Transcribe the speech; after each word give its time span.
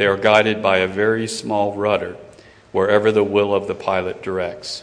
they 0.00 0.06
are 0.06 0.16
guided 0.16 0.62
by 0.62 0.78
a 0.78 0.86
very 0.86 1.28
small 1.28 1.74
rudder 1.74 2.16
wherever 2.72 3.12
the 3.12 3.22
will 3.22 3.54
of 3.54 3.68
the 3.68 3.74
pilot 3.74 4.22
directs. 4.22 4.82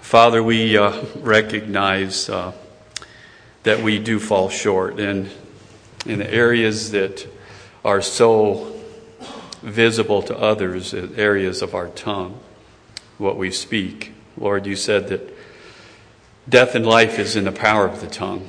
Father, 0.00 0.42
we 0.42 0.76
uh, 0.76 1.04
recognize 1.20 2.28
uh, 2.28 2.50
that 3.62 3.84
we 3.84 4.00
do 4.00 4.18
fall 4.18 4.48
short 4.48 4.98
and 4.98 5.30
in 6.06 6.18
the 6.18 6.28
areas 6.28 6.90
that 6.90 7.24
are 7.84 8.02
so 8.02 8.76
visible 9.62 10.20
to 10.22 10.36
others, 10.36 10.92
areas 10.92 11.62
of 11.62 11.72
our 11.72 11.86
tongue, 11.86 12.40
what 13.18 13.36
we 13.36 13.52
speak. 13.52 14.12
Lord, 14.36 14.66
you 14.66 14.74
said 14.74 15.06
that 15.06 15.32
death 16.48 16.74
and 16.74 16.84
life 16.84 17.20
is 17.20 17.36
in 17.36 17.44
the 17.44 17.52
power 17.52 17.86
of 17.86 18.00
the 18.00 18.08
tongue, 18.08 18.48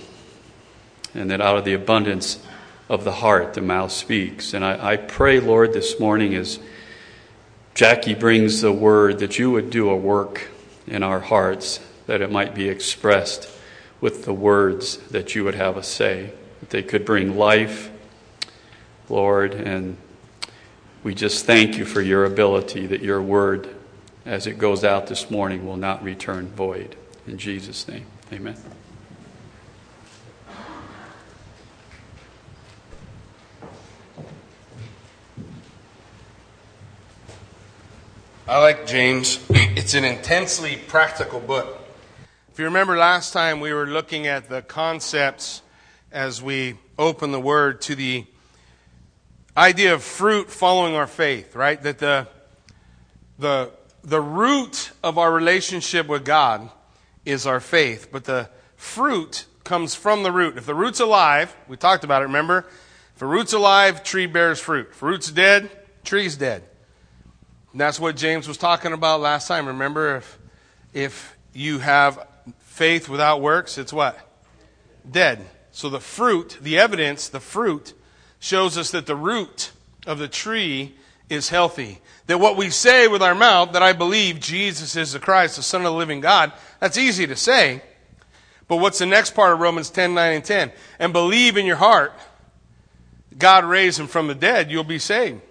and 1.14 1.30
that 1.30 1.40
out 1.40 1.60
of 1.60 1.66
the 1.66 1.76
abundance 1.76 2.44
of 2.90 3.04
the 3.04 3.12
heart 3.12 3.54
the 3.54 3.62
mouth 3.62 3.92
speaks. 3.92 4.54
And 4.54 4.66
I, 4.66 4.94
I 4.94 4.98
pray, 4.98 5.40
Lord, 5.40 5.74
this 5.74 6.00
morning 6.00 6.34
as 6.36 6.60
Jackie 7.76 8.16
brings 8.16 8.62
the 8.62 8.74
word, 8.74 9.20
that 9.20 9.40
you 9.40 9.52
would 9.52 9.70
do 9.70 9.90
a 9.90 9.96
work 9.96 10.50
in 10.88 11.04
our 11.04 11.20
hearts, 11.20 11.80
that 12.08 12.20
it 12.20 12.32
might 12.32 12.56
be 12.56 12.68
expressed 12.68 13.50
with 14.02 14.26
the 14.26 14.34
words 14.34 14.98
that 15.10 15.36
you 15.36 15.44
would 15.44 15.56
have 15.56 15.78
us 15.78 15.88
say, 15.88 16.34
that 16.60 16.72
they 16.72 16.84
could 16.84 17.06
bring 17.06 17.38
life, 17.38 17.92
Lord. 19.08 19.54
And 19.54 19.98
we 21.04 21.14
just 21.14 21.46
thank 21.46 21.78
you 21.78 21.86
for 21.86 22.02
your 22.02 22.26
ability 22.26 22.88
that 22.88 23.02
your 23.02 23.22
word, 23.22 23.70
as 24.26 24.48
it 24.48 24.58
goes 24.58 24.84
out 24.84 25.08
this 25.08 25.30
morning, 25.30 25.66
will 25.66 25.78
not 25.78 26.04
return 26.04 26.48
void. 26.48 26.96
In 27.28 27.38
Jesus' 27.38 27.88
name, 27.88 28.06
amen. 28.34 28.58
I 38.50 38.58
like 38.58 38.88
James. 38.88 39.38
It's 39.52 39.94
an 39.94 40.04
intensely 40.04 40.76
practical 40.76 41.40
book. 41.40 41.88
If 42.52 42.58
you 42.58 42.66
remember 42.66 42.98
last 42.98 43.32
time, 43.32 43.60
we 43.60 43.72
were 43.72 43.86
looking 43.86 44.26
at 44.26 44.50
the 44.50 44.64
concepts 44.64 45.62
as 46.12 46.42
we 46.42 46.80
open 46.98 47.32
the 47.32 47.40
word 47.40 47.80
to 47.82 47.94
the 47.94 48.26
idea 49.56 49.94
of 49.94 50.02
fruit 50.02 50.50
following 50.50 50.96
our 50.96 51.06
faith, 51.06 51.56
right? 51.56 51.80
That 51.84 52.00
the, 52.00 52.28
the, 53.38 53.72
the 54.04 54.20
root 54.20 54.94
of 55.04 55.20
our 55.20 55.32
relationship 55.32 56.08
with 56.08 56.26
God 56.26 56.72
is 57.26 57.46
our 57.46 57.60
faith, 57.60 58.10
but 58.12 58.24
the 58.24 58.50
fruit 58.76 59.46
comes 59.64 59.94
from 59.94 60.24
the 60.24 60.32
root. 60.32 60.58
If 60.58 60.66
the 60.66 60.74
root's 60.74 61.00
alive, 61.00 61.56
we 61.68 61.78
talked 61.78 62.04
about 62.04 62.24
it, 62.24 62.26
remember? 62.26 62.66
If 63.16 63.22
a 63.22 63.28
root's 63.28 63.54
alive, 63.54 64.04
tree 64.04 64.26
bears 64.26 64.60
fruit. 64.60 64.88
If 64.90 65.04
a 65.04 65.06
root's 65.06 65.32
dead, 65.32 65.70
tree's 66.04 66.36
dead. 66.36 66.64
And 67.72 67.82
that's 67.82 68.00
what 68.00 68.16
James 68.16 68.48
was 68.48 68.58
talking 68.58 68.94
about 68.94 69.22
last 69.22 69.48
time. 69.48 69.68
Remember, 69.68 70.18
if, 70.18 70.40
if 70.94 71.38
you 71.54 71.80
have 71.80 72.28
faith 72.60 73.10
without 73.10 73.42
works, 73.42 73.78
it's 73.78 73.94
what? 73.94 74.18
Dead. 75.10 75.46
So 75.72 75.90
the 75.90 76.00
fruit, 76.00 76.58
the 76.62 76.80
evidence, 76.80 77.30
the 77.30 77.40
fruit, 77.40 77.94
shows 78.40 78.78
us 78.78 78.92
that 78.92 79.06
the 79.06 79.16
root 79.16 79.72
of 80.08 80.18
the 80.18 80.28
tree 80.28 80.96
is 81.30 81.50
healthy. 81.50 82.00
That 82.28 82.40
what 82.40 82.58
we 82.58 82.70
say 82.70 83.08
with 83.08 83.22
our 83.22 83.36
mouth, 83.36 83.74
that 83.74 83.84
I 83.84 83.94
believe 83.94 84.40
Jesus 84.40 84.96
is 84.96 85.14
the 85.14 85.20
Christ, 85.20 85.58
the 85.58 85.64
Son 85.64 85.82
of 85.82 85.86
the 85.86 85.98
living 85.98 86.22
God, 86.22 86.52
that's 86.80 86.98
easy 86.98 87.28
to 87.28 87.36
say. 87.36 87.82
But 88.68 88.78
what's 88.78 89.00
the 89.00 89.06
next 89.06 89.36
part 89.36 89.54
of 89.54 89.60
Romans 89.60 89.90
10, 89.90 90.14
9, 90.14 90.34
and 90.34 90.44
10? 90.44 90.72
And 91.00 91.14
believe 91.14 91.58
in 91.58 91.66
your 91.66 91.76
heart 91.76 92.14
God 93.40 93.64
raised 93.64 94.00
him 94.00 94.08
from 94.08 94.28
the 94.28 94.36
dead, 94.36 94.70
you'll 94.70 94.84
be 94.84 95.00
saved. 95.00 95.42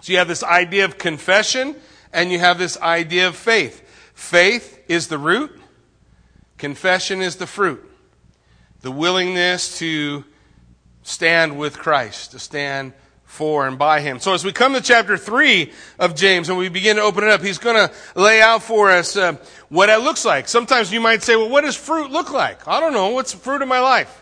So 0.00 0.12
you 0.12 0.18
have 0.18 0.28
this 0.28 0.42
idea 0.42 0.84
of 0.84 0.98
confession 0.98 1.76
and 2.12 2.32
you 2.32 2.38
have 2.38 2.58
this 2.58 2.80
idea 2.80 3.28
of 3.28 3.36
faith. 3.36 3.86
Faith 4.14 4.82
is 4.88 5.08
the 5.08 5.18
root, 5.18 5.58
confession 6.58 7.22
is 7.22 7.36
the 7.36 7.46
fruit. 7.46 7.86
The 8.82 8.90
willingness 8.90 9.78
to 9.78 10.24
stand 11.02 11.58
with 11.58 11.78
Christ, 11.78 12.32
to 12.32 12.38
stand 12.38 12.94
for 13.24 13.66
and 13.66 13.78
by 13.78 14.00
him. 14.00 14.18
So 14.18 14.34
as 14.34 14.44
we 14.44 14.52
come 14.52 14.72
to 14.74 14.80
chapter 14.80 15.16
3 15.16 15.70
of 15.98 16.16
James 16.16 16.48
and 16.48 16.58
we 16.58 16.68
begin 16.68 16.96
to 16.96 17.02
open 17.02 17.24
it 17.24 17.30
up, 17.30 17.42
he's 17.42 17.58
going 17.58 17.76
to 17.76 17.94
lay 18.14 18.42
out 18.42 18.62
for 18.62 18.90
us 18.90 19.16
uh, 19.16 19.36
what 19.68 19.88
it 19.88 20.00
looks 20.00 20.24
like. 20.24 20.48
Sometimes 20.48 20.92
you 20.92 21.00
might 21.00 21.22
say, 21.22 21.36
well, 21.36 21.48
what 21.48 21.60
does 21.60 21.76
fruit 21.76 22.10
look 22.10 22.32
like? 22.32 22.66
I 22.66 22.80
don't 22.80 22.92
know. 22.92 23.10
What's 23.10 23.32
the 23.32 23.38
fruit 23.38 23.62
of 23.62 23.68
my 23.68 23.80
life? 23.80 24.20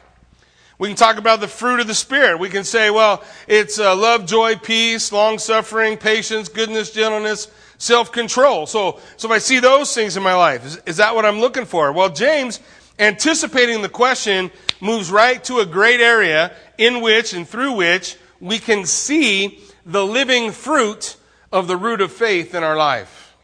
We 0.79 0.87
can 0.89 0.97
talk 0.97 1.17
about 1.17 1.41
the 1.41 1.49
fruit 1.49 1.81
of 1.81 1.89
the 1.89 1.95
Spirit. 1.95 2.39
We 2.39 2.51
can 2.51 2.63
say, 2.63 2.91
well, 2.91 3.25
it's 3.49 3.81
uh, 3.81 3.97
love, 3.97 4.27
joy, 4.27 4.57
peace, 4.57 5.11
long 5.11 5.39
suffering, 5.39 5.97
patience, 5.97 6.49
goodness, 6.49 6.93
gentleness, 6.93 7.49
self 7.79 8.13
control. 8.13 8.67
So, 8.67 9.01
so 9.17 9.29
if 9.29 9.33
I 9.33 9.39
see 9.39 9.59
those 9.59 9.93
things 9.93 10.17
in 10.17 10.23
my 10.23 10.35
life, 10.35 10.65
is, 10.65 10.81
is 10.87 10.97
that 10.99 11.17
what 11.17 11.25
I'm 11.25 11.41
looking 11.41 11.65
for? 11.65 11.93
Well, 11.93 12.11
James, 12.11 12.61
anticipating 12.99 13.83
the 13.83 13.89
question, 13.89 14.53
moves 14.81 15.11
right 15.11 15.43
to 15.45 15.59
a 15.59 15.67
great 15.67 16.01
area 16.01 16.53
in 16.79 17.01
which 17.01 17.33
and 17.33 17.49
through 17.49 17.73
which 17.73 18.17
we 18.41 18.61
can 18.61 18.87
see 18.87 19.61
the 19.85 20.05
living 20.05 20.53
fruit 20.53 21.17
of 21.51 21.67
the 21.67 21.77
root 21.77 22.01
of 22.01 22.13
faith 22.13 22.55
in 22.55 22.63
our 22.63 22.77
life. 22.77 23.35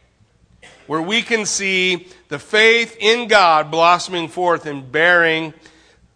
Where 0.87 1.01
we 1.01 1.21
can 1.21 1.45
see 1.45 2.07
the 2.29 2.39
faith 2.39 2.95
in 2.99 3.27
God 3.27 3.71
blossoming 3.71 4.29
forth 4.29 4.65
and 4.65 4.89
bearing 4.89 5.53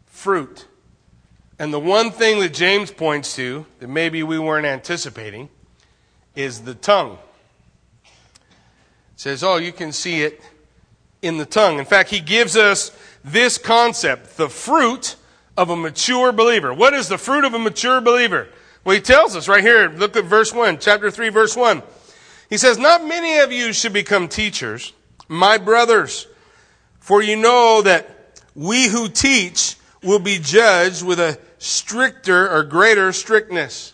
fruit. 0.06 0.66
And 1.60 1.74
the 1.74 1.80
one 1.80 2.12
thing 2.12 2.40
that 2.40 2.54
James 2.54 2.90
points 2.90 3.36
to 3.36 3.66
that 3.80 3.90
maybe 3.90 4.24
we 4.24 4.40
weren't 4.40 4.66
anticipating 4.66 5.50
is 6.34 6.62
the 6.62 6.74
tongue. 6.74 7.18
It 8.06 8.10
says, 9.18 9.44
oh, 9.44 9.58
you 9.58 9.74
can 9.74 9.92
see 9.92 10.22
it 10.22 10.42
in 11.22 11.38
the 11.38 11.46
tongue. 11.46 11.78
In 11.78 11.84
fact, 11.84 12.10
he 12.10 12.22
gives 12.22 12.56
us 12.56 12.98
this 13.26 13.58
concept, 13.58 14.38
the 14.38 14.48
fruit 14.48 15.18
of 15.58 15.70
a 15.70 15.76
mature 15.76 16.32
believer. 16.32 16.74
What 16.74 16.94
is 16.94 17.10
the 17.10 17.18
fruit 17.18 17.44
of 17.44 17.54
a 17.54 17.60
mature 17.60 18.00
believer? 18.00 18.48
Well, 18.86 18.96
he 18.96 19.02
tells 19.02 19.36
us 19.36 19.50
right 19.50 19.62
here, 19.62 19.90
look 19.90 20.16
at 20.16 20.24
verse 20.24 20.54
1, 20.54 20.80
chapter 20.80 21.12
3, 21.12 21.28
verse 21.28 21.58
1. 21.58 21.84
He 22.50 22.56
says, 22.58 22.78
Not 22.78 23.06
many 23.06 23.40
of 23.40 23.52
you 23.52 23.74
should 23.74 23.92
become 23.92 24.30
teachers, 24.30 24.94
my 25.28 25.58
brothers, 25.58 26.26
for 27.00 27.22
you 27.22 27.36
know 27.36 27.82
that 27.82 28.42
we 28.56 28.88
who 28.88 29.10
teach 29.10 29.76
will 30.02 30.20
be 30.20 30.40
judged 30.40 31.04
with 31.04 31.20
a 31.20 31.38
stricter 31.60 32.50
or 32.50 32.64
greater 32.64 33.14
strictness. 33.14 33.94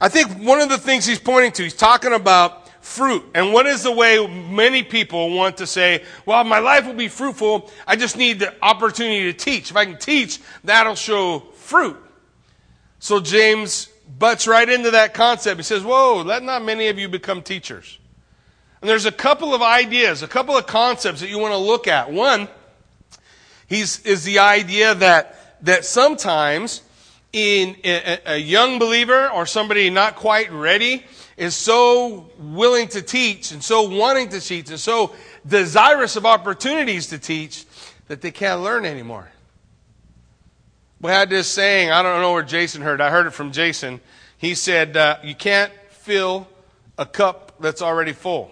I 0.00 0.08
think 0.08 0.30
one 0.44 0.60
of 0.60 0.68
the 0.68 0.78
things 0.78 1.06
he's 1.06 1.20
pointing 1.20 1.52
to, 1.52 1.62
he's 1.62 1.74
talking 1.74 2.12
about 2.12 2.68
fruit. 2.84 3.24
And 3.34 3.52
what 3.52 3.66
is 3.66 3.84
the 3.84 3.92
way 3.92 4.26
many 4.26 4.82
people 4.82 5.30
want 5.30 5.58
to 5.58 5.66
say, 5.66 6.04
well, 6.26 6.42
my 6.42 6.58
life 6.58 6.84
will 6.84 6.94
be 6.94 7.06
fruitful. 7.06 7.70
I 7.86 7.94
just 7.94 8.16
need 8.16 8.40
the 8.40 8.52
opportunity 8.60 9.32
to 9.32 9.32
teach. 9.32 9.70
If 9.70 9.76
I 9.76 9.84
can 9.84 9.98
teach, 9.98 10.40
that'll 10.64 10.96
show 10.96 11.40
fruit. 11.54 11.96
So 12.98 13.20
James 13.20 13.88
butts 14.18 14.48
right 14.48 14.68
into 14.68 14.90
that 14.92 15.14
concept. 15.14 15.58
He 15.58 15.62
says, 15.62 15.84
whoa, 15.84 16.22
let 16.22 16.42
not 16.42 16.64
many 16.64 16.88
of 16.88 16.98
you 16.98 17.08
become 17.08 17.42
teachers. 17.42 17.98
And 18.80 18.90
there's 18.90 19.06
a 19.06 19.12
couple 19.12 19.54
of 19.54 19.62
ideas, 19.62 20.24
a 20.24 20.28
couple 20.28 20.56
of 20.56 20.66
concepts 20.66 21.20
that 21.20 21.28
you 21.28 21.38
want 21.38 21.52
to 21.52 21.58
look 21.58 21.86
at. 21.86 22.10
One, 22.10 22.48
he's, 23.68 24.04
is 24.04 24.24
the 24.24 24.40
idea 24.40 24.96
that, 24.96 25.64
that 25.64 25.84
sometimes 25.84 26.82
in 27.32 27.76
a, 27.84 28.18
a 28.26 28.36
young 28.36 28.78
believer 28.78 29.28
or 29.30 29.46
somebody 29.46 29.88
not 29.90 30.16
quite 30.16 30.52
ready 30.52 31.04
is 31.36 31.54
so 31.54 32.30
willing 32.38 32.88
to 32.88 33.02
teach 33.02 33.52
and 33.52 33.64
so 33.64 33.88
wanting 33.88 34.28
to 34.28 34.40
teach 34.40 34.68
and 34.68 34.78
so 34.78 35.14
desirous 35.46 36.16
of 36.16 36.26
opportunities 36.26 37.08
to 37.08 37.18
teach 37.18 37.64
that 38.08 38.20
they 38.20 38.30
can't 38.30 38.60
learn 38.60 38.84
anymore. 38.84 39.30
We 41.00 41.10
had 41.10 41.30
this 41.30 41.48
saying, 41.48 41.90
I 41.90 42.02
don't 42.02 42.20
know 42.20 42.32
where 42.32 42.42
Jason 42.42 42.82
heard. 42.82 43.00
I 43.00 43.10
heard 43.10 43.26
it 43.26 43.32
from 43.32 43.50
Jason. 43.50 44.00
He 44.38 44.54
said, 44.54 44.96
uh, 44.96 45.16
You 45.24 45.34
can't 45.34 45.72
fill 45.90 46.46
a 46.98 47.06
cup 47.06 47.54
that's 47.60 47.82
already 47.82 48.12
full. 48.12 48.50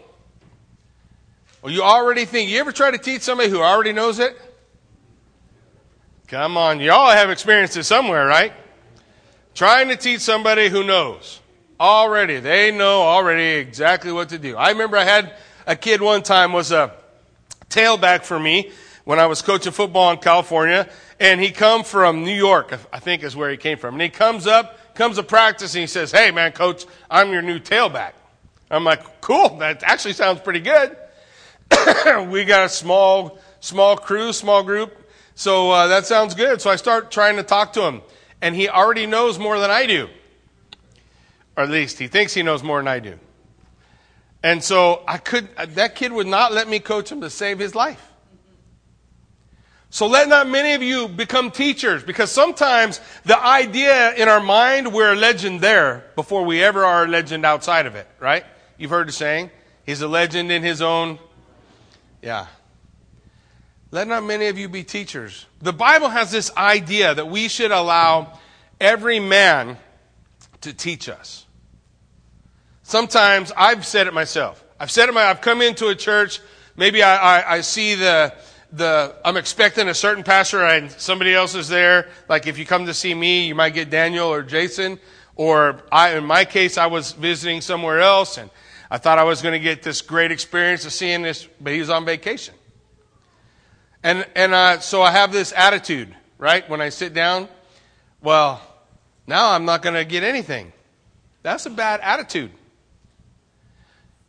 Well, 1.63 1.73
you 1.73 1.83
already 1.83 2.25
think, 2.25 2.51
you 2.51 2.59
ever 2.59 2.73
try 2.73 2.91
to 2.91 2.99
teach 2.99 3.23
somebody 3.23 3.51
who 3.51 3.61
already 3.61 3.93
knows 3.93 4.19
it? 4.19 4.37
Come 6.27 6.57
on, 6.57 6.81
y'all 6.81 7.11
have 7.11 7.29
experiences 7.29 7.87
somewhere, 7.87 8.25
right? 8.27 8.53
Trying 9.61 9.89
to 9.89 9.97
teach 9.97 10.23
somebody 10.23 10.71
who 10.71 10.83
knows. 10.83 11.39
Already, 11.79 12.41
they 12.41 12.71
know 12.71 13.03
already 13.03 13.59
exactly 13.61 14.11
what 14.11 14.31
to 14.31 14.39
do. 14.39 14.57
I 14.57 14.71
remember 14.71 14.97
I 14.97 15.05
had 15.05 15.35
a 15.67 15.77
kid 15.77 16.01
one 16.01 16.23
time 16.23 16.55
was 16.55 16.73
a 16.73 16.95
tailback 17.69 18.25
for 18.25 18.41
me 18.41 18.71
when 19.05 19.19
I 19.21 19.27
was 19.27 19.43
coaching 19.43 19.73
football 19.73 20.13
in 20.13 20.17
California, 20.17 20.89
and 21.21 21.39
he 21.39 21.51
come 21.51 21.85
from 21.85 22.25
New 22.25 22.35
York, 22.35 22.73
I 22.91 23.01
think 23.01 23.23
is 23.23 23.37
where 23.37 23.51
he 23.51 23.59
came 23.59 23.77
from. 23.77 23.97
And 23.97 24.01
he 24.01 24.09
comes 24.09 24.47
up, 24.47 24.95
comes 24.95 25.17
to 25.17 25.23
practice, 25.23 25.75
and 25.75 25.83
he 25.83 25.87
says, 25.87 26.11
"Hey, 26.11 26.31
man, 26.31 26.53
coach, 26.53 26.87
I'm 27.11 27.31
your 27.31 27.43
new 27.43 27.59
tailback." 27.59 28.13
I'm 28.71 28.85
like, 28.85 29.21
"Cool, 29.21 29.59
that 29.59 29.83
actually 29.83 30.15
sounds 30.15 30.41
pretty 30.41 30.61
good." 30.61 30.97
we 32.31 32.47
got 32.47 32.65
a 32.65 32.71
small, 32.71 33.39
small 33.61 33.99
crew, 33.99 34.33
small 34.33 34.63
group, 34.63 34.97
so 35.35 35.71
uh, 35.71 35.87
that 35.89 36.07
sounds 36.07 36.35
good. 36.35 36.63
So 36.63 36.71
I 36.71 36.77
start 36.77 37.11
trying 37.11 37.37
to 37.37 37.43
talk 37.43 37.75
to 37.75 37.83
him, 37.83 38.01
and 38.43 38.55
he 38.55 38.69
already 38.69 39.07
knows 39.07 39.39
more 39.39 39.59
than 39.59 39.71
I 39.71 39.87
do, 39.87 40.09
or 41.57 41.65
at 41.65 41.71
least 41.71 41.99
he 41.99 42.09
thinks 42.09 42.35
he 42.35 42.43
knows 42.43 42.63
more 42.63 42.79
than 42.79 42.89
I 42.89 43.01
do. 43.01 43.19
And 44.43 44.63
so 44.65 45.03
I 45.07 45.19
could, 45.19 45.49
that 45.57 45.95
kid 45.95 46.13
would 46.13 46.27
not 46.27 46.53
let 46.53 46.69
me 46.69 46.81
coach 46.81 47.13
him 47.13 47.21
to 47.21 47.31
save 47.31 47.59
his 47.59 47.75
life. 47.75 48.11
So 49.91 50.07
let 50.07 50.29
not 50.29 50.49
many 50.49 50.75
of 50.75 50.83
you 50.83 51.09
become 51.09 51.51
teachers 51.51 52.05
because 52.05 52.31
sometimes 52.31 53.01
the 53.25 53.39
idea 53.39 54.15
in 54.15 54.29
our 54.29 54.41
mind, 54.41 54.95
we're 54.95 55.13
a 55.13 55.17
legend 55.17 55.61
there 55.61 56.05
before 56.15 56.45
we 56.45 56.63
ever 56.63 56.85
are 56.85 57.05
a 57.05 57.09
legend 57.09 57.45
outside 57.45 57.87
of 57.87 57.97
it, 57.97 58.07
right? 58.21 58.45
You've 58.79 58.91
heard 58.91 59.09
the 59.09 59.13
saying, 59.13 59.51
he's 59.85 60.01
a 60.01 60.09
legend 60.09 60.53
in 60.53 60.63
his 60.63 60.81
own. 60.81 61.19
Yeah. 62.23 62.47
Let 63.93 64.07
not 64.07 64.23
many 64.23 64.47
of 64.47 64.57
you 64.57 64.69
be 64.69 64.85
teachers. 64.85 65.47
The 65.61 65.73
Bible 65.73 66.09
has 66.09 66.31
this 66.31 66.55
idea 66.57 67.15
that 67.15 67.29
we 67.29 67.49
should 67.49 67.73
allow 67.73 68.39
every 68.81 69.19
man 69.19 69.79
to 70.61 70.73
teach 70.73 71.09
us. 71.09 71.47
Sometimes 72.85 73.53
I've 73.57 73.85
said 73.85 74.07
it 74.07 74.15
myself. 74.15 74.65
I've 74.79 74.91
said 74.91 75.09
it 75.09 75.13
my, 75.13 75.25
I've 75.25 75.41
come 75.41 75.61
into 75.61 75.89
a 75.89 75.95
church, 75.95 76.41
maybe 76.77 77.03
I, 77.03 77.41
I, 77.41 77.55
I 77.57 77.61
see 77.63 77.97
the, 77.97 78.33
the, 78.73 79.15
I'm 79.25 79.37
expecting 79.37 79.89
a 79.89 79.95
certain 79.95 80.23
pastor 80.23 80.65
and 80.65 80.91
somebody 80.93 81.35
else 81.35 81.55
is 81.55 81.69
there. 81.69 82.09
Like 82.29 82.47
if 82.47 82.59
you 82.59 82.67
come 82.67 82.87
to 82.87 82.95
see 82.95 83.15
me, 83.15 83.47
you 83.47 83.55
might 83.55 83.75
get 83.75 83.91
Daniel 83.91 84.29
or 84.29 84.43
Jason. 84.43 84.99
Or 85.35 85.83
I, 85.91 86.17
in 86.17 86.25
my 86.25 86.45
case, 86.45 86.79
I 86.79 86.87
was 86.87 87.13
visiting 87.13 87.61
somewhere 87.61 88.01
else 88.01 88.39
and 88.39 88.51
I 88.91 88.99
thought 88.99 89.19
I 89.19 89.25
was 89.25 89.43
going 89.43 89.53
to 89.53 89.61
get 89.61 89.83
this 89.83 90.01
great 90.01 90.31
experience 90.31 90.85
of 90.85 90.93
seeing 90.93 91.23
this, 91.23 91.49
but 91.61 91.73
he 91.73 91.81
was 91.81 91.91
on 91.91 92.05
vacation. 92.05 92.55
And, 94.03 94.27
and 94.35 94.55
uh, 94.55 94.81
so 94.81 95.03
I 95.03 95.11
have 95.11 95.33
this 95.33 95.53
attitude, 95.55 96.15
right? 96.39 96.69
When 96.69 96.81
I 96.81 96.89
sit 96.89 97.13
down, 97.13 97.49
well, 98.23 98.63
now 99.27 99.53
I'm 99.53 99.65
not 99.65 99.83
going 99.83 99.95
to 99.95 100.05
get 100.05 100.23
anything. 100.23 100.73
That's 101.43 101.67
a 101.67 101.71
bad 101.71 102.01
attitude. 102.03 102.51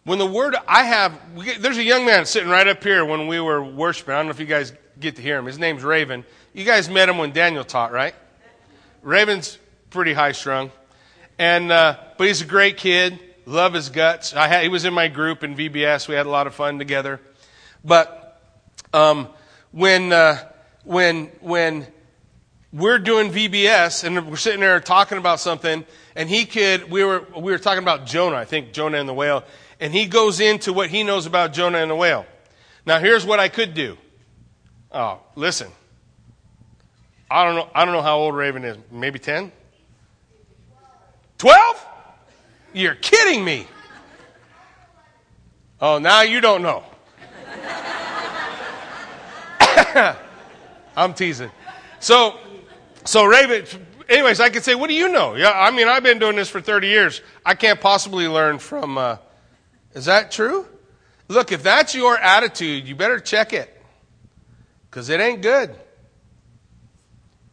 When 0.03 0.17
the 0.17 0.25
word 0.25 0.55
I 0.67 0.83
have, 0.83 1.19
there's 1.59 1.77
a 1.77 1.83
young 1.83 2.05
man 2.05 2.25
sitting 2.25 2.49
right 2.49 2.67
up 2.67 2.83
here 2.83 3.05
when 3.05 3.27
we 3.27 3.39
were 3.39 3.63
worshiping. 3.63 4.13
I 4.13 4.17
don't 4.17 4.27
know 4.27 4.31
if 4.31 4.39
you 4.39 4.45
guys 4.45 4.73
get 4.99 5.15
to 5.17 5.21
hear 5.21 5.37
him. 5.37 5.45
His 5.45 5.59
name's 5.59 5.83
Raven. 5.83 6.25
You 6.53 6.65
guys 6.65 6.89
met 6.89 7.07
him 7.07 7.17
when 7.17 7.31
Daniel 7.31 7.63
taught, 7.63 7.91
right? 7.91 8.15
Raven's 9.03 9.57
pretty 9.89 10.13
high 10.13 10.31
strung, 10.31 10.71
and 11.37 11.71
uh, 11.71 11.97
but 12.17 12.27
he's 12.27 12.41
a 12.41 12.45
great 12.45 12.77
kid. 12.77 13.19
Love 13.45 13.73
his 13.73 13.89
guts. 13.89 14.35
I 14.35 14.47
had, 14.47 14.63
he 14.63 14.69
was 14.69 14.85
in 14.85 14.93
my 14.93 15.07
group 15.07 15.43
in 15.43 15.55
VBS. 15.55 16.07
We 16.07 16.15
had 16.15 16.25
a 16.25 16.29
lot 16.29 16.47
of 16.47 16.53
fun 16.53 16.77
together. 16.77 17.19
But 17.83 18.39
um, 18.93 19.27
when 19.71 20.13
uh, 20.13 20.37
when 20.83 21.27
when 21.39 21.87
we're 22.73 22.99
doing 22.99 23.31
VBS 23.31 24.03
and 24.03 24.29
we're 24.29 24.37
sitting 24.37 24.61
there 24.61 24.79
talking 24.79 25.17
about 25.17 25.39
something, 25.39 25.85
and 26.15 26.29
he 26.29 26.45
could 26.45 26.89
we 26.89 27.03
were 27.03 27.25
we 27.35 27.51
were 27.51 27.57
talking 27.57 27.83
about 27.83 28.05
Jonah. 28.05 28.35
I 28.35 28.45
think 28.45 28.73
Jonah 28.73 28.97
and 28.97 29.07
the 29.09 29.13
whale, 29.13 29.43
and 29.79 29.93
he 29.93 30.05
goes 30.05 30.39
into 30.39 30.73
what 30.73 30.89
he 30.89 31.03
knows 31.03 31.25
about 31.25 31.53
Jonah 31.53 31.79
and 31.79 31.91
the 31.91 31.95
whale. 31.95 32.25
Now, 32.85 32.99
here's 32.99 33.25
what 33.25 33.39
I 33.39 33.47
could 33.47 33.73
do. 33.73 33.97
Oh, 34.91 35.19
listen. 35.35 35.71
I 37.29 37.45
don't 37.45 37.55
know. 37.55 37.69
I 37.73 37.85
don't 37.85 37.93
know 37.93 38.01
how 38.01 38.17
old 38.17 38.35
Raven 38.35 38.65
is. 38.65 38.77
Maybe 38.91 39.19
ten. 39.19 39.51
Twelve? 41.37 41.85
You're 42.73 42.95
kidding 42.95 43.43
me. 43.43 43.67
Oh, 45.79 45.97
now 45.97 46.21
you 46.21 46.41
don't 46.41 46.61
know. 46.61 46.83
I'm 50.95 51.13
teasing. 51.13 51.51
So, 51.99 52.37
so 53.05 53.25
Raven. 53.25 53.65
Anyways, 54.09 54.41
I 54.41 54.49
could 54.49 54.63
say, 54.63 54.75
what 54.75 54.87
do 54.87 54.93
you 54.93 55.07
know? 55.07 55.35
Yeah, 55.35 55.51
I 55.55 55.71
mean, 55.71 55.87
I've 55.87 56.03
been 56.03 56.19
doing 56.19 56.35
this 56.35 56.49
for 56.49 56.59
30 56.59 56.87
years. 56.87 57.21
I 57.45 57.55
can't 57.55 57.79
possibly 57.79 58.27
learn 58.27 58.59
from. 58.59 58.97
Uh, 58.97 59.17
is 59.93 60.05
that 60.05 60.31
true? 60.31 60.67
Look, 61.29 61.53
if 61.53 61.63
that's 61.63 61.95
your 61.95 62.17
attitude, 62.17 62.87
you 62.87 62.95
better 62.95 63.19
check 63.21 63.53
it 63.53 63.73
because 64.89 65.07
it 65.07 65.21
ain't 65.21 65.41
good. 65.41 65.73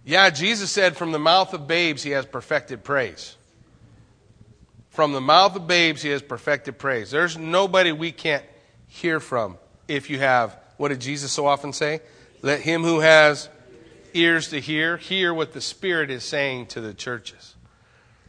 Yeah, 0.04 0.30
Jesus 0.30 0.72
said, 0.72 0.96
from 0.96 1.12
the 1.12 1.18
mouth 1.18 1.54
of 1.54 1.68
babes, 1.68 2.02
he 2.02 2.10
has 2.10 2.26
perfected 2.26 2.82
praise. 2.82 3.36
From 4.88 5.12
the 5.12 5.20
mouth 5.20 5.54
of 5.54 5.68
babes, 5.68 6.02
he 6.02 6.08
has 6.08 6.22
perfected 6.22 6.76
praise. 6.76 7.12
There's 7.12 7.38
nobody 7.38 7.92
we 7.92 8.10
can't 8.10 8.44
hear 8.88 9.20
from 9.20 9.58
if 9.86 10.10
you 10.10 10.18
have, 10.18 10.58
what 10.76 10.88
did 10.88 11.00
Jesus 11.00 11.30
so 11.30 11.46
often 11.46 11.72
say? 11.72 12.00
Let 12.42 12.60
him 12.60 12.82
who 12.82 13.00
has 13.00 13.48
ears 14.14 14.48
to 14.50 14.60
hear, 14.60 14.96
hear 14.96 15.34
what 15.34 15.52
the 15.52 15.60
Spirit 15.60 16.10
is 16.10 16.24
saying 16.24 16.66
to 16.66 16.80
the 16.80 16.94
churches. 16.94 17.54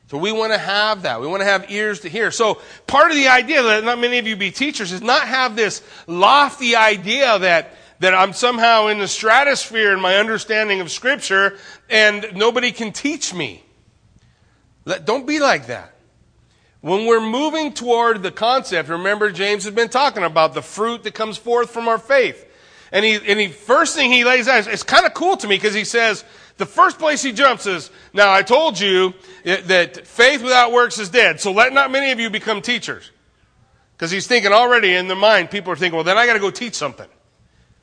So 0.09 0.17
we 0.17 0.31
want 0.31 0.53
to 0.53 0.57
have 0.57 1.03
that. 1.03 1.21
We 1.21 1.27
want 1.27 1.41
to 1.41 1.45
have 1.45 1.69
ears 1.69 1.99
to 1.99 2.09
hear. 2.09 2.31
So 2.31 2.59
part 2.87 3.11
of 3.11 3.17
the 3.17 3.27
idea 3.27 3.61
that 3.61 3.83
not 3.83 3.99
many 3.99 4.17
of 4.17 4.25
you 4.25 4.35
be 4.35 4.49
teachers 4.49 4.91
is 4.91 5.03
not 5.03 5.27
have 5.27 5.55
this 5.55 5.83
lofty 6.07 6.75
idea 6.75 7.37
that, 7.37 7.75
that 7.99 8.15
I'm 8.15 8.33
somehow 8.33 8.87
in 8.87 8.97
the 8.97 9.07
stratosphere 9.07 9.93
in 9.93 10.01
my 10.01 10.15
understanding 10.15 10.81
of 10.81 10.89
scripture 10.89 11.57
and 11.91 12.25
nobody 12.33 12.71
can 12.71 12.91
teach 12.91 13.35
me. 13.35 13.63
Let, 14.85 15.05
don't 15.05 15.27
be 15.27 15.39
like 15.39 15.67
that. 15.67 15.93
When 16.81 17.05
we're 17.05 17.21
moving 17.21 17.73
toward 17.73 18.23
the 18.23 18.31
concept, 18.31 18.89
remember 18.89 19.31
James 19.31 19.65
has 19.65 19.73
been 19.75 19.89
talking 19.89 20.23
about 20.23 20.55
the 20.55 20.63
fruit 20.63 21.03
that 21.03 21.13
comes 21.13 21.37
forth 21.37 21.69
from 21.69 21.87
our 21.87 21.99
faith. 21.99 22.48
And 22.91 23.05
he, 23.05 23.15
and 23.15 23.39
he, 23.39 23.47
first 23.49 23.95
thing 23.95 24.11
he 24.11 24.25
lays 24.25 24.47
out, 24.47 24.67
it's 24.67 24.83
kind 24.83 25.05
of 25.05 25.13
cool 25.13 25.37
to 25.37 25.47
me 25.47 25.55
because 25.55 25.73
he 25.73 25.83
says, 25.83 26.23
the 26.57 26.65
first 26.65 26.99
place 26.99 27.21
he 27.21 27.31
jumps 27.31 27.65
is, 27.65 27.89
now 28.13 28.33
I 28.33 28.41
told 28.41 28.79
you 28.79 29.13
that 29.45 30.05
faith 30.05 30.43
without 30.43 30.71
works 30.71 30.99
is 30.99 31.09
dead, 31.09 31.39
so 31.39 31.51
let 31.51 31.71
not 31.71 31.91
many 31.91 32.11
of 32.11 32.19
you 32.19 32.29
become 32.29 32.61
teachers. 32.61 33.11
Because 33.95 34.11
he's 34.11 34.27
thinking 34.27 34.51
already 34.51 34.93
in 34.93 35.07
their 35.07 35.17
mind, 35.17 35.51
people 35.51 35.71
are 35.73 35.75
thinking, 35.75 35.95
well, 35.95 36.03
then 36.03 36.17
I 36.17 36.25
got 36.25 36.33
to 36.33 36.39
go 36.39 36.51
teach 36.51 36.73
something 36.73 37.07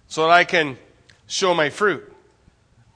so 0.09 0.23
that 0.23 0.31
I 0.31 0.45
can 0.45 0.79
show 1.27 1.55
my 1.55 1.71
fruit. 1.71 2.13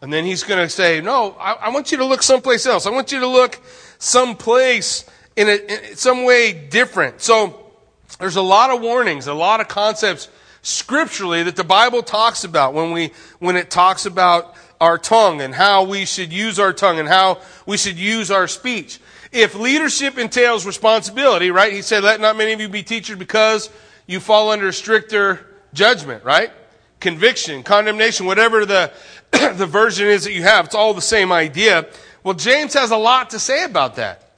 And 0.02 0.12
then 0.12 0.24
he's 0.24 0.42
going 0.42 0.60
to 0.60 0.68
say, 0.68 1.00
no, 1.00 1.36
I, 1.38 1.52
I, 1.52 1.68
want 1.68 1.92
you 1.92 1.98
to 1.98 2.04
look 2.06 2.22
someplace 2.22 2.64
else. 2.64 2.86
I 2.86 2.90
want 2.90 3.12
you 3.12 3.20
to 3.20 3.26
look 3.26 3.60
someplace 3.98 5.04
in, 5.36 5.48
a, 5.48 5.90
in 5.90 5.96
some 5.96 6.24
way 6.24 6.52
different. 6.52 7.20
So 7.20 7.72
there's 8.18 8.36
a 8.36 8.42
lot 8.42 8.70
of 8.70 8.80
warnings, 8.80 9.26
a 9.26 9.34
lot 9.34 9.60
of 9.60 9.68
concepts 9.68 10.28
scripturally 10.62 11.42
that 11.42 11.56
the 11.56 11.64
Bible 11.64 12.02
talks 12.02 12.44
about 12.44 12.74
when 12.74 12.92
we, 12.92 13.12
when 13.38 13.56
it 13.56 13.70
talks 13.70 14.06
about 14.06 14.54
our 14.80 14.98
tongue 14.98 15.40
and 15.40 15.54
how 15.54 15.84
we 15.84 16.04
should 16.04 16.32
use 16.32 16.58
our 16.58 16.72
tongue 16.72 16.98
and 16.98 17.08
how 17.08 17.40
we 17.66 17.76
should 17.76 17.98
use 17.98 18.30
our 18.30 18.48
speech. 18.48 18.98
If 19.32 19.54
leadership 19.54 20.18
entails 20.18 20.66
responsibility, 20.66 21.50
right? 21.50 21.72
He 21.72 21.82
said, 21.82 22.02
let 22.02 22.20
not 22.20 22.36
many 22.36 22.52
of 22.52 22.60
you 22.60 22.68
be 22.68 22.82
teachers 22.82 23.16
because 23.16 23.70
you 24.06 24.18
fall 24.20 24.50
under 24.50 24.72
stricter 24.72 25.46
judgment, 25.72 26.24
right? 26.24 26.50
Conviction, 26.98 27.62
condemnation, 27.62 28.26
whatever 28.26 28.66
the, 28.66 28.92
the 29.30 29.66
version 29.66 30.08
is 30.08 30.24
that 30.24 30.32
you 30.32 30.42
have, 30.42 30.66
it's 30.66 30.74
all 30.74 30.94
the 30.94 31.00
same 31.00 31.30
idea. 31.30 31.86
Well, 32.24 32.34
James 32.34 32.74
has 32.74 32.90
a 32.90 32.96
lot 32.96 33.30
to 33.30 33.38
say 33.38 33.64
about 33.64 33.96
that. 33.96 34.32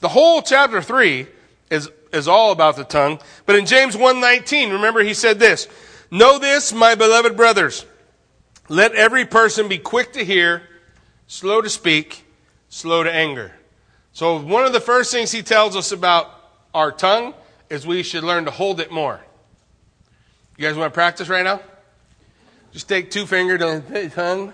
The 0.00 0.08
whole 0.08 0.42
chapter 0.42 0.80
3 0.80 1.26
is, 1.70 1.90
is 2.12 2.28
all 2.28 2.52
about 2.52 2.76
the 2.76 2.84
tongue. 2.84 3.20
But 3.46 3.56
in 3.56 3.66
James 3.66 3.96
1.19, 3.96 4.72
remember 4.72 5.00
he 5.02 5.14
said 5.14 5.38
this, 5.38 5.68
Know 6.10 6.38
this, 6.38 6.72
my 6.72 6.94
beloved 6.94 7.36
brothers, 7.36 7.84
let 8.68 8.92
every 8.94 9.24
person 9.24 9.68
be 9.68 9.78
quick 9.78 10.12
to 10.14 10.24
hear, 10.24 10.62
slow 11.26 11.60
to 11.60 11.68
speak, 11.68 12.24
slow 12.68 13.02
to 13.02 13.12
anger. 13.12 13.52
So, 14.12 14.40
one 14.40 14.64
of 14.64 14.72
the 14.72 14.80
first 14.80 15.12
things 15.12 15.30
he 15.30 15.42
tells 15.42 15.76
us 15.76 15.92
about 15.92 16.30
our 16.74 16.90
tongue 16.90 17.34
is 17.70 17.86
we 17.86 18.02
should 18.02 18.24
learn 18.24 18.46
to 18.46 18.50
hold 18.50 18.80
it 18.80 18.90
more. 18.90 19.20
You 20.56 20.66
guys 20.66 20.76
want 20.76 20.92
to 20.92 20.94
practice 20.94 21.28
right 21.28 21.44
now? 21.44 21.60
Just 22.72 22.88
take 22.88 23.10
two 23.10 23.26
fingers 23.26 23.62
on 23.62 23.84
the 23.92 24.10
tongue. 24.10 24.52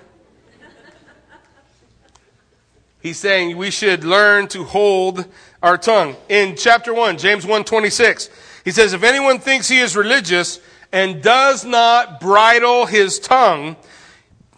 He's 3.04 3.18
saying 3.18 3.58
we 3.58 3.70
should 3.70 4.02
learn 4.02 4.48
to 4.48 4.64
hold 4.64 5.26
our 5.62 5.76
tongue. 5.76 6.16
In 6.30 6.56
chapter 6.56 6.94
1, 6.94 7.18
James 7.18 7.44
1:26, 7.44 8.30
he 8.64 8.70
says 8.70 8.94
if 8.94 9.02
anyone 9.02 9.40
thinks 9.40 9.68
he 9.68 9.78
is 9.78 9.94
religious 9.94 10.58
and 10.90 11.22
does 11.22 11.66
not 11.66 12.18
bridle 12.18 12.86
his 12.86 13.18
tongue, 13.18 13.76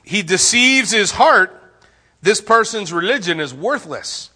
he 0.05 0.23
deceives 0.23 0.93
his 0.93 1.11
heart, 1.11 1.61
this 2.23 2.41
person's 2.41 2.93
religion 2.93 3.41
is 3.41 3.53
worthless. 3.53 4.31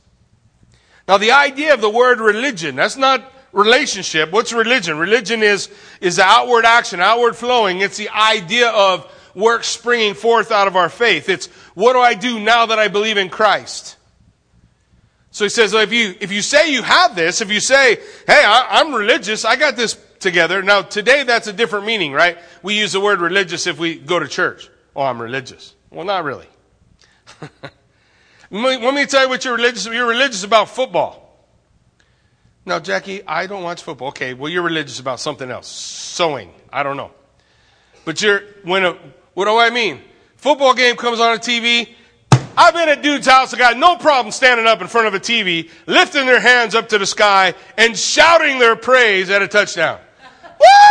Now, 1.06 1.16
the 1.16 1.30
idea 1.30 1.72
of 1.72 1.80
the 1.80 1.88
word 1.88 2.18
religion, 2.18 2.74
that's 2.74 2.96
not 2.96 3.32
relationship. 3.52 4.32
What's 4.32 4.52
religion? 4.52 4.98
Religion 4.98 5.44
is, 5.44 5.68
is 6.00 6.18
outward 6.18 6.64
action, 6.64 7.00
outward 7.00 7.36
flowing. 7.36 7.80
It's 7.80 7.96
the 7.96 8.08
idea 8.08 8.70
of 8.70 9.08
work 9.36 9.62
springing 9.62 10.14
forth 10.14 10.50
out 10.50 10.66
of 10.66 10.74
our 10.74 10.88
faith. 10.88 11.28
It's 11.28 11.46
what 11.74 11.92
do 11.92 12.00
I 12.00 12.14
do 12.14 12.40
now 12.40 12.66
that 12.66 12.80
I 12.80 12.88
believe 12.88 13.16
in 13.16 13.28
Christ? 13.28 13.98
So 15.30 15.44
he 15.44 15.48
says, 15.48 15.72
if 15.72 15.92
you, 15.92 16.14
if 16.20 16.32
you 16.32 16.42
say 16.42 16.72
you 16.72 16.82
have 16.82 17.14
this, 17.14 17.40
if 17.40 17.50
you 17.50 17.60
say, 17.60 17.96
hey, 18.26 18.42
I, 18.44 18.80
I'm 18.80 18.94
religious, 18.94 19.44
I 19.44 19.56
got 19.56 19.76
this 19.76 19.98
together. 20.18 20.62
Now, 20.62 20.82
today 20.82 21.22
that's 21.22 21.46
a 21.46 21.52
different 21.52 21.86
meaning, 21.86 22.12
right? 22.12 22.36
We 22.62 22.78
use 22.78 22.92
the 22.92 23.00
word 23.00 23.20
religious 23.20 23.66
if 23.66 23.78
we 23.78 23.96
go 23.96 24.18
to 24.18 24.26
church. 24.26 24.68
Oh, 24.94 25.02
I'm 25.02 25.22
religious. 25.22 25.74
Well, 25.90 26.04
not 26.04 26.24
really. 26.24 26.46
Let 28.50 28.94
me 28.94 29.06
tell 29.06 29.22
you 29.22 29.28
what 29.28 29.44
you're 29.44 29.54
religious. 29.54 29.86
You're 29.86 30.08
religious 30.08 30.42
about 30.42 30.68
football. 30.68 31.30
Now, 32.66 32.80
Jackie, 32.80 33.26
I 33.26 33.46
don't 33.46 33.62
watch 33.62 33.82
football. 33.82 34.08
Okay, 34.08 34.34
well, 34.34 34.50
you're 34.50 34.62
religious 34.62 34.98
about 34.98 35.20
something 35.20 35.50
else. 35.50 35.68
Sewing. 35.68 36.52
I 36.72 36.82
don't 36.82 36.96
know. 36.96 37.12
But 38.04 38.20
you're, 38.20 38.42
when 38.64 38.84
a, 38.84 38.96
what 39.34 39.44
do 39.44 39.56
I 39.56 39.70
mean? 39.70 40.00
Football 40.36 40.74
game 40.74 40.96
comes 40.96 41.20
on 41.20 41.36
a 41.36 41.38
TV. 41.38 41.88
I've 42.60 42.74
been 42.74 42.90
at 42.90 43.00
dude's 43.00 43.26
house. 43.26 43.54
I 43.54 43.56
got 43.56 43.78
no 43.78 43.96
problem 43.96 44.30
standing 44.32 44.66
up 44.66 44.82
in 44.82 44.86
front 44.86 45.06
of 45.06 45.14
a 45.14 45.18
TV, 45.18 45.70
lifting 45.86 46.26
their 46.26 46.40
hands 46.40 46.74
up 46.74 46.90
to 46.90 46.98
the 46.98 47.06
sky 47.06 47.54
and 47.78 47.96
shouting 47.96 48.58
their 48.58 48.76
praise 48.76 49.30
at 49.30 49.40
a 49.40 49.48
touchdown. 49.48 49.98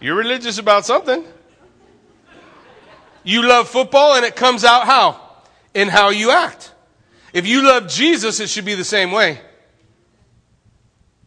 You're 0.00 0.16
religious 0.16 0.58
about 0.58 0.84
something. 0.84 1.24
You 3.22 3.46
love 3.46 3.68
football 3.68 4.16
and 4.16 4.24
it 4.24 4.34
comes 4.34 4.64
out 4.64 4.86
how? 4.86 5.20
In 5.72 5.86
how 5.86 6.08
you 6.10 6.32
act. 6.32 6.74
If 7.32 7.46
you 7.46 7.62
love 7.62 7.86
Jesus, 7.86 8.40
it 8.40 8.48
should 8.48 8.64
be 8.64 8.74
the 8.74 8.82
same 8.82 9.12
way. 9.12 9.40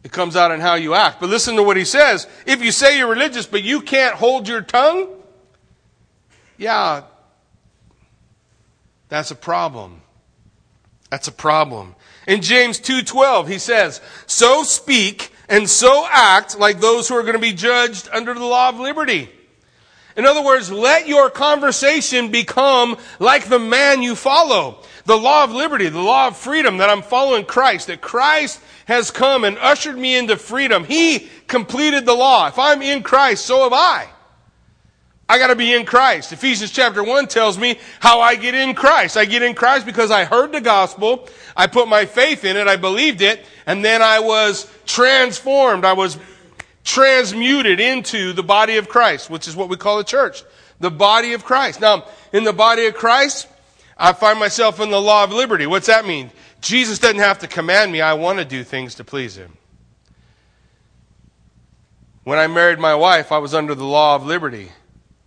It 0.02 0.12
comes 0.12 0.36
out 0.36 0.50
in 0.50 0.60
how 0.60 0.74
you 0.74 0.92
act. 0.92 1.20
But 1.20 1.30
listen 1.30 1.56
to 1.56 1.62
what 1.62 1.78
he 1.78 1.86
says. 1.86 2.26
If 2.44 2.62
you 2.62 2.70
say 2.70 2.98
you're 2.98 3.08
religious, 3.08 3.46
but 3.46 3.62
you 3.62 3.80
can't 3.80 4.14
hold 4.14 4.46
your 4.46 4.60
tongue, 4.60 5.08
yeah, 6.56 7.02
that's 9.08 9.30
a 9.30 9.36
problem. 9.36 10.02
That's 11.10 11.28
a 11.28 11.32
problem. 11.32 11.94
In 12.26 12.42
James 12.42 12.80
2:12, 12.80 13.48
he 13.48 13.58
says, 13.58 14.00
"So 14.26 14.62
speak 14.64 15.32
and 15.48 15.68
so 15.68 16.06
act 16.10 16.58
like 16.58 16.80
those 16.80 17.08
who 17.08 17.16
are 17.16 17.22
going 17.22 17.34
to 17.34 17.38
be 17.38 17.52
judged 17.52 18.08
under 18.12 18.34
the 18.34 18.44
law 18.44 18.70
of 18.70 18.80
liberty." 18.80 19.30
In 20.16 20.26
other 20.26 20.42
words, 20.42 20.70
let 20.70 21.08
your 21.08 21.28
conversation 21.28 22.28
become 22.28 22.96
like 23.18 23.48
the 23.48 23.58
man 23.58 24.02
you 24.02 24.14
follow. 24.14 24.78
The 25.06 25.18
law 25.18 25.44
of 25.44 25.52
liberty, 25.52 25.88
the 25.88 26.00
law 26.00 26.28
of 26.28 26.36
freedom 26.36 26.78
that 26.78 26.88
I'm 26.88 27.02
following 27.02 27.44
Christ, 27.44 27.88
that 27.88 28.00
Christ 28.00 28.60
has 28.86 29.10
come 29.10 29.44
and 29.44 29.58
ushered 29.58 29.98
me 29.98 30.16
into 30.16 30.36
freedom. 30.36 30.84
He 30.84 31.28
completed 31.46 32.06
the 32.06 32.14
law. 32.14 32.46
If 32.46 32.58
I'm 32.58 32.80
in 32.80 33.02
Christ, 33.02 33.44
so 33.44 33.64
have 33.64 33.72
I. 33.72 34.08
I 35.28 35.38
got 35.38 35.46
to 35.46 35.56
be 35.56 35.72
in 35.72 35.86
Christ. 35.86 36.32
Ephesians 36.32 36.70
chapter 36.70 37.02
1 37.02 37.28
tells 37.28 37.56
me 37.56 37.78
how 38.00 38.20
I 38.20 38.34
get 38.34 38.54
in 38.54 38.74
Christ. 38.74 39.16
I 39.16 39.24
get 39.24 39.42
in 39.42 39.54
Christ 39.54 39.86
because 39.86 40.10
I 40.10 40.24
heard 40.24 40.52
the 40.52 40.60
gospel, 40.60 41.28
I 41.56 41.66
put 41.66 41.88
my 41.88 42.04
faith 42.04 42.44
in 42.44 42.56
it, 42.56 42.68
I 42.68 42.76
believed 42.76 43.22
it, 43.22 43.44
and 43.66 43.84
then 43.84 44.02
I 44.02 44.20
was 44.20 44.70
transformed. 44.84 45.84
I 45.84 45.94
was 45.94 46.18
transmuted 46.84 47.80
into 47.80 48.34
the 48.34 48.42
body 48.42 48.76
of 48.76 48.88
Christ, 48.88 49.30
which 49.30 49.48
is 49.48 49.56
what 49.56 49.70
we 49.70 49.76
call 49.76 49.96
the 49.96 50.04
church. 50.04 50.42
The 50.80 50.90
body 50.90 51.32
of 51.32 51.44
Christ. 51.44 51.80
Now, 51.80 52.04
in 52.32 52.44
the 52.44 52.52
body 52.52 52.84
of 52.86 52.94
Christ, 52.94 53.48
I 53.96 54.12
find 54.12 54.38
myself 54.38 54.80
in 54.80 54.90
the 54.90 55.00
law 55.00 55.24
of 55.24 55.32
liberty. 55.32 55.66
What's 55.66 55.86
that 55.86 56.06
mean? 56.06 56.30
Jesus 56.60 56.98
doesn't 56.98 57.20
have 57.20 57.38
to 57.38 57.48
command 57.48 57.92
me. 57.92 58.00
I 58.00 58.14
want 58.14 58.38
to 58.40 58.44
do 58.44 58.62
things 58.64 58.96
to 58.96 59.04
please 59.04 59.36
him. 59.36 59.56
When 62.24 62.38
I 62.38 62.46
married 62.46 62.78
my 62.78 62.94
wife, 62.94 63.32
I 63.32 63.38
was 63.38 63.54
under 63.54 63.74
the 63.74 63.84
law 63.84 64.16
of 64.16 64.26
liberty. 64.26 64.70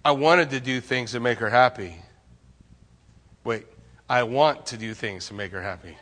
I 0.08 0.12
wanted 0.12 0.52
to 0.52 0.62
do 0.62 0.80
things 0.80 1.12
to 1.12 1.20
make 1.20 1.40
her 1.40 1.50
happy. 1.50 1.94
Wait, 3.44 3.66
I 4.08 4.24
want 4.24 4.68
to 4.68 4.78
do 4.78 4.94
things 4.94 5.28
to 5.28 5.34
make 5.34 5.52
her 5.52 5.62
happy. 5.62 5.98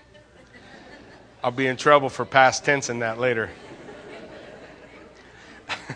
I'll 1.44 1.50
be 1.50 1.66
in 1.66 1.76
trouble 1.76 2.10
for 2.10 2.24
past 2.24 2.64
tense 2.64 2.92
in 2.92 3.00
that 3.00 3.18
later. 3.18 3.50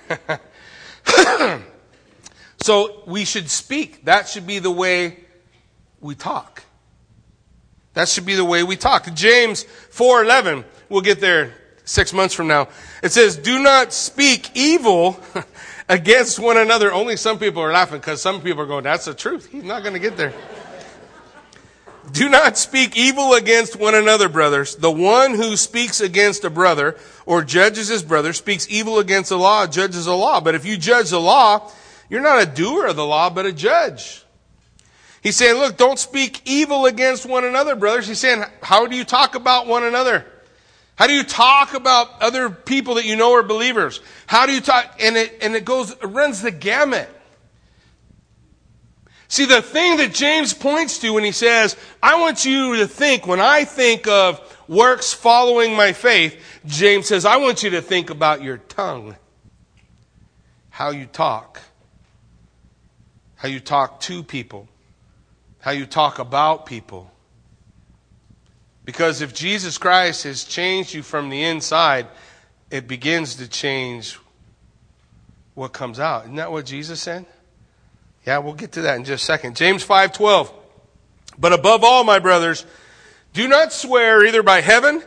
so 2.64 3.04
we 3.06 3.26
should 3.26 3.48
speak. 3.48 4.06
That 4.06 4.28
should 4.28 4.48
be 4.48 4.58
the 4.58 4.72
way 4.72 5.20
we 6.02 6.16
talk. 6.16 6.64
That 7.94 8.10
should 8.10 8.26
be 8.26 8.34
the 8.34 8.44
way 8.44 8.64
we 8.64 8.76
talk. 8.76 9.14
James 9.14 9.66
4:11. 9.92 10.66
We'll 10.90 11.02
get 11.02 11.22
there 11.22 11.54
6 11.86 12.14
months 12.14 12.34
from 12.34 12.48
now. 12.48 12.70
It 13.04 13.12
says, 13.12 13.38
"Do 13.38 13.62
not 13.62 13.94
speak 13.94 14.50
evil 14.56 15.20
against 15.90 16.40
one 16.40 16.58
another." 16.58 16.94
Only 16.94 17.18
some 17.18 17.38
people 17.38 17.62
are 17.62 17.74
laughing 17.74 18.00
cuz 18.00 18.22
some 18.22 18.40
people 18.40 18.62
are 18.64 18.68
going, 18.68 18.86
"That's 18.86 19.06
the 19.06 19.14
truth. 19.14 19.50
He's 19.52 19.66
not 19.66 19.82
going 19.82 19.94
to 19.94 20.00
get 20.00 20.16
there." 20.16 20.34
Do 22.12 22.30
not 22.30 22.58
speak 22.58 22.98
evil 22.98 23.34
against 23.34 23.76
one 23.76 23.94
another, 23.94 24.30
brothers. 24.30 24.76
The 24.76 24.92
one 24.92 25.36
who 25.36 25.56
speaks 25.56 26.02
against 26.02 26.44
a 26.44 26.50
brother 26.50 26.96
or 27.26 27.44
judges 27.44 27.90
his 27.90 28.02
brother 28.02 28.34
speaks 28.34 28.66
evil 28.70 28.98
against 28.98 29.30
the 29.30 29.38
law, 29.38 29.68
judges 29.68 30.06
the 30.06 30.16
law. 30.16 30.40
But 30.40 30.56
if 30.56 30.66
you 30.66 30.78
judge 30.78 31.12
the 31.12 31.20
law, 31.20 31.72
you're 32.10 32.22
not 32.22 32.42
a 32.42 32.46
doer 32.46 32.88
of 32.88 32.96
the 32.96 33.06
law, 33.06 33.30
but 33.30 33.46
a 33.46 33.52
judge. 33.52 34.24
He's 35.22 35.36
saying, 35.36 35.58
look, 35.58 35.78
don't 35.78 36.00
speak 36.00 36.42
evil 36.46 36.86
against 36.86 37.26
one 37.26 37.44
another, 37.44 37.76
brothers. 37.76 38.08
He's 38.08 38.20
saying, 38.20 38.44
how 38.64 38.88
do 38.88 38.96
you 38.96 39.04
talk 39.04 39.36
about 39.36 39.68
one 39.68 39.84
another? 39.84 40.26
How 41.00 41.08
do 41.08 41.14
you 41.14 41.24
talk 41.24 41.76
about 41.76 42.22
other 42.22 42.50
people 42.50 42.96
that 42.96 43.06
you 43.06 43.16
know 43.16 43.34
are 43.36 43.42
believers? 43.42 44.02
How 44.28 44.46
do 44.46 44.52
you 44.52 44.60
talk? 44.60 44.98
And 45.00 45.16
it, 45.16 45.38
and 45.42 45.56
it 45.56 45.64
goes, 45.64 45.92
it 45.92 46.06
runs 46.06 46.42
the 46.42 46.52
gamut. 46.52 47.08
See, 49.30 49.46
the 49.46 49.62
thing 49.62 49.96
that 49.96 50.14
James 50.14 50.54
points 50.54 51.00
to 51.00 51.14
when 51.14 51.24
he 51.24 51.32
says, 51.32 51.78
I 52.04 52.20
want 52.20 52.44
you 52.44 52.76
to 52.76 52.86
think, 52.86 53.26
when 53.26 53.40
I 53.40 53.64
think 53.64 54.10
of 54.10 54.42
works 54.68 55.14
following 55.14 55.74
my 55.74 55.94
faith, 55.94 56.38
James 56.66 57.08
says, 57.08 57.24
I 57.24 57.38
want 57.38 57.64
you 57.64 57.70
to 57.70 57.82
think 57.82 58.10
about 58.10 58.44
your 58.44 58.58
tongue, 58.58 59.16
how 60.70 60.90
you 60.90 61.06
talk, 61.06 61.62
how 63.36 63.48
you 63.48 63.62
talk 63.62 64.02
to 64.02 64.22
people, 64.22 64.68
how 65.62 65.72
you 65.72 65.86
talk 65.86 66.20
about 66.20 66.66
people. 66.66 67.10
Because 68.90 69.22
if 69.22 69.36
Jesus 69.36 69.78
Christ 69.78 70.24
has 70.24 70.44
changed 70.44 70.96
you 70.96 71.04
from 71.04 71.30
the 71.30 71.44
inside, 71.44 72.08
it 72.72 72.88
begins 72.88 73.36
to 73.36 73.48
change 73.48 74.18
what 75.54 75.74
comes 75.74 76.00
out. 76.00 76.24
Isn't 76.24 76.38
that 76.38 76.52
what 76.52 76.66
Jesus 76.66 77.00
said? 77.00 77.28
Yeah, 78.26 78.40
we'll 78.40 78.56
get 78.56 78.72
to 78.72 78.82
that 78.82 78.96
in 78.96 79.04
just 79.04 79.22
a 79.22 79.26
second. 79.28 79.56
James 79.56 79.86
5:12. 79.86 80.52
But 81.38 81.54
above 81.54 81.84
all, 81.84 82.04
my 82.04 82.18
brothers, 82.18 82.66
do 83.32 83.48
not 83.48 83.72
swear 83.72 84.26
either 84.26 84.42
by 84.42 84.62
heaven 84.62 85.04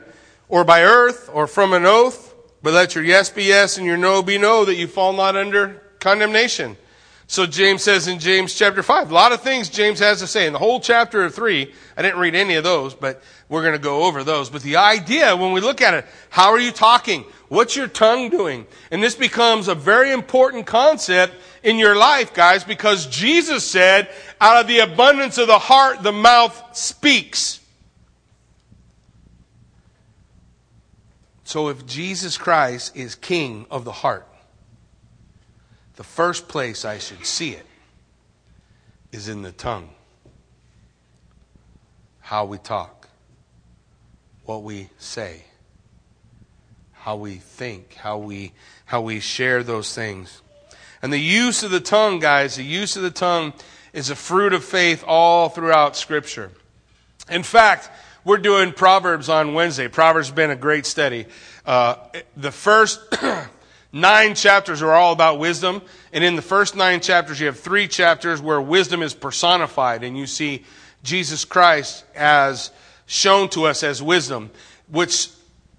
or 0.48 0.62
by 0.62 0.84
earth 0.84 1.28
or 1.32 1.48
from 1.48 1.72
an 1.72 1.84
oath, 1.84 2.36
but 2.62 2.74
let 2.74 2.94
your 2.94 3.02
yes 3.02 3.30
be 3.30 3.42
yes 3.42 3.78
and 3.78 3.84
your 3.84 3.96
no 3.96 4.22
be 4.22 4.38
no, 4.38 4.64
that 4.64 4.76
you 4.76 4.86
fall 4.86 5.12
not 5.12 5.34
under 5.34 5.82
condemnation. 5.98 6.76
So 7.26 7.46
James 7.46 7.82
says 7.82 8.08
in 8.08 8.18
James 8.18 8.52
chapter 8.54 8.82
5, 8.82 9.10
a 9.10 9.14
lot 9.14 9.32
of 9.32 9.40
things 9.40 9.70
James 9.70 10.00
has 10.00 10.18
to 10.18 10.26
say. 10.26 10.46
In 10.46 10.52
the 10.52 10.58
whole 10.58 10.80
chapter 10.80 11.24
of 11.24 11.34
3, 11.34 11.72
I 11.96 12.02
didn't 12.02 12.18
read 12.18 12.34
any 12.34 12.56
of 12.56 12.64
those, 12.64 12.94
but 12.94 13.22
we're 13.48 13.62
going 13.62 13.72
to 13.72 13.78
go 13.78 14.04
over 14.04 14.22
those. 14.22 14.50
But 14.50 14.62
the 14.62 14.76
idea, 14.76 15.34
when 15.34 15.52
we 15.52 15.60
look 15.60 15.80
at 15.80 15.94
it, 15.94 16.04
how 16.28 16.50
are 16.50 16.58
you 16.58 16.72
talking? 16.72 17.24
What's 17.48 17.74
your 17.74 17.88
tongue 17.88 18.28
doing? 18.28 18.66
And 18.90 19.02
this 19.02 19.14
becomes 19.14 19.68
a 19.68 19.74
very 19.74 20.12
important 20.12 20.66
concept 20.66 21.34
in 21.62 21.78
your 21.78 21.96
life, 21.96 22.34
guys, 22.34 22.64
because 22.64 23.06
Jesus 23.06 23.64
said, 23.64 24.10
out 24.40 24.60
of 24.60 24.66
the 24.66 24.80
abundance 24.80 25.38
of 25.38 25.46
the 25.46 25.58
heart, 25.58 26.02
the 26.02 26.12
mouth 26.12 26.76
speaks. 26.76 27.60
So 31.44 31.68
if 31.68 31.86
Jesus 31.86 32.38
Christ 32.38 32.96
is 32.96 33.14
king 33.14 33.66
of 33.70 33.84
the 33.84 33.92
heart, 33.92 34.26
the 36.02 36.08
first 36.08 36.48
place 36.48 36.84
I 36.84 36.98
should 36.98 37.24
see 37.24 37.50
it 37.50 37.64
is 39.12 39.28
in 39.28 39.42
the 39.42 39.52
tongue. 39.52 39.90
How 42.18 42.44
we 42.44 42.58
talk, 42.58 43.06
what 44.44 44.64
we 44.64 44.88
say, 44.98 45.44
how 46.90 47.14
we 47.14 47.36
think, 47.36 47.94
how 47.94 48.18
we, 48.18 48.50
how 48.84 49.00
we 49.00 49.20
share 49.20 49.62
those 49.62 49.94
things. 49.94 50.42
And 51.02 51.12
the 51.12 51.20
use 51.20 51.62
of 51.62 51.70
the 51.70 51.78
tongue, 51.78 52.18
guys, 52.18 52.56
the 52.56 52.64
use 52.64 52.96
of 52.96 53.04
the 53.04 53.12
tongue 53.12 53.52
is 53.92 54.10
a 54.10 54.16
fruit 54.16 54.52
of 54.52 54.64
faith 54.64 55.04
all 55.06 55.50
throughout 55.50 55.96
Scripture. 55.96 56.50
In 57.30 57.44
fact, 57.44 57.88
we're 58.24 58.38
doing 58.38 58.72
Proverbs 58.72 59.28
on 59.28 59.54
Wednesday. 59.54 59.86
Proverbs 59.86 60.26
has 60.30 60.34
been 60.34 60.50
a 60.50 60.56
great 60.56 60.84
study. 60.84 61.26
Uh, 61.64 61.94
the 62.36 62.50
first 62.50 62.98
nine 63.92 64.34
chapters 64.34 64.82
are 64.82 64.92
all 64.92 65.12
about 65.12 65.38
wisdom. 65.38 65.82
And 66.12 66.24
in 66.24 66.36
the 66.36 66.42
first 66.42 66.74
nine 66.74 67.00
chapters, 67.00 67.38
you 67.38 67.46
have 67.46 67.60
three 67.60 67.88
chapters 67.88 68.40
where 68.40 68.60
wisdom 68.60 69.02
is 69.02 69.14
personified. 69.14 70.02
And 70.02 70.16
you 70.16 70.26
see 70.26 70.64
Jesus 71.02 71.44
Christ 71.44 72.04
as 72.14 72.70
shown 73.06 73.48
to 73.50 73.64
us 73.64 73.82
as 73.82 74.02
wisdom, 74.02 74.50
which 74.88 75.28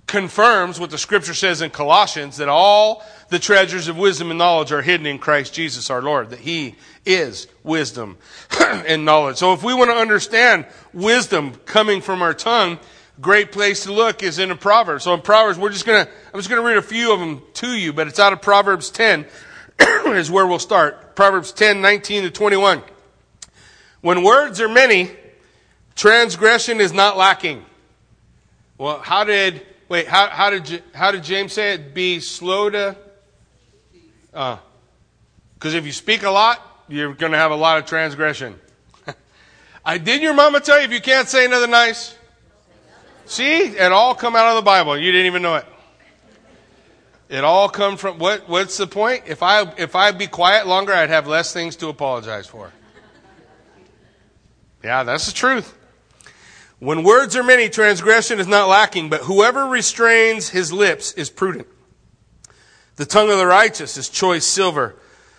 confirms 0.05 0.79
what 0.79 0.91
the 0.91 0.97
scripture 0.97 1.33
says 1.33 1.61
in 1.61 1.71
Colossians 1.71 2.37
that 2.37 2.49
all 2.49 3.03
the 3.29 3.39
treasures 3.39 3.87
of 3.87 3.97
wisdom 3.97 4.29
and 4.29 4.37
knowledge 4.37 4.71
are 4.71 4.81
hidden 4.81 5.07
in 5.07 5.17
Christ 5.17 5.53
Jesus 5.53 5.89
our 5.89 6.01
Lord, 6.01 6.29
that 6.29 6.39
He 6.39 6.75
is 7.05 7.47
wisdom 7.63 8.17
and 8.59 9.05
knowledge. 9.05 9.37
So 9.37 9.53
if 9.53 9.63
we 9.63 9.73
want 9.73 9.89
to 9.89 9.95
understand 9.95 10.67
wisdom 10.93 11.55
coming 11.65 12.01
from 12.01 12.21
our 12.21 12.33
tongue, 12.33 12.77
great 13.21 13.51
place 13.51 13.83
to 13.83 13.93
look 13.93 14.23
is 14.23 14.39
in 14.39 14.51
a 14.51 14.55
proverb. 14.55 15.01
So 15.01 15.13
in 15.13 15.21
Proverbs, 15.21 15.59
we're 15.59 15.69
just 15.69 15.85
gonna, 15.85 16.07
I'm 16.33 16.39
just 16.39 16.49
gonna 16.49 16.61
read 16.61 16.77
a 16.77 16.81
few 16.81 17.13
of 17.13 17.19
them 17.19 17.41
to 17.55 17.67
you, 17.67 17.93
but 17.93 18.07
it's 18.07 18.19
out 18.19 18.33
of 18.33 18.41
Proverbs 18.41 18.89
10 18.89 19.25
is 20.07 20.31
where 20.31 20.45
we'll 20.47 20.59
start. 20.59 21.15
Proverbs 21.15 21.51
10, 21.51 21.81
19 21.81 22.23
to 22.23 22.31
21. 22.31 22.81
When 24.01 24.23
words 24.23 24.59
are 24.59 24.67
many, 24.67 25.11
transgression 25.95 26.81
is 26.81 26.91
not 26.91 27.17
lacking. 27.17 27.65
Well, 28.77 28.99
how 28.99 29.23
did, 29.23 29.65
wait, 29.87 30.07
how, 30.07 30.27
how 30.27 30.49
did, 30.49 30.83
how 30.93 31.11
did 31.11 31.23
James 31.23 31.53
say 31.53 31.73
it? 31.73 31.93
Be 31.93 32.19
slow 32.19 32.69
to, 32.69 32.97
uh, 34.33 34.57
cause 35.59 35.73
if 35.73 35.85
you 35.85 35.91
speak 35.91 36.23
a 36.23 36.31
lot, 36.31 36.59
you're 36.89 37.13
gonna 37.13 37.37
have 37.37 37.51
a 37.51 37.55
lot 37.55 37.77
of 37.77 37.85
transgression. 37.85 38.59
I 39.85 39.99
did 39.99 40.21
your 40.21 40.33
mama 40.33 40.59
tell 40.59 40.79
you 40.79 40.85
if 40.85 40.91
you 40.91 41.01
can't 41.01 41.29
say 41.29 41.45
another 41.45 41.67
nice? 41.67 42.17
See, 43.25 43.59
it 43.61 43.91
all 43.91 44.15
come 44.15 44.35
out 44.35 44.49
of 44.49 44.55
the 44.55 44.61
Bible. 44.61 44.97
You 44.97 45.11
didn't 45.11 45.27
even 45.27 45.41
know 45.41 45.55
it. 45.55 45.65
It 47.29 47.43
all 47.43 47.69
come 47.69 47.97
from 47.97 48.19
what? 48.19 48.47
What's 48.47 48.77
the 48.77 48.85
point? 48.85 49.23
If 49.25 49.41
I 49.41 49.61
if 49.77 49.95
I'd 49.95 50.17
be 50.17 50.27
quiet 50.27 50.67
longer, 50.67 50.93
I'd 50.93 51.09
have 51.09 51.25
less 51.25 51.51
things 51.53 51.75
to 51.77 51.87
apologize 51.87 52.45
for. 52.45 52.71
Yeah, 54.83 55.03
that's 55.03 55.25
the 55.25 55.31
truth. 55.31 55.75
When 56.79 57.03
words 57.03 57.37
are 57.37 57.43
many, 57.43 57.69
transgression 57.69 58.39
is 58.39 58.47
not 58.47 58.67
lacking, 58.67 59.09
but 59.09 59.21
whoever 59.21 59.65
restrains 59.65 60.49
his 60.49 60.73
lips 60.73 61.13
is 61.13 61.29
prudent. 61.29 61.67
The 62.97 63.05
tongue 63.05 63.31
of 63.31 63.37
the 63.37 63.47
righteous 63.47 63.95
is 63.95 64.09
choice 64.09 64.45
silver. 64.45 64.95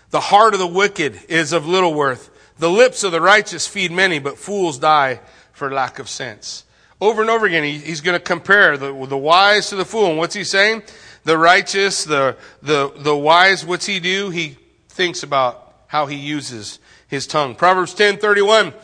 The 0.08 0.20
heart 0.20 0.54
of 0.54 0.60
the 0.60 0.66
wicked 0.66 1.20
is 1.28 1.52
of 1.52 1.66
little 1.66 1.92
worth. 1.92 2.30
The 2.58 2.70
lips 2.70 3.04
of 3.04 3.12
the 3.12 3.20
righteous 3.20 3.66
feed 3.66 3.92
many, 3.92 4.18
but 4.18 4.38
fools 4.38 4.78
die 4.78 5.20
for 5.52 5.70
lack 5.70 5.98
of 5.98 6.08
sense. 6.08 6.64
Over 7.00 7.22
and 7.22 7.30
over 7.30 7.46
again, 7.46 7.64
he, 7.64 7.78
he's 7.78 8.00
going 8.00 8.18
to 8.18 8.24
compare 8.24 8.76
the, 8.76 9.06
the 9.06 9.18
wise 9.18 9.68
to 9.70 9.76
the 9.76 9.84
fool. 9.84 10.06
And 10.06 10.18
what's 10.18 10.34
he 10.34 10.44
saying? 10.44 10.82
The 11.24 11.36
righteous, 11.36 12.04
the, 12.04 12.36
the, 12.62 12.92
the 12.96 13.16
wise, 13.16 13.64
what's 13.64 13.86
he 13.86 14.00
do? 14.00 14.30
He 14.30 14.56
thinks 14.88 15.22
about 15.22 15.74
how 15.86 16.06
he 16.06 16.16
uses 16.16 16.78
his 17.08 17.26
tongue. 17.26 17.54
Proverbs 17.54 17.94
10, 17.94 18.18
31. 18.18 18.74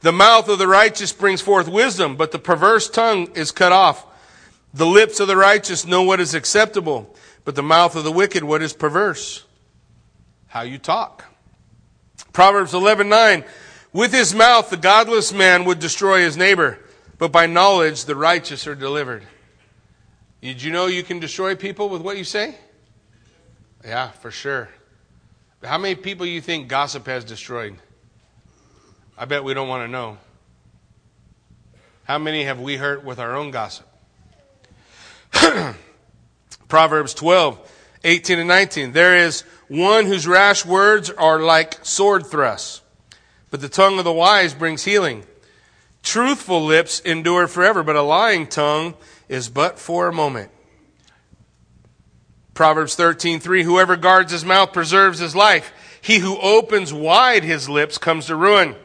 The 0.00 0.12
mouth 0.12 0.48
of 0.48 0.58
the 0.58 0.66
righteous 0.66 1.12
brings 1.12 1.40
forth 1.40 1.68
wisdom, 1.68 2.16
but 2.16 2.32
the 2.32 2.38
perverse 2.38 2.88
tongue 2.88 3.30
is 3.34 3.52
cut 3.52 3.72
off. 3.72 4.06
The 4.72 4.86
lips 4.86 5.20
of 5.20 5.28
the 5.28 5.36
righteous 5.36 5.86
know 5.86 6.02
what 6.02 6.20
is 6.20 6.34
acceptable, 6.34 7.14
but 7.44 7.54
the 7.54 7.62
mouth 7.62 7.96
of 7.96 8.04
the 8.04 8.12
wicked 8.12 8.44
what 8.44 8.62
is 8.62 8.72
perverse. 8.72 9.44
How 10.46 10.62
you 10.62 10.78
talk. 10.78 11.24
Proverbs 12.32 12.72
11:9 12.72 13.44
With 13.92 14.12
his 14.12 14.34
mouth 14.34 14.70
the 14.70 14.76
godless 14.76 15.32
man 15.32 15.64
would 15.64 15.80
destroy 15.80 16.20
his 16.20 16.36
neighbor, 16.36 16.78
but 17.20 17.30
by 17.30 17.46
knowledge 17.46 18.06
the 18.06 18.16
righteous 18.16 18.66
are 18.66 18.74
delivered. 18.74 19.22
Did 20.40 20.62
you 20.62 20.72
know 20.72 20.86
you 20.86 21.02
can 21.02 21.20
destroy 21.20 21.54
people 21.54 21.90
with 21.90 22.00
what 22.00 22.16
you 22.16 22.24
say? 22.24 22.56
Yeah, 23.84 24.08
for 24.08 24.30
sure. 24.30 24.70
How 25.62 25.76
many 25.76 25.94
people 25.94 26.24
you 26.24 26.40
think 26.40 26.66
gossip 26.66 27.06
has 27.06 27.22
destroyed? 27.22 27.76
I 29.18 29.26
bet 29.26 29.44
we 29.44 29.52
don't 29.52 29.68
want 29.68 29.86
to 29.86 29.88
know. 29.92 30.16
How 32.04 32.16
many 32.18 32.44
have 32.44 32.58
we 32.58 32.78
hurt 32.78 33.04
with 33.04 33.18
our 33.18 33.36
own 33.36 33.50
gossip? 33.50 33.86
Proverbs 36.68 37.12
12, 37.12 37.70
18 38.02 38.38
and 38.38 38.48
19. 38.48 38.92
There 38.92 39.18
is 39.18 39.42
one 39.68 40.06
whose 40.06 40.26
rash 40.26 40.64
words 40.64 41.10
are 41.10 41.38
like 41.38 41.84
sword 41.84 42.26
thrusts, 42.26 42.80
but 43.50 43.60
the 43.60 43.68
tongue 43.68 43.98
of 43.98 44.04
the 44.04 44.12
wise 44.12 44.54
brings 44.54 44.84
healing. 44.84 45.26
Truthful 46.02 46.64
lips 46.64 47.00
endure 47.00 47.46
forever, 47.46 47.82
but 47.82 47.96
a 47.96 48.02
lying 48.02 48.46
tongue 48.46 48.94
is 49.28 49.48
but 49.48 49.78
for 49.78 50.08
a 50.08 50.12
moment. 50.12 50.50
Proverbs 52.54 52.96
13:3 52.96 53.62
Whoever 53.62 53.96
guards 53.96 54.32
his 54.32 54.44
mouth 54.44 54.72
preserves 54.72 55.18
his 55.18 55.36
life. 55.36 55.72
He 56.00 56.18
who 56.18 56.38
opens 56.38 56.92
wide 56.92 57.44
his 57.44 57.68
lips 57.68 57.98
comes 57.98 58.26
to 58.26 58.36
ruin. 58.36 58.76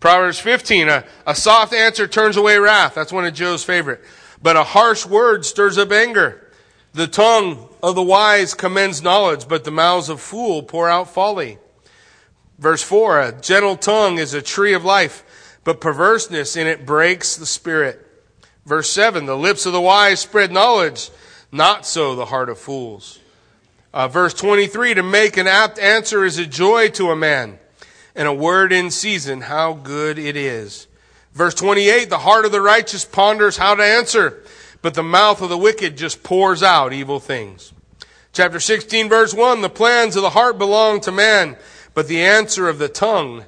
Proverbs 0.00 0.38
15 0.38 0.88
a, 0.88 1.04
a 1.26 1.34
soft 1.34 1.72
answer 1.72 2.06
turns 2.06 2.36
away 2.36 2.58
wrath. 2.58 2.94
That's 2.94 3.12
one 3.12 3.24
of 3.24 3.34
Joe's 3.34 3.64
favorite. 3.64 4.02
But 4.42 4.56
a 4.56 4.64
harsh 4.64 5.06
word 5.06 5.44
stirs 5.44 5.78
up 5.78 5.90
anger. 5.90 6.52
The 6.92 7.06
tongue 7.06 7.68
of 7.82 7.94
the 7.94 8.02
wise 8.02 8.54
commends 8.54 9.02
knowledge, 9.02 9.48
but 9.48 9.64
the 9.64 9.70
mouths 9.70 10.08
of 10.08 10.20
fool 10.20 10.62
pour 10.62 10.88
out 10.88 11.12
folly. 11.12 11.58
Verse 12.58 12.82
4 12.82 13.20
A 13.20 13.40
gentle 13.40 13.76
tongue 13.76 14.18
is 14.18 14.34
a 14.34 14.42
tree 14.42 14.74
of 14.74 14.84
life 14.84 15.23
but 15.64 15.80
perverseness 15.80 16.56
in 16.56 16.66
it 16.66 16.86
breaks 16.86 17.36
the 17.36 17.46
spirit. 17.46 18.06
Verse 18.66 18.90
7 18.90 19.26
The 19.26 19.36
lips 19.36 19.66
of 19.66 19.72
the 19.72 19.80
wise 19.80 20.20
spread 20.20 20.52
knowledge, 20.52 21.10
not 21.50 21.86
so 21.86 22.14
the 22.14 22.26
heart 22.26 22.48
of 22.48 22.58
fools. 22.58 23.18
Uh, 23.92 24.08
verse 24.08 24.34
23 24.34 24.94
To 24.94 25.02
make 25.02 25.36
an 25.36 25.46
apt 25.46 25.78
answer 25.78 26.24
is 26.24 26.38
a 26.38 26.46
joy 26.46 26.88
to 26.90 27.10
a 27.10 27.16
man, 27.16 27.58
and 28.14 28.28
a 28.28 28.34
word 28.34 28.72
in 28.72 28.90
season, 28.90 29.42
how 29.42 29.72
good 29.72 30.18
it 30.18 30.36
is. 30.36 30.86
Verse 31.32 31.54
28 31.54 32.10
The 32.10 32.18
heart 32.18 32.44
of 32.44 32.52
the 32.52 32.60
righteous 32.60 33.04
ponders 33.04 33.56
how 33.56 33.74
to 33.74 33.82
answer, 33.82 34.42
but 34.82 34.94
the 34.94 35.02
mouth 35.02 35.42
of 35.42 35.48
the 35.48 35.58
wicked 35.58 35.96
just 35.96 36.22
pours 36.22 36.62
out 36.62 36.92
evil 36.92 37.20
things. 37.20 37.72
Chapter 38.32 38.58
16, 38.58 39.08
verse 39.08 39.32
1 39.32 39.60
The 39.60 39.68
plans 39.68 40.16
of 40.16 40.22
the 40.22 40.30
heart 40.30 40.58
belong 40.58 41.00
to 41.02 41.12
man, 41.12 41.56
but 41.94 42.08
the 42.08 42.20
answer 42.20 42.68
of 42.68 42.78
the 42.78 42.88
tongue 42.88 43.44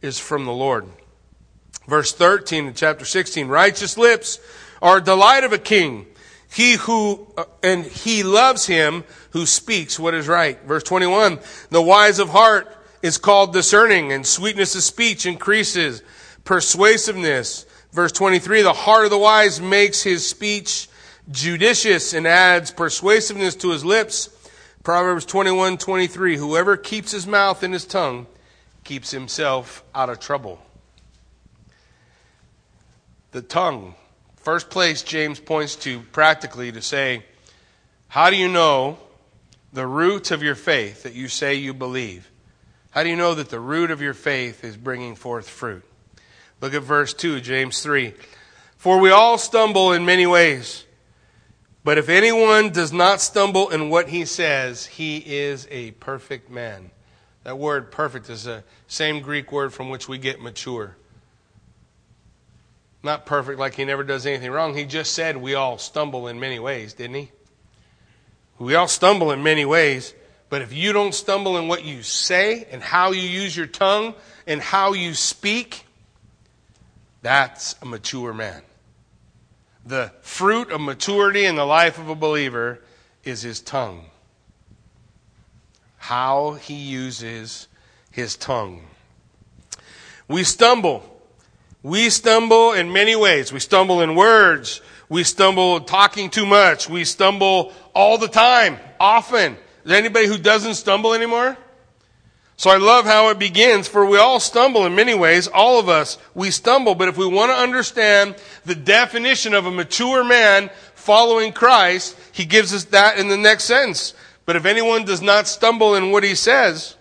is 0.00 0.18
from 0.18 0.46
the 0.46 0.52
Lord. 0.52 0.86
Verse 1.86 2.12
13 2.12 2.66
in 2.66 2.74
chapter 2.74 3.04
16, 3.04 3.48
righteous 3.48 3.98
lips 3.98 4.38
are 4.80 4.98
a 4.98 5.02
delight 5.02 5.44
of 5.44 5.52
a 5.52 5.58
king. 5.58 6.06
He 6.52 6.74
who, 6.74 7.26
uh, 7.36 7.44
and 7.62 7.84
he 7.84 8.22
loves 8.22 8.66
him 8.66 9.04
who 9.30 9.46
speaks 9.46 9.98
what 9.98 10.14
is 10.14 10.28
right. 10.28 10.60
Verse 10.62 10.82
21, 10.82 11.38
the 11.70 11.82
wise 11.82 12.18
of 12.18 12.28
heart 12.30 12.76
is 13.02 13.18
called 13.18 13.52
discerning 13.52 14.12
and 14.12 14.26
sweetness 14.26 14.74
of 14.74 14.82
speech 14.82 15.26
increases 15.26 16.02
persuasiveness. 16.44 17.66
Verse 17.92 18.12
23, 18.12 18.62
the 18.62 18.72
heart 18.72 19.04
of 19.04 19.10
the 19.10 19.18
wise 19.18 19.60
makes 19.60 20.02
his 20.02 20.28
speech 20.28 20.88
judicious 21.30 22.14
and 22.14 22.26
adds 22.26 22.70
persuasiveness 22.70 23.54
to 23.56 23.70
his 23.70 23.84
lips. 23.84 24.28
Proverbs 24.82 25.24
21, 25.24 25.78
23, 25.78 26.36
whoever 26.36 26.76
keeps 26.76 27.12
his 27.12 27.26
mouth 27.26 27.62
and 27.62 27.72
his 27.72 27.84
tongue 27.84 28.26
keeps 28.84 29.10
himself 29.10 29.84
out 29.94 30.08
of 30.08 30.18
trouble 30.18 30.60
the 33.32 33.42
tongue. 33.42 33.94
First 34.36 34.70
place 34.70 35.02
James 35.02 35.38
points 35.38 35.76
to 35.76 36.00
practically 36.00 36.72
to 36.72 36.82
say, 36.82 37.24
How 38.08 38.30
do 38.30 38.36
you 38.36 38.48
know 38.48 38.98
the 39.72 39.86
root 39.86 40.30
of 40.30 40.42
your 40.42 40.54
faith 40.54 41.02
that 41.02 41.14
you 41.14 41.28
say 41.28 41.54
you 41.54 41.74
believe? 41.74 42.30
How 42.90 43.02
do 43.04 43.08
you 43.08 43.16
know 43.16 43.34
that 43.34 43.50
the 43.50 43.60
root 43.60 43.90
of 43.90 44.00
your 44.00 44.14
faith 44.14 44.64
is 44.64 44.76
bringing 44.76 45.14
forth 45.14 45.48
fruit? 45.48 45.84
Look 46.60 46.74
at 46.74 46.82
verse 46.82 47.14
2, 47.14 47.40
James 47.40 47.82
3. 47.82 48.14
For 48.76 48.98
we 48.98 49.10
all 49.10 49.38
stumble 49.38 49.92
in 49.92 50.04
many 50.04 50.26
ways. 50.26 50.84
But 51.84 51.98
if 51.98 52.08
anyone 52.08 52.70
does 52.70 52.92
not 52.92 53.20
stumble 53.20 53.70
in 53.70 53.88
what 53.88 54.08
he 54.08 54.24
says, 54.24 54.86
he 54.86 55.18
is 55.18 55.66
a 55.70 55.92
perfect 55.92 56.50
man. 56.50 56.90
That 57.44 57.58
word 57.58 57.90
perfect 57.90 58.28
is 58.28 58.44
the 58.44 58.64
same 58.86 59.20
Greek 59.20 59.50
word 59.50 59.72
from 59.72 59.88
which 59.88 60.08
we 60.08 60.18
get 60.18 60.42
mature. 60.42 60.96
Not 63.02 63.24
perfect, 63.24 63.58
like 63.58 63.74
he 63.74 63.84
never 63.84 64.04
does 64.04 64.26
anything 64.26 64.50
wrong. 64.50 64.76
He 64.76 64.84
just 64.84 65.12
said 65.12 65.36
we 65.36 65.54
all 65.54 65.78
stumble 65.78 66.28
in 66.28 66.38
many 66.38 66.58
ways, 66.58 66.92
didn't 66.92 67.16
he? 67.16 67.30
We 68.58 68.74
all 68.74 68.88
stumble 68.88 69.30
in 69.30 69.42
many 69.42 69.64
ways. 69.64 70.14
But 70.50 70.62
if 70.62 70.72
you 70.72 70.92
don't 70.92 71.14
stumble 71.14 71.56
in 71.56 71.68
what 71.68 71.84
you 71.84 72.02
say 72.02 72.66
and 72.70 72.82
how 72.82 73.12
you 73.12 73.22
use 73.22 73.56
your 73.56 73.66
tongue 73.66 74.14
and 74.46 74.60
how 74.60 74.92
you 74.92 75.14
speak, 75.14 75.86
that's 77.22 77.76
a 77.80 77.86
mature 77.86 78.34
man. 78.34 78.62
The 79.86 80.12
fruit 80.20 80.70
of 80.70 80.80
maturity 80.80 81.46
in 81.46 81.56
the 81.56 81.64
life 81.64 81.98
of 81.98 82.08
a 82.08 82.14
believer 82.14 82.80
is 83.24 83.42
his 83.42 83.60
tongue. 83.60 84.06
How 85.96 86.54
he 86.54 86.74
uses 86.74 87.68
his 88.10 88.36
tongue. 88.36 88.82
We 90.28 90.44
stumble 90.44 91.19
we 91.82 92.10
stumble 92.10 92.72
in 92.72 92.92
many 92.92 93.16
ways. 93.16 93.52
We 93.52 93.60
stumble 93.60 94.02
in 94.02 94.14
words. 94.14 94.80
We 95.08 95.24
stumble 95.24 95.80
talking 95.80 96.30
too 96.30 96.46
much. 96.46 96.88
We 96.88 97.04
stumble 97.04 97.72
all 97.94 98.18
the 98.18 98.28
time, 98.28 98.78
often. 98.98 99.54
Is 99.54 99.58
there 99.84 99.98
anybody 99.98 100.26
who 100.26 100.38
doesn't 100.38 100.74
stumble 100.74 101.14
anymore? 101.14 101.56
So 102.56 102.68
I 102.68 102.76
love 102.76 103.06
how 103.06 103.30
it 103.30 103.38
begins, 103.38 103.88
for 103.88 104.04
we 104.04 104.18
all 104.18 104.38
stumble 104.38 104.84
in 104.84 104.94
many 104.94 105.14
ways. 105.14 105.48
All 105.48 105.80
of 105.80 105.88
us, 105.88 106.18
we 106.34 106.50
stumble. 106.50 106.94
But 106.94 107.08
if 107.08 107.16
we 107.16 107.26
want 107.26 107.50
to 107.50 107.56
understand 107.56 108.36
the 108.66 108.74
definition 108.74 109.54
of 109.54 109.64
a 109.64 109.70
mature 109.70 110.22
man 110.22 110.68
following 110.94 111.54
Christ, 111.54 112.18
he 112.32 112.44
gives 112.44 112.74
us 112.74 112.84
that 112.84 113.18
in 113.18 113.28
the 113.28 113.38
next 113.38 113.64
sentence. 113.64 114.12
But 114.44 114.56
if 114.56 114.66
anyone 114.66 115.06
does 115.06 115.22
not 115.22 115.48
stumble 115.48 115.94
in 115.94 116.10
what 116.10 116.22
he 116.22 116.34
says, 116.34 116.96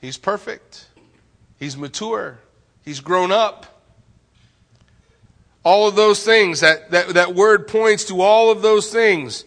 he's 0.00 0.18
perfect. 0.18 0.86
He's 1.60 1.76
mature. 1.76 2.38
He's 2.84 3.00
grown 3.00 3.32
up. 3.32 3.66
All 5.64 5.86
of 5.86 5.94
those 5.94 6.24
things, 6.24 6.60
that, 6.60 6.90
that, 6.90 7.08
that 7.10 7.34
word 7.34 7.68
points 7.68 8.04
to 8.06 8.20
all 8.20 8.50
of 8.50 8.62
those 8.62 8.90
things. 8.90 9.44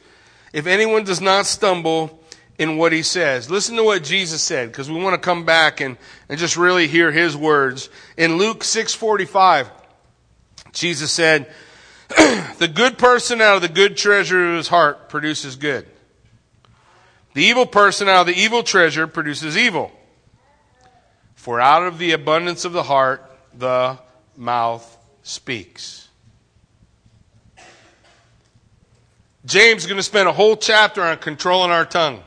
If 0.53 0.65
anyone 0.65 1.03
does 1.03 1.19
not 1.19 1.45
stumble 1.45 2.23
in 2.57 2.77
what 2.77 2.93
he 2.93 3.03
says. 3.03 3.49
Listen 3.49 3.75
to 3.75 3.83
what 3.83 4.03
Jesus 4.03 4.41
said, 4.41 4.71
because 4.71 4.89
we 4.89 5.01
want 5.01 5.13
to 5.13 5.25
come 5.25 5.45
back 5.45 5.81
and, 5.81 5.97
and 6.29 6.39
just 6.39 6.55
really 6.57 6.87
hear 6.87 7.11
his 7.11 7.35
words. 7.35 7.89
In 8.17 8.37
Luke 8.37 8.61
6:45, 8.61 9.69
Jesus 10.71 11.11
said, 11.11 11.51
The 12.09 12.71
good 12.73 12.97
person 12.97 13.41
out 13.41 13.57
of 13.57 13.61
the 13.61 13.67
good 13.67 13.97
treasure 13.97 14.51
of 14.51 14.57
his 14.57 14.67
heart 14.67 15.09
produces 15.09 15.55
good. 15.55 15.85
The 17.33 17.43
evil 17.43 17.65
person 17.65 18.07
out 18.07 18.21
of 18.21 18.27
the 18.27 18.41
evil 18.41 18.63
treasure 18.63 19.07
produces 19.07 19.57
evil. 19.57 19.91
For 21.45 21.61
out 21.61 21.83
of 21.83 21.99
the 21.99 22.13
abundance 22.13 22.65
of 22.65 22.73
the 22.73 22.81
heart, 22.81 23.23
the 23.55 23.99
mouth 24.35 24.97
speaks. 25.21 26.09
James 29.45 29.83
is 29.83 29.85
going 29.85 29.97
to 29.99 30.01
spend 30.01 30.27
a 30.27 30.33
whole 30.33 30.57
chapter 30.57 31.03
on 31.03 31.19
controlling 31.19 31.69
our 31.69 31.85
tongue. 31.85 32.23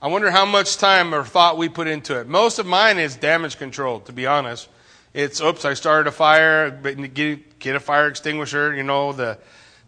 I 0.00 0.06
wonder 0.06 0.30
how 0.30 0.44
much 0.44 0.76
time 0.76 1.12
or 1.12 1.24
thought 1.24 1.58
we 1.58 1.68
put 1.68 1.88
into 1.88 2.20
it. 2.20 2.28
Most 2.28 2.60
of 2.60 2.66
mine 2.66 3.00
is 3.00 3.16
damage 3.16 3.58
control, 3.58 3.98
to 4.02 4.12
be 4.12 4.26
honest. 4.26 4.68
It's, 5.12 5.40
oops, 5.40 5.64
I 5.64 5.74
started 5.74 6.06
a 6.08 6.12
fire, 6.12 6.70
get, 6.70 7.58
get 7.58 7.74
a 7.74 7.80
fire 7.80 8.06
extinguisher, 8.06 8.76
you 8.76 8.84
know, 8.84 9.12
the, 9.12 9.38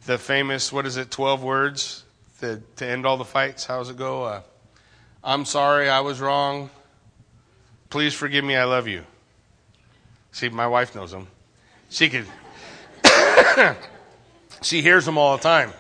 the 0.06 0.18
famous, 0.18 0.72
what 0.72 0.84
is 0.84 0.96
it, 0.96 1.12
12 1.12 1.44
words 1.44 2.02
to, 2.40 2.60
to 2.74 2.86
end 2.88 3.06
all 3.06 3.18
the 3.18 3.24
fights. 3.24 3.64
How 3.64 3.78
does 3.78 3.90
it 3.90 3.96
go? 3.96 4.24
Uh, 4.24 4.40
I'm 5.22 5.44
sorry, 5.44 5.88
I 5.88 6.00
was 6.00 6.20
wrong. 6.20 6.70
Please 7.94 8.12
forgive 8.12 8.44
me, 8.44 8.56
I 8.56 8.64
love 8.64 8.88
you. 8.88 9.04
See, 10.32 10.48
my 10.48 10.66
wife 10.66 10.96
knows 10.96 11.12
them. 11.12 11.28
She 11.90 12.08
could, 12.08 12.26
she 14.62 14.82
hears 14.82 15.04
them 15.04 15.16
all 15.16 15.36
the 15.36 15.42
time. 15.44 15.70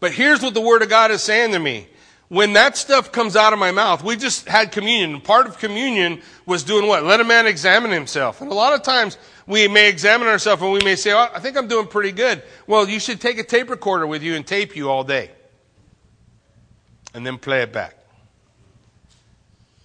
But 0.00 0.12
here's 0.12 0.40
what 0.40 0.54
the 0.54 0.62
Word 0.62 0.80
of 0.80 0.88
God 0.88 1.10
is 1.10 1.22
saying 1.22 1.52
to 1.52 1.58
me 1.58 1.86
when 2.28 2.54
that 2.54 2.78
stuff 2.78 3.12
comes 3.12 3.36
out 3.36 3.52
of 3.52 3.58
my 3.58 3.72
mouth, 3.72 4.02
we 4.02 4.16
just 4.16 4.48
had 4.48 4.72
communion. 4.72 5.20
Part 5.20 5.46
of 5.46 5.58
communion 5.58 6.22
was 6.46 6.62
doing 6.62 6.86
what? 6.88 7.04
Let 7.04 7.20
a 7.20 7.24
man 7.24 7.46
examine 7.46 7.90
himself. 7.90 8.40
And 8.40 8.50
a 8.50 8.54
lot 8.54 8.72
of 8.72 8.82
times 8.82 9.18
we 9.46 9.68
may 9.68 9.90
examine 9.90 10.28
ourselves 10.28 10.62
and 10.62 10.72
we 10.72 10.80
may 10.82 10.96
say, 10.96 11.12
oh, 11.12 11.28
I 11.34 11.40
think 11.40 11.58
I'm 11.58 11.68
doing 11.68 11.88
pretty 11.88 12.12
good. 12.12 12.42
Well, 12.66 12.88
you 12.88 12.98
should 12.98 13.20
take 13.20 13.38
a 13.38 13.44
tape 13.44 13.68
recorder 13.68 14.06
with 14.06 14.22
you 14.22 14.34
and 14.34 14.46
tape 14.46 14.74
you 14.74 14.88
all 14.88 15.04
day. 15.04 15.30
And 17.12 17.26
then 17.26 17.36
play 17.36 17.60
it 17.60 17.72
back. 17.74 17.97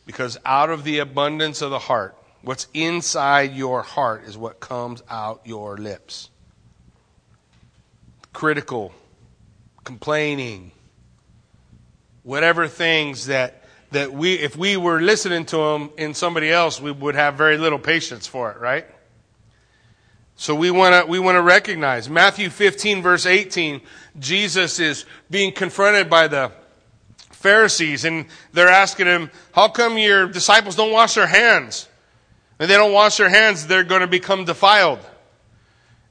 Because 0.06 0.38
out 0.46 0.70
of 0.70 0.84
the 0.84 1.00
abundance 1.00 1.62
of 1.62 1.72
the 1.72 1.80
heart, 1.80 2.18
what's 2.42 2.68
inside 2.74 3.54
your 3.54 3.82
heart 3.82 4.26
is 4.26 4.38
what 4.38 4.60
comes 4.60 5.02
out 5.10 5.42
your 5.46 5.78
lips. 5.78 6.30
Critical, 8.34 8.94
complaining, 9.84 10.72
whatever 12.24 12.68
things 12.68 13.28
that 13.28 13.64
that 13.92 14.12
we 14.12 14.34
if 14.34 14.58
we 14.58 14.76
were 14.76 15.00
listening 15.00 15.46
to 15.46 15.58
them 15.58 15.92
in 15.98 16.14
somebody 16.14 16.50
else 16.50 16.82
we 16.82 16.92
would 16.92 17.16
have 17.16 17.36
very 17.36 17.58
little 17.58 17.78
patience 17.78 18.26
for 18.26 18.52
it 18.52 18.60
right 18.60 18.88
so 20.36 20.56
we 20.56 20.72
want 20.72 20.96
to 20.96 21.10
we 21.10 21.20
want 21.20 21.36
to 21.36 21.42
recognize 21.42 22.10
Matthew 22.10 22.50
15 22.50 23.02
verse 23.02 23.26
18 23.26 23.82
Jesus 24.20 24.80
is 24.80 25.06
being 25.30 25.52
confronted 25.52 26.10
by 26.10 26.28
the 26.28 26.52
Pharisees 27.44 28.06
and 28.06 28.26
they're 28.54 28.70
asking 28.70 29.06
him 29.06 29.30
how 29.52 29.68
come 29.68 29.98
your 29.98 30.28
disciples 30.28 30.76
don't 30.76 30.92
wash 30.92 31.14
their 31.14 31.28
hands 31.28 31.88
and 32.58 32.70
they 32.70 32.76
don't 32.76 32.94
wash 32.94 33.18
their 33.18 33.30
hands 33.30 33.68
they're 33.68 33.84
going 33.84 34.02
to 34.02 34.08
become 34.08 34.46
defiled 34.46 35.00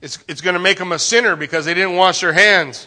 it's, 0.01 0.19
it's 0.29 0.41
going 0.41 0.55
to 0.55 0.61
make 0.61 0.79
them 0.79 0.93
a 0.93 0.99
sinner 0.99 1.35
because 1.35 1.65
they 1.65 1.75
didn't 1.75 1.97
wash 1.97 2.21
their 2.21 2.33
hands 2.33 2.87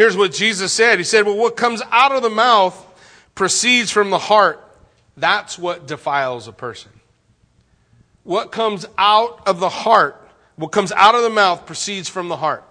Here's 0.00 0.16
what 0.16 0.32
Jesus 0.32 0.72
said 0.72 0.96
He 0.96 1.04
said, 1.04 1.26
Well, 1.26 1.36
what 1.36 1.58
comes 1.58 1.82
out 1.90 2.12
of 2.12 2.22
the 2.22 2.30
mouth 2.30 2.74
proceeds 3.34 3.90
from 3.90 4.08
the 4.08 4.18
heart. 4.18 4.66
That's 5.14 5.58
what 5.58 5.86
defiles 5.86 6.48
a 6.48 6.52
person. 6.52 6.90
What 8.22 8.50
comes 8.50 8.86
out 8.96 9.46
of 9.46 9.60
the 9.60 9.68
heart, 9.68 10.26
what 10.56 10.68
comes 10.68 10.90
out 10.92 11.14
of 11.14 11.22
the 11.22 11.28
mouth 11.28 11.66
proceeds 11.66 12.08
from 12.08 12.28
the 12.28 12.38
heart. 12.38 12.64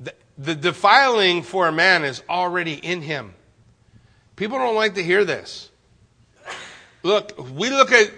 The, 0.00 0.12
the 0.36 0.54
defiling 0.54 1.42
for 1.42 1.66
a 1.66 1.72
man 1.72 2.04
is 2.04 2.22
already 2.28 2.74
in 2.74 3.00
him. 3.00 3.32
People 4.38 4.58
don't 4.58 4.74
like 4.74 4.94
to 4.94 5.02
hear 5.02 5.24
this. 5.24 5.68
Look, 7.02 7.38
we 7.54 7.68
look 7.70 7.92
at, 7.92 8.10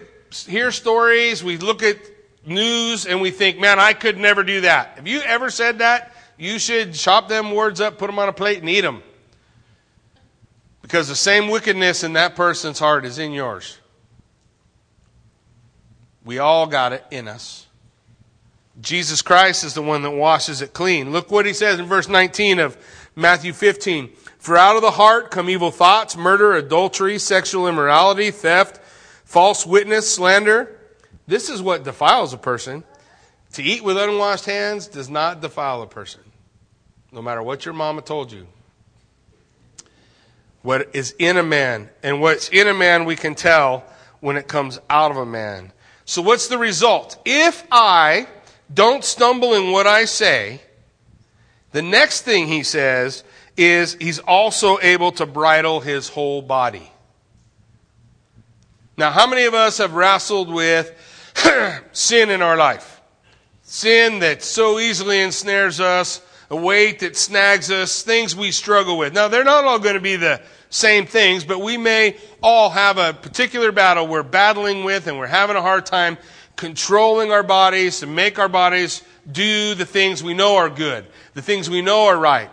hear 0.46 0.70
stories, 0.70 1.42
we 1.42 1.56
look 1.56 1.82
at 1.82 1.98
news, 2.46 3.06
and 3.06 3.20
we 3.20 3.30
think, 3.30 3.58
man, 3.58 3.80
I 3.80 3.92
could 3.92 4.18
never 4.18 4.44
do 4.44 4.60
that. 4.60 4.92
Have 4.96 5.08
you 5.08 5.20
ever 5.20 5.50
said 5.50 5.78
that? 5.78 6.14
you 6.40 6.58
should 6.58 6.94
chop 6.94 7.28
them 7.28 7.52
words 7.52 7.82
up, 7.82 7.98
put 7.98 8.06
them 8.06 8.18
on 8.18 8.28
a 8.28 8.32
plate, 8.32 8.60
and 8.60 8.68
eat 8.68 8.80
them. 8.80 9.02
Because 10.80 11.06
the 11.06 11.14
same 11.14 11.48
wickedness 11.48 12.02
in 12.02 12.14
that 12.14 12.34
person's 12.34 12.78
heart 12.78 13.04
is 13.04 13.18
in 13.18 13.32
yours. 13.32 13.78
We 16.24 16.38
all 16.38 16.66
got 16.66 16.94
it 16.94 17.04
in 17.10 17.28
us. 17.28 17.66
Jesus 18.80 19.20
Christ 19.20 19.64
is 19.64 19.74
the 19.74 19.82
one 19.82 20.00
that 20.02 20.12
washes 20.12 20.62
it 20.62 20.72
clean. 20.72 21.12
Look 21.12 21.30
what 21.30 21.44
he 21.44 21.52
says 21.52 21.78
in 21.78 21.84
verse 21.84 22.08
19 22.08 22.58
of 22.58 22.78
Matthew 23.14 23.52
15. 23.52 24.10
For 24.40 24.56
out 24.56 24.74
of 24.74 24.82
the 24.82 24.90
heart 24.90 25.30
come 25.30 25.48
evil 25.48 25.70
thoughts, 25.70 26.16
murder, 26.16 26.54
adultery, 26.54 27.18
sexual 27.18 27.68
immorality, 27.68 28.30
theft, 28.30 28.80
false 29.24 29.64
witness, 29.64 30.12
slander. 30.12 30.76
This 31.26 31.48
is 31.48 31.62
what 31.62 31.84
defiles 31.84 32.32
a 32.32 32.38
person. 32.38 32.82
To 33.52 33.62
eat 33.62 33.84
with 33.84 33.96
unwashed 33.96 34.46
hands 34.46 34.88
does 34.88 35.08
not 35.08 35.40
defile 35.40 35.82
a 35.82 35.86
person 35.86 36.22
no 37.12 37.22
matter 37.22 37.42
what 37.42 37.64
your 37.64 37.74
mama 37.74 38.02
told 38.02 38.32
you. 38.32 38.46
What 40.62 40.90
is 40.94 41.14
in 41.18 41.36
a 41.36 41.42
man, 41.42 41.88
and 42.02 42.20
what's 42.20 42.48
in 42.50 42.68
a 42.68 42.74
man 42.74 43.04
we 43.04 43.16
can 43.16 43.34
tell 43.34 43.84
when 44.20 44.36
it 44.36 44.46
comes 44.46 44.78
out 44.90 45.10
of 45.10 45.16
a 45.16 45.26
man. 45.26 45.72
So, 46.04 46.20
what's 46.20 46.48
the 46.48 46.58
result? 46.58 47.20
If 47.24 47.64
I 47.72 48.26
don't 48.72 49.02
stumble 49.02 49.54
in 49.54 49.72
what 49.72 49.86
I 49.86 50.04
say, 50.04 50.60
the 51.72 51.82
next 51.82 52.22
thing 52.22 52.46
he 52.48 52.62
says 52.62 53.24
is 53.60 53.94
he's 54.00 54.18
also 54.20 54.78
able 54.80 55.12
to 55.12 55.26
bridle 55.26 55.80
his 55.80 56.08
whole 56.08 56.40
body. 56.40 56.90
Now, 58.96 59.10
how 59.10 59.26
many 59.26 59.44
of 59.44 59.52
us 59.52 59.78
have 59.78 59.92
wrestled 59.92 60.50
with 60.50 60.90
sin 61.92 62.30
in 62.30 62.40
our 62.40 62.56
life? 62.56 63.02
Sin 63.62 64.20
that 64.20 64.42
so 64.42 64.78
easily 64.78 65.20
ensnares 65.20 65.78
us 65.78 66.22
a 66.48 66.56
weight 66.56 67.00
that 67.00 67.16
snags 67.16 67.70
us, 67.70 68.02
things 68.02 68.34
we 68.34 68.50
struggle 68.50 68.96
with. 68.96 69.12
Now, 69.12 69.28
they're 69.28 69.44
not 69.44 69.64
all 69.64 69.78
going 69.78 69.94
to 69.94 70.00
be 70.00 70.16
the 70.16 70.40
same 70.70 71.04
things, 71.04 71.44
but 71.44 71.60
we 71.60 71.76
may 71.76 72.16
all 72.42 72.70
have 72.70 72.96
a 72.96 73.12
particular 73.12 73.72
battle 73.72 74.06
we're 74.06 74.22
battling 74.22 74.84
with 74.84 75.06
and 75.06 75.18
we're 75.18 75.26
having 75.26 75.56
a 75.56 75.62
hard 75.62 75.84
time 75.84 76.16
controlling 76.56 77.30
our 77.30 77.42
bodies 77.42 78.00
to 78.00 78.06
make 78.06 78.38
our 78.38 78.48
bodies 78.48 79.02
do 79.30 79.74
the 79.74 79.86
things 79.86 80.22
we 80.22 80.32
know 80.32 80.56
are 80.56 80.70
good, 80.70 81.04
the 81.34 81.42
things 81.42 81.68
we 81.68 81.82
know 81.82 82.06
are 82.06 82.18
right. 82.18 82.50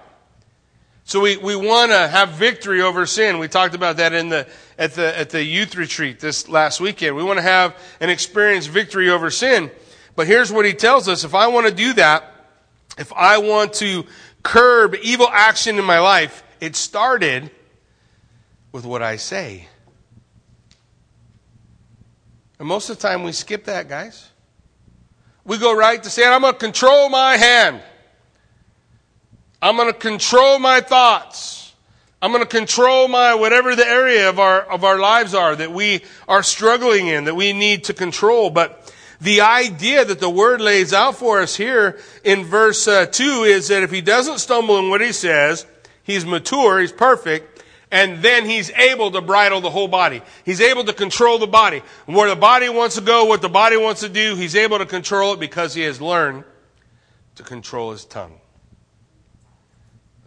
So 1.08 1.22
we, 1.22 1.38
we 1.38 1.56
want 1.56 1.91
to 1.91 2.06
have 2.06 2.32
victory 2.32 2.82
over 2.82 3.06
sin. 3.06 3.39
We 3.39 3.48
talked 3.48 3.74
about 3.74 3.96
that 3.96 4.12
in 4.12 4.28
the, 4.28 4.46
at 4.78 4.93
the, 4.93 5.17
at 5.17 5.30
the 5.30 5.41
youth 5.41 5.78
retreat 5.78 6.20
this 6.20 6.50
last 6.50 6.82
weekend. 6.82 7.15
We 7.15 7.24
want 7.24 7.38
to 7.38 7.43
have 7.43 7.78
and 8.02 8.12
experience 8.12 8.65
victory 8.65 9.10
over 9.10 9.32
sin. 9.32 9.72
But 10.17 10.28
here's 10.28 10.52
what 10.52 10.65
he 10.65 10.74
tells 10.74 11.08
us. 11.08 11.24
If 11.24 11.34
I 11.34 11.48
want 11.48 11.65
to 11.65 11.74
do 11.74 11.93
that, 11.93 12.30
if 12.98 13.13
I 13.13 13.38
want 13.38 13.72
to 13.76 14.06
curb 14.43 14.96
evil 15.02 15.30
action 15.32 15.80
in 15.80 15.86
my 15.86 16.00
life, 16.00 16.43
it 16.60 16.76
started 16.76 17.52
with 18.74 18.84
what 18.86 19.02
I 19.02 19.15
say. 19.15 19.70
And 22.60 22.67
most 22.67 22.89
of 22.89 22.98
the 22.98 23.08
time 23.08 23.24
we 23.24 23.32
skip 23.32 23.63
that, 23.63 23.88
guys. 23.88 24.28
We 25.46 25.58
go 25.58 25.74
right 25.74 26.04
to 26.04 26.10
saying, 26.10 26.34
I'm 26.34 26.41
going 26.41 26.52
to 26.52 26.60
control 26.60 27.08
my 27.08 27.38
hand. 27.38 27.82
I'm 29.62 29.76
going 29.76 29.91
to 29.91 29.98
control 29.98 30.60
my 30.60 30.82
thoughts. 30.82 31.74
I'm 32.22 32.32
going 32.32 32.43
to 32.43 32.50
control 32.50 33.08
my 33.08 33.36
whatever 33.36 33.76
the 33.76 33.88
area 33.88 34.30
of 34.30 34.39
our 34.39 34.62
of 34.62 34.84
our 34.84 34.98
lives 34.98 35.34
are 35.36 35.56
that 35.56 35.72
we 35.72 36.04
are 36.28 36.41
struggling 36.41 37.08
in 37.08 37.26
that 37.26 37.36
we 37.36 37.54
need 37.54 37.86
to 37.86 37.93
control. 37.93 38.50
But 38.50 38.91
the 39.22 39.41
idea 39.41 40.06
that 40.06 40.20
the 40.20 40.30
word 40.30 40.62
lays 40.62 40.93
out 40.93 41.15
for 41.15 41.41
us 41.41 41.56
here 41.56 42.00
in 42.24 42.43
verse 42.43 42.88
uh, 42.88 43.06
2 43.08 43.24
is 43.43 43.67
that 43.67 43.84
if 43.84 43.91
he 43.91 44.02
doesn't 44.02 44.39
stumble 44.39 44.78
in 44.80 44.89
what 44.89 45.02
he 45.02 45.12
says, 45.12 45.65
he's 46.04 46.26
mature, 46.26 46.80
he's 46.80 46.91
perfect, 46.91 47.63
And 47.91 48.22
then 48.22 48.46
he's 48.46 48.70
able 48.72 49.12
to 49.12 49.22
bridle 49.22 49.62
the 49.62 49.70
whole 49.70 49.88
body. 49.88 50.22
He's 50.43 50.60
able 50.60 50.84
to 50.84 50.93
control 50.93 51.39
the 51.39 51.48
body. 51.48 51.82
Where 52.06 52.30
the 52.30 52.36
body 52.36 52.70
wants 52.70 52.96
to 52.96 53.02
go, 53.02 53.26
what 53.26 53.41
the 53.41 53.50
body 53.50 53.78
wants 53.78 54.02
to 54.02 54.10
do, 54.10 54.36
he's 54.36 54.56
able 54.56 54.78
to 54.80 54.86
control 54.86 55.34
it 55.34 55.39
because 55.39 55.74
he 55.74 55.84
has 55.84 56.02
learned 56.02 56.43
to 57.36 57.43
control 57.43 57.91
his 57.91 58.06
tongue. 58.06 58.39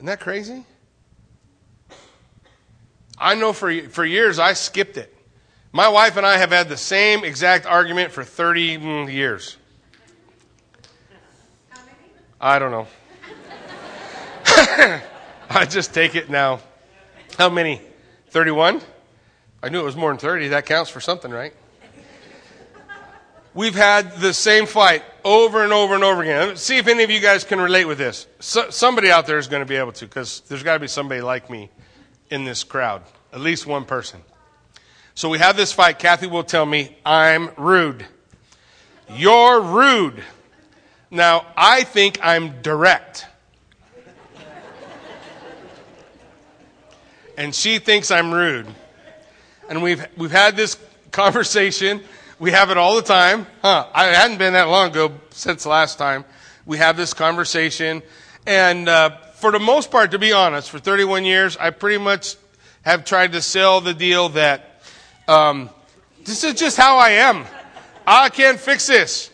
Isn't 0.00 0.06
that 0.06 0.20
crazy? 0.20 0.64
I 3.18 3.34
know 3.34 3.52
for, 3.52 3.82
for 3.90 4.02
years 4.02 4.38
I 4.38 4.54
skipped 4.54 4.96
it. 4.96 5.14
My 5.72 5.90
wife 5.90 6.16
and 6.16 6.24
I 6.24 6.38
have 6.38 6.48
had 6.48 6.70
the 6.70 6.76
same 6.78 7.22
exact 7.22 7.66
argument 7.66 8.10
for 8.10 8.24
30 8.24 8.78
mm, 8.78 9.12
years. 9.12 9.58
How 11.68 11.82
many? 11.82 11.98
I 12.40 12.58
don't 12.58 12.70
know. 12.70 12.86
I 15.50 15.66
just 15.66 15.92
take 15.92 16.14
it 16.14 16.30
now. 16.30 16.60
How 17.36 17.50
many? 17.50 17.82
31? 18.28 18.80
I 19.62 19.68
knew 19.68 19.80
it 19.80 19.84
was 19.84 19.96
more 19.96 20.08
than 20.08 20.18
30. 20.18 20.48
That 20.48 20.64
counts 20.64 20.90
for 20.90 21.02
something, 21.02 21.30
right? 21.30 21.52
We've 23.52 23.74
had 23.74 24.16
the 24.16 24.32
same 24.32 24.66
fight 24.66 25.02
over 25.24 25.64
and 25.64 25.72
over 25.72 25.94
and 25.94 26.04
over 26.04 26.22
again. 26.22 26.56
See 26.56 26.78
if 26.78 26.86
any 26.86 27.02
of 27.02 27.10
you 27.10 27.20
guys 27.20 27.42
can 27.42 27.60
relate 27.60 27.84
with 27.84 27.98
this. 27.98 28.26
So, 28.38 28.70
somebody 28.70 29.10
out 29.10 29.26
there 29.26 29.38
is 29.38 29.48
going 29.48 29.60
to 29.60 29.66
be 29.66 29.76
able 29.76 29.92
to, 29.92 30.06
because 30.06 30.42
there's 30.48 30.62
got 30.62 30.74
to 30.74 30.80
be 30.80 30.86
somebody 30.86 31.20
like 31.20 31.50
me 31.50 31.68
in 32.30 32.44
this 32.44 32.62
crowd. 32.62 33.02
At 33.32 33.40
least 33.40 33.66
one 33.66 33.84
person. 33.84 34.20
So 35.14 35.28
we 35.28 35.38
have 35.38 35.56
this 35.56 35.72
fight. 35.72 35.98
Kathy 35.98 36.26
will 36.26 36.44
tell 36.44 36.64
me, 36.64 36.96
I'm 37.04 37.50
rude. 37.56 38.06
You're 39.10 39.60
rude. 39.60 40.22
Now, 41.10 41.46
I 41.56 41.82
think 41.82 42.18
I'm 42.22 42.62
direct. 42.62 43.26
and 47.36 47.54
she 47.54 47.78
thinks 47.78 48.10
I'm 48.10 48.32
rude. 48.32 48.66
And 49.68 49.82
we've, 49.82 50.06
we've 50.16 50.30
had 50.30 50.56
this 50.56 50.78
conversation. 51.10 52.00
We 52.40 52.52
have 52.52 52.70
it 52.70 52.78
all 52.78 52.96
the 52.96 53.02
time. 53.02 53.46
Huh. 53.60 53.86
I 53.92 54.06
hadn't 54.06 54.38
been 54.38 54.54
that 54.54 54.68
long 54.68 54.92
ago 54.92 55.12
since 55.28 55.66
last 55.66 55.98
time. 55.98 56.24
We 56.64 56.78
have 56.78 56.96
this 56.96 57.12
conversation. 57.12 58.02
And 58.46 58.88
uh, 58.88 59.10
for 59.34 59.52
the 59.52 59.58
most 59.58 59.90
part, 59.90 60.12
to 60.12 60.18
be 60.18 60.32
honest, 60.32 60.70
for 60.70 60.78
31 60.78 61.26
years, 61.26 61.58
I 61.58 61.68
pretty 61.68 61.98
much 61.98 62.36
have 62.80 63.04
tried 63.04 63.32
to 63.32 63.42
sell 63.42 63.82
the 63.82 63.92
deal 63.92 64.30
that 64.30 64.80
um, 65.28 65.68
this 66.24 66.42
is 66.42 66.54
just 66.54 66.78
how 66.78 66.96
I 66.96 67.10
am. 67.10 67.44
I 68.06 68.30
can't 68.30 68.58
fix 68.58 68.86
this. 68.86 69.30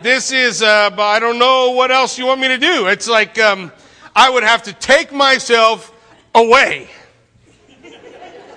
This 0.00 0.30
is, 0.30 0.62
uh, 0.62 0.90
I 0.96 1.18
don't 1.18 1.40
know 1.40 1.72
what 1.72 1.90
else 1.90 2.18
you 2.18 2.26
want 2.26 2.40
me 2.40 2.46
to 2.46 2.58
do. 2.58 2.86
It's 2.86 3.08
like 3.08 3.36
um, 3.40 3.72
I 4.14 4.30
would 4.30 4.44
have 4.44 4.62
to 4.62 4.72
take 4.72 5.10
myself 5.10 5.92
away. 6.36 6.88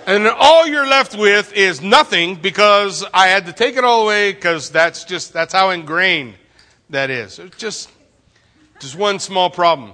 And 0.04 0.26
all 0.26 0.66
you're 0.66 0.86
left 0.86 1.16
with 1.16 1.52
is 1.52 1.80
nothing 1.80 2.34
because 2.34 3.04
I 3.14 3.28
had 3.28 3.46
to 3.46 3.52
take 3.52 3.76
it 3.76 3.84
all 3.84 4.02
away 4.02 4.32
because 4.32 4.70
that's 4.70 5.04
just, 5.04 5.32
that's 5.32 5.52
how 5.52 5.70
ingrained 5.70 6.34
that 6.90 7.08
is. 7.08 7.38
It's 7.38 7.56
just, 7.56 7.90
just 8.80 8.96
one 8.96 9.20
small 9.20 9.48
problem. 9.48 9.92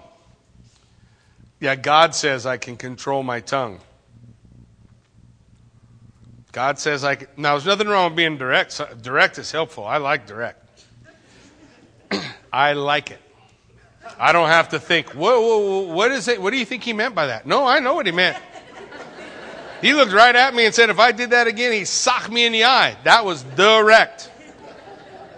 Yeah, 1.61 1.75
God 1.77 2.15
says 2.15 2.47
I 2.47 2.57
can 2.57 2.77
control 2.77 3.23
my 3.23 3.41
tongue. 3.41 3.81
God 6.53 6.79
says 6.79 7.05
I 7.05 7.17
can. 7.17 7.29
Now, 7.37 7.53
there's 7.53 7.67
nothing 7.67 7.89
wrong 7.89 8.11
with 8.11 8.17
being 8.17 8.39
direct. 8.39 8.81
Direct 9.03 9.39
is 9.39 9.53
helpful. 9.53 9.85
I 9.85 9.99
like 9.99 10.27
direct. 10.27 10.67
I 12.53 12.73
like 12.73 13.11
it. 13.11 13.21
I 14.19 14.33
don't 14.33 14.49
have 14.49 14.71
to 14.71 14.79
think, 14.79 15.11
whoa, 15.11 15.41
whoa, 15.41 15.59
whoa, 15.59 15.95
what 15.95 16.11
is 16.11 16.29
it? 16.29 16.41
What 16.41 16.51
do 16.51 16.57
you 16.57 16.65
think 16.65 16.83
he 16.83 16.95
meant 16.95 17.15
by 17.15 17.27
that? 17.27 17.47
No, 17.47 17.67
I 17.67 17.81
know 17.81 17.95
what 17.95 18.07
he 18.07 18.13
meant. 18.13 18.39
He 19.81 19.95
looked 19.95 20.13
right 20.13 20.35
at 20.35 20.55
me 20.55 20.67
and 20.67 20.75
said, 20.75 20.91
if 20.91 20.99
I 20.99 21.13
did 21.13 21.31
that 21.31 21.47
again, 21.47 21.73
he'd 21.73 21.87
sock 21.87 22.31
me 22.31 22.45
in 22.45 22.53
the 22.53 22.65
eye. 22.65 22.97
That 23.05 23.25
was 23.25 23.43
direct. 23.43 24.31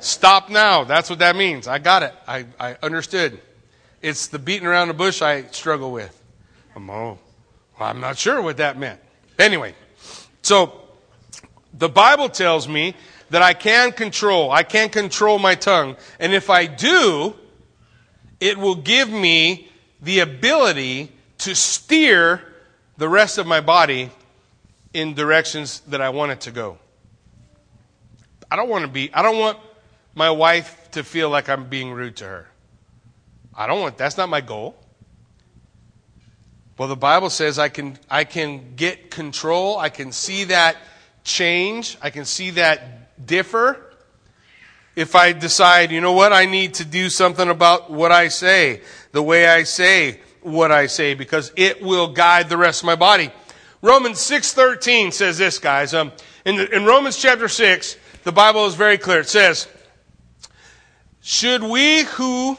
Stop 0.01 0.49
now. 0.49 0.85
That's 0.85 1.11
what 1.11 1.19
that 1.19 1.37
means. 1.37 1.69
I 1.69 1.79
got 1.79 2.03
it. 2.03 2.15
I, 2.27 2.47
I 2.59 2.77
understood. 2.83 3.39
It's 4.01 4.29
the 4.29 4.39
beating 4.39 4.67
around 4.67 4.89
the 4.89 4.95
bush 4.95 5.21
I 5.21 5.43
struggle 5.49 5.93
with. 5.93 6.19
I'm, 6.75 6.89
oh, 6.89 7.19
well, 7.79 7.89
I'm 7.89 8.01
not 8.01 8.17
sure 8.17 8.41
what 8.41 8.57
that 8.57 8.79
meant. 8.79 8.99
Anyway, 9.39 9.75
so 10.41 10.81
the 11.75 11.91
Bible 11.91 12.31
tells 12.31 12.67
me 12.67 12.95
that 13.29 13.43
I 13.43 13.53
can 13.53 13.93
control. 13.93 14.51
I 14.51 14.63
can 14.63 14.89
control 14.89 15.39
my 15.39 15.55
tongue. 15.55 15.97
And 16.19 16.33
if 16.33 16.49
I 16.49 16.65
do, 16.65 17.35
it 18.41 18.57
will 18.57 18.75
give 18.75 19.11
me 19.11 19.69
the 20.01 20.21
ability 20.21 21.13
to 21.39 21.55
steer 21.55 22.43
the 22.97 23.09
rest 23.09 23.37
of 23.37 23.47
my 23.47 23.61
body 23.61 24.11
in 24.93 25.15
directions 25.15 25.81
that 25.89 26.01
I 26.01 26.11
want 26.11 26.33
it 26.33 26.41
to 26.43 26.51
go. 26.51 26.79
I 28.51 28.57
don't 28.57 28.69
want 28.69 28.83
to 28.83 28.91
be, 28.91 29.13
I 29.15 29.23
don't 29.23 29.39
want 29.39 29.59
my 30.15 30.31
wife 30.31 30.91
to 30.93 31.05
feel 31.05 31.31
like 31.31 31.49
I'm 31.49 31.69
being 31.69 31.93
rude 31.93 32.17
to 32.17 32.25
her. 32.25 32.49
I 33.55 33.67
don't 33.67 33.81
want, 33.81 33.97
that's 33.97 34.17
not 34.17 34.29
my 34.29 34.41
goal. 34.41 34.77
Well, 36.77 36.89
the 36.89 36.97
Bible 36.97 37.31
says 37.31 37.59
I 37.59 37.69
can, 37.69 37.99
I 38.09 38.25
can 38.25 38.75
get 38.75 39.11
control. 39.11 39.79
I 39.79 39.91
can 39.91 40.13
see 40.13 40.45
that 40.45 40.77
change. 41.25 41.97
I 42.03 42.11
can 42.11 42.25
see 42.25 42.51
that 42.51 43.27
differ, 43.27 43.79
if 44.97 45.15
I 45.15 45.33
decide, 45.33 45.93
you 45.93 46.01
know 46.01 46.13
what, 46.13 46.33
I 46.33 46.47
need 46.47 46.75
to 46.75 46.85
do 46.85 47.09
something 47.09 47.49
about 47.49 47.91
what 47.91 48.13
I 48.13 48.29
say, 48.29 48.83
the 49.13 49.23
way 49.23 49.47
I 49.47 49.63
say 49.63 50.21
what 50.43 50.73
I 50.73 50.87
say, 50.87 51.15
because 51.15 51.53
it 51.57 51.83
will 51.83 52.09
guide 52.09 52.49
the 52.49 52.57
rest 52.57 52.83
of 52.83 52.87
my 52.87 52.97
body. 52.97 53.31
Romans 53.83 54.19
6.13 54.19 55.13
says 55.13 55.39
this, 55.39 55.59
guys. 55.59 55.95
Um, 55.95 56.13
in, 56.45 56.57
the, 56.57 56.75
in 56.75 56.85
Romans 56.85 57.17
chapter 57.17 57.49
6, 57.49 57.97
the 58.25 58.33
Bible 58.33 58.67
is 58.67 58.75
very 58.75 58.99
clear. 58.99 59.21
It 59.21 59.29
says, 59.29 59.69
Should 61.21 61.63
we 61.63 62.03
who 62.03 62.59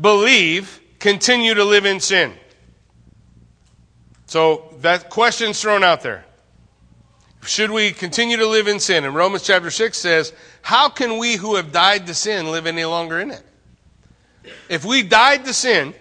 believe 0.00 0.80
continue 0.98 1.54
to 1.54 1.64
live 1.64 1.84
in 1.84 2.00
sin? 2.00 2.32
So 4.26 4.74
that 4.80 5.10
question's 5.10 5.60
thrown 5.60 5.84
out 5.84 6.02
there. 6.02 6.24
Should 7.42 7.70
we 7.70 7.92
continue 7.92 8.38
to 8.38 8.46
live 8.46 8.66
in 8.66 8.80
sin? 8.80 9.04
And 9.04 9.14
Romans 9.14 9.42
chapter 9.44 9.70
6 9.70 9.96
says, 9.96 10.32
How 10.62 10.88
can 10.88 11.18
we 11.18 11.36
who 11.36 11.56
have 11.56 11.70
died 11.70 12.06
to 12.06 12.14
sin 12.14 12.50
live 12.50 12.66
any 12.66 12.84
longer 12.84 13.20
in 13.20 13.30
it? 13.30 13.42
If 14.68 14.84
we 14.84 15.02
died 15.02 15.44
to 15.44 15.54
sin, 15.54 15.94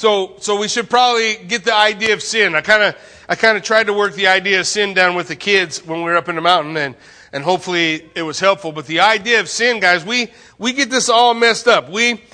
so, 0.00 0.36
so 0.38 0.58
we 0.58 0.66
should 0.66 0.88
probably 0.88 1.36
get 1.36 1.62
the 1.64 1.74
idea 1.74 2.14
of 2.14 2.22
sin. 2.22 2.54
I 2.54 2.62
kind 2.62 2.82
of, 2.82 2.96
I 3.28 3.34
kind 3.34 3.58
of 3.58 3.62
tried 3.62 3.88
to 3.88 3.92
work 3.92 4.14
the 4.14 4.28
idea 4.28 4.60
of 4.60 4.66
sin 4.66 4.94
down 4.94 5.14
with 5.14 5.28
the 5.28 5.36
kids 5.36 5.84
when 5.84 5.98
we 5.98 6.04
were 6.04 6.16
up 6.16 6.30
in 6.30 6.36
the 6.36 6.40
mountain 6.40 6.74
and, 6.78 6.94
and 7.34 7.44
hopefully 7.44 8.10
it 8.14 8.22
was 8.22 8.40
helpful. 8.40 8.72
But 8.72 8.86
the 8.86 9.00
idea 9.00 9.40
of 9.40 9.48
sin, 9.50 9.78
guys, 9.78 10.02
we, 10.02 10.32
we 10.56 10.72
get 10.72 10.88
this 10.88 11.10
all 11.10 11.34
messed 11.34 11.68
up. 11.68 11.90
We, 11.90 12.24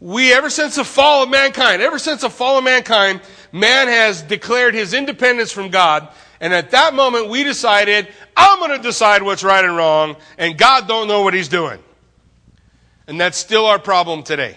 we, 0.00 0.32
ever 0.32 0.48
since 0.48 0.76
the 0.76 0.84
fall 0.84 1.24
of 1.24 1.28
mankind, 1.28 1.82
ever 1.82 1.98
since 1.98 2.22
the 2.22 2.30
fall 2.30 2.56
of 2.56 2.64
mankind, 2.64 3.20
man 3.52 3.88
has 3.88 4.22
declared 4.22 4.72
his 4.72 4.94
independence 4.94 5.52
from 5.52 5.68
God 5.68 6.08
and 6.40 6.54
at 6.54 6.70
that 6.70 6.94
moment, 6.94 7.28
we 7.28 7.44
decided, 7.44 8.08
I'm 8.34 8.58
going 8.60 8.70
to 8.70 8.82
decide 8.82 9.22
what's 9.22 9.44
right 9.44 9.62
and 9.62 9.76
wrong, 9.76 10.16
and 10.38 10.56
God 10.56 10.88
don't 10.88 11.06
know 11.06 11.20
what 11.20 11.34
he's 11.34 11.48
doing. 11.48 11.78
And 13.06 13.20
that's 13.20 13.36
still 13.36 13.66
our 13.66 13.78
problem 13.78 14.22
today. 14.22 14.56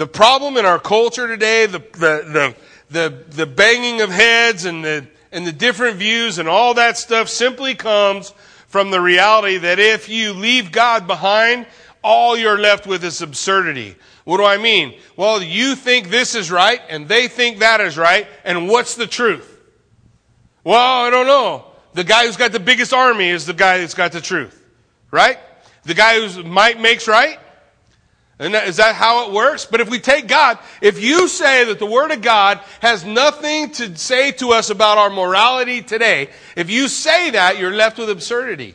The 0.00 0.06
problem 0.06 0.56
in 0.56 0.64
our 0.64 0.78
culture 0.78 1.28
today, 1.28 1.66
the, 1.66 1.78
the, 1.78 2.54
the, 2.88 3.24
the, 3.28 3.44
banging 3.44 4.00
of 4.00 4.08
heads 4.08 4.64
and 4.64 4.82
the, 4.82 5.06
and 5.30 5.46
the 5.46 5.52
different 5.52 5.98
views 5.98 6.38
and 6.38 6.48
all 6.48 6.72
that 6.72 6.96
stuff 6.96 7.28
simply 7.28 7.74
comes 7.74 8.32
from 8.66 8.90
the 8.90 8.98
reality 8.98 9.58
that 9.58 9.78
if 9.78 10.08
you 10.08 10.32
leave 10.32 10.72
God 10.72 11.06
behind, 11.06 11.66
all 12.02 12.34
you're 12.34 12.58
left 12.58 12.86
with 12.86 13.04
is 13.04 13.20
absurdity. 13.20 13.94
What 14.24 14.38
do 14.38 14.46
I 14.46 14.56
mean? 14.56 14.98
Well, 15.16 15.42
you 15.42 15.74
think 15.74 16.08
this 16.08 16.34
is 16.34 16.50
right 16.50 16.80
and 16.88 17.06
they 17.06 17.28
think 17.28 17.58
that 17.58 17.82
is 17.82 17.98
right, 17.98 18.26
and 18.42 18.70
what's 18.70 18.94
the 18.94 19.06
truth? 19.06 19.60
Well, 20.64 21.04
I 21.04 21.10
don't 21.10 21.26
know. 21.26 21.66
The 21.92 22.04
guy 22.04 22.24
who's 22.24 22.38
got 22.38 22.52
the 22.52 22.58
biggest 22.58 22.94
army 22.94 23.28
is 23.28 23.44
the 23.44 23.52
guy 23.52 23.76
that's 23.76 23.92
got 23.92 24.12
the 24.12 24.22
truth. 24.22 24.64
Right? 25.10 25.38
The 25.82 25.92
guy 25.92 26.18
whose 26.18 26.42
might 26.42 26.80
makes 26.80 27.06
right? 27.06 27.38
And 28.40 28.54
that, 28.54 28.66
is 28.66 28.78
that 28.78 28.94
how 28.94 29.28
it 29.28 29.34
works? 29.34 29.66
But 29.66 29.82
if 29.82 29.90
we 29.90 29.98
take 30.00 30.26
God, 30.26 30.58
if 30.80 30.98
you 30.98 31.28
say 31.28 31.64
that 31.66 31.78
the 31.78 31.84
Word 31.84 32.10
of 32.10 32.22
God 32.22 32.58
has 32.80 33.04
nothing 33.04 33.70
to 33.72 33.94
say 33.96 34.32
to 34.32 34.52
us 34.52 34.70
about 34.70 34.96
our 34.96 35.10
morality 35.10 35.82
today, 35.82 36.30
if 36.56 36.70
you 36.70 36.88
say 36.88 37.32
that, 37.32 37.58
you're 37.58 37.70
left 37.70 37.98
with 37.98 38.08
absurdity. 38.08 38.74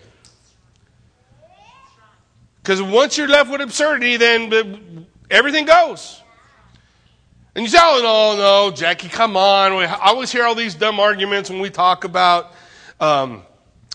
Because 2.61 2.79
once 2.79 3.17
you're 3.17 3.27
left 3.27 3.49
with 3.49 3.59
absurdity, 3.59 4.17
then 4.17 5.07
everything 5.31 5.65
goes. 5.65 6.21
And 7.55 7.63
you 7.63 7.69
say, 7.69 7.79
oh, 7.81 8.01
no, 8.03 8.69
no, 8.69 8.75
Jackie, 8.75 9.09
come 9.09 9.35
on. 9.35 9.71
I 9.71 9.97
always 10.03 10.31
hear 10.31 10.43
all 10.43 10.53
these 10.53 10.75
dumb 10.75 10.99
arguments 10.99 11.49
when 11.49 11.59
we 11.59 11.71
talk 11.71 12.03
about 12.03 12.53
um, 12.99 13.41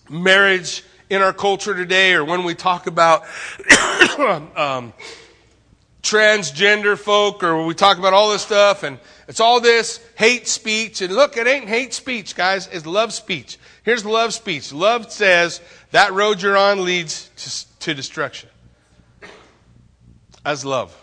marriage 0.08 0.82
in 1.08 1.22
our 1.22 1.32
culture 1.32 1.76
today 1.76 2.14
or 2.14 2.24
when 2.24 2.42
we 2.42 2.56
talk 2.56 2.88
about 2.88 3.24
um, 4.56 4.92
transgender 6.02 6.98
folk 6.98 7.42
or 7.42 7.64
we 7.64 7.74
talk 7.74 7.98
about 7.98 8.14
all 8.14 8.30
this 8.30 8.42
stuff 8.42 8.82
and 8.82 8.98
it's 9.28 9.40
all 9.40 9.60
this 9.60 10.04
hate 10.16 10.48
speech. 10.48 11.02
And 11.02 11.14
look, 11.14 11.36
it 11.36 11.46
ain't 11.46 11.68
hate 11.68 11.92
speech, 11.92 12.34
guys. 12.34 12.68
It's 12.68 12.86
love 12.86 13.12
speech. 13.12 13.58
Here's 13.82 14.04
love 14.04 14.32
speech. 14.32 14.72
Love 14.72 15.10
says 15.12 15.60
that 15.90 16.12
road 16.12 16.42
you're 16.42 16.56
on 16.56 16.84
leads 16.84 17.28
to, 17.36 17.78
to 17.80 17.94
destruction. 17.94 18.48
As 20.44 20.64
love. 20.64 20.96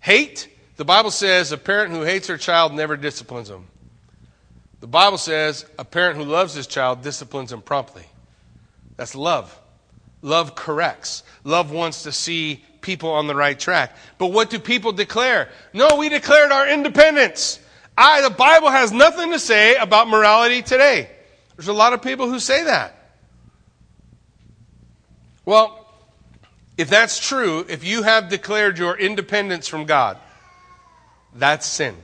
Hate, 0.00 0.48
the 0.76 0.84
Bible 0.84 1.10
says 1.10 1.52
a 1.52 1.58
parent 1.58 1.92
who 1.92 2.02
hates 2.02 2.26
their 2.26 2.36
child 2.36 2.74
never 2.74 2.96
disciplines 2.96 3.48
them. 3.48 3.66
The 4.80 4.86
Bible 4.86 5.18
says 5.18 5.64
a 5.78 5.84
parent 5.84 6.18
who 6.18 6.24
loves 6.24 6.54
his 6.54 6.66
child 6.66 7.02
disciplines 7.02 7.50
him 7.50 7.62
promptly. 7.62 8.06
That's 8.96 9.14
love. 9.14 9.58
Love 10.22 10.54
corrects. 10.54 11.22
Love 11.44 11.70
wants 11.70 12.02
to 12.02 12.12
see 12.12 12.64
people 12.86 13.10
on 13.10 13.26
the 13.26 13.34
right 13.34 13.58
track. 13.58 13.94
But 14.16 14.28
what 14.28 14.48
do 14.48 14.60
people 14.60 14.92
declare? 14.92 15.48
No, 15.74 15.96
we 15.96 16.08
declared 16.08 16.52
our 16.52 16.68
independence. 16.68 17.58
I, 17.98 18.22
the 18.22 18.30
Bible 18.30 18.70
has 18.70 18.92
nothing 18.92 19.32
to 19.32 19.40
say 19.40 19.74
about 19.74 20.08
morality 20.08 20.62
today. 20.62 21.10
There's 21.56 21.68
a 21.68 21.72
lot 21.72 21.92
of 21.92 22.00
people 22.00 22.30
who 22.30 22.38
say 22.38 22.62
that. 22.64 22.94
Well, 25.44 25.84
if 26.78 26.88
that's 26.88 27.18
true, 27.18 27.66
if 27.68 27.84
you 27.84 28.04
have 28.04 28.28
declared 28.28 28.78
your 28.78 28.96
independence 28.96 29.66
from 29.66 29.84
God, 29.84 30.18
that's 31.34 31.66
sin. 31.66 31.96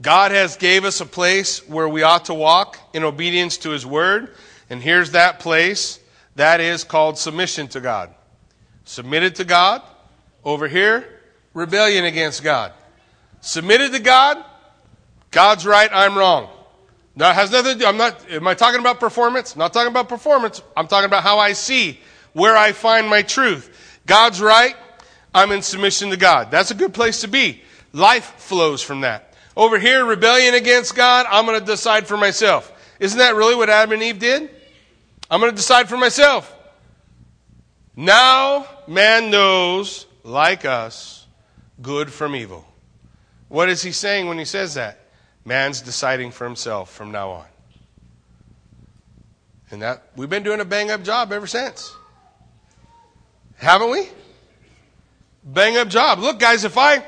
God 0.00 0.30
has 0.30 0.56
gave 0.56 0.84
us 0.84 1.00
a 1.00 1.06
place 1.06 1.68
where 1.68 1.88
we 1.88 2.02
ought 2.02 2.26
to 2.26 2.34
walk 2.34 2.78
in 2.94 3.04
obedience 3.04 3.58
to 3.58 3.70
his 3.70 3.84
word, 3.84 4.34
and 4.70 4.80
here's 4.80 5.10
that 5.10 5.40
place 5.40 6.00
that 6.36 6.60
is 6.60 6.84
called 6.84 7.18
submission 7.18 7.68
to 7.68 7.80
God. 7.80 8.14
Submitted 8.88 9.34
to 9.34 9.44
God. 9.44 9.82
Over 10.42 10.66
here, 10.66 11.06
rebellion 11.52 12.06
against 12.06 12.42
God. 12.42 12.72
Submitted 13.42 13.92
to 13.92 13.98
God, 13.98 14.42
God's 15.30 15.66
right, 15.66 15.90
I'm 15.92 16.16
wrong. 16.16 16.48
That 17.16 17.34
has 17.34 17.50
nothing 17.50 17.74
to 17.74 17.78
do, 17.80 17.84
I'm 17.84 17.98
not, 17.98 18.30
am 18.30 18.48
I 18.48 18.54
talking 18.54 18.80
about 18.80 18.98
performance? 18.98 19.56
Not 19.56 19.74
talking 19.74 19.90
about 19.90 20.08
performance. 20.08 20.62
I'm 20.74 20.86
talking 20.86 21.04
about 21.04 21.22
how 21.22 21.38
I 21.38 21.52
see, 21.52 22.00
where 22.32 22.56
I 22.56 22.72
find 22.72 23.10
my 23.10 23.20
truth. 23.20 24.00
God's 24.06 24.40
right, 24.40 24.74
I'm 25.34 25.52
in 25.52 25.60
submission 25.60 26.08
to 26.08 26.16
God. 26.16 26.50
That's 26.50 26.70
a 26.70 26.74
good 26.74 26.94
place 26.94 27.20
to 27.20 27.28
be. 27.28 27.60
Life 27.92 28.36
flows 28.38 28.80
from 28.80 29.02
that. 29.02 29.34
Over 29.54 29.78
here, 29.78 30.06
rebellion 30.06 30.54
against 30.54 30.94
God, 30.94 31.26
I'm 31.28 31.44
going 31.44 31.60
to 31.60 31.66
decide 31.66 32.06
for 32.06 32.16
myself. 32.16 32.72
Isn't 33.00 33.18
that 33.18 33.34
really 33.34 33.54
what 33.54 33.68
Adam 33.68 33.92
and 33.92 34.02
Eve 34.02 34.18
did? 34.18 34.48
I'm 35.30 35.40
going 35.40 35.52
to 35.52 35.56
decide 35.56 35.90
for 35.90 35.98
myself. 35.98 36.54
Now 37.98 38.64
man 38.86 39.28
knows, 39.28 40.06
like 40.22 40.64
us, 40.64 41.26
good 41.82 42.12
from 42.12 42.36
evil. 42.36 42.64
What 43.48 43.68
is 43.68 43.82
he 43.82 43.90
saying 43.90 44.28
when 44.28 44.38
he 44.38 44.44
says 44.44 44.74
that? 44.74 45.00
Man's 45.44 45.80
deciding 45.80 46.30
for 46.30 46.44
himself 46.44 46.92
from 46.92 47.10
now 47.10 47.30
on. 47.30 47.46
And 49.72 49.82
that 49.82 50.04
we've 50.14 50.30
been 50.30 50.44
doing 50.44 50.60
a 50.60 50.64
bang 50.64 50.92
up 50.92 51.02
job 51.02 51.32
ever 51.32 51.48
since. 51.48 51.92
Haven't 53.56 53.90
we? 53.90 54.08
Bang 55.42 55.76
up 55.76 55.88
job. 55.88 56.20
Look 56.20 56.38
guys, 56.38 56.62
if 56.62 56.78
I 56.78 57.04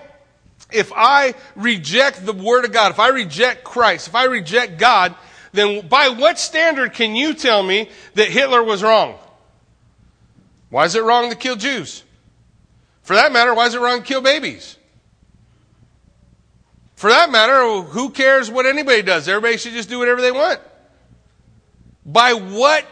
if 0.72 0.92
I 0.92 1.34
reject 1.54 2.26
the 2.26 2.32
word 2.32 2.64
of 2.64 2.72
God, 2.72 2.90
if 2.90 2.98
I 2.98 3.10
reject 3.10 3.62
Christ, 3.62 4.08
if 4.08 4.16
I 4.16 4.24
reject 4.24 4.76
God, 4.76 5.14
then 5.52 5.86
by 5.86 6.08
what 6.08 6.40
standard 6.40 6.94
can 6.94 7.14
you 7.14 7.32
tell 7.32 7.62
me 7.62 7.88
that 8.14 8.28
Hitler 8.28 8.64
was 8.64 8.82
wrong? 8.82 9.16
Why 10.70 10.84
is 10.84 10.94
it 10.94 11.02
wrong 11.02 11.30
to 11.30 11.36
kill 11.36 11.56
Jews? 11.56 12.04
For 13.02 13.14
that 13.16 13.32
matter, 13.32 13.52
why 13.54 13.66
is 13.66 13.74
it 13.74 13.80
wrong 13.80 14.00
to 14.00 14.04
kill 14.04 14.22
babies? 14.22 14.76
For 16.94 17.10
that 17.10 17.30
matter, 17.30 17.82
who 17.82 18.10
cares 18.10 18.50
what 18.50 18.66
anybody 18.66 19.02
does? 19.02 19.28
Everybody 19.28 19.56
should 19.56 19.72
just 19.72 19.88
do 19.88 19.98
whatever 19.98 20.20
they 20.20 20.32
want. 20.32 20.60
By 22.04 22.34
what 22.34 22.86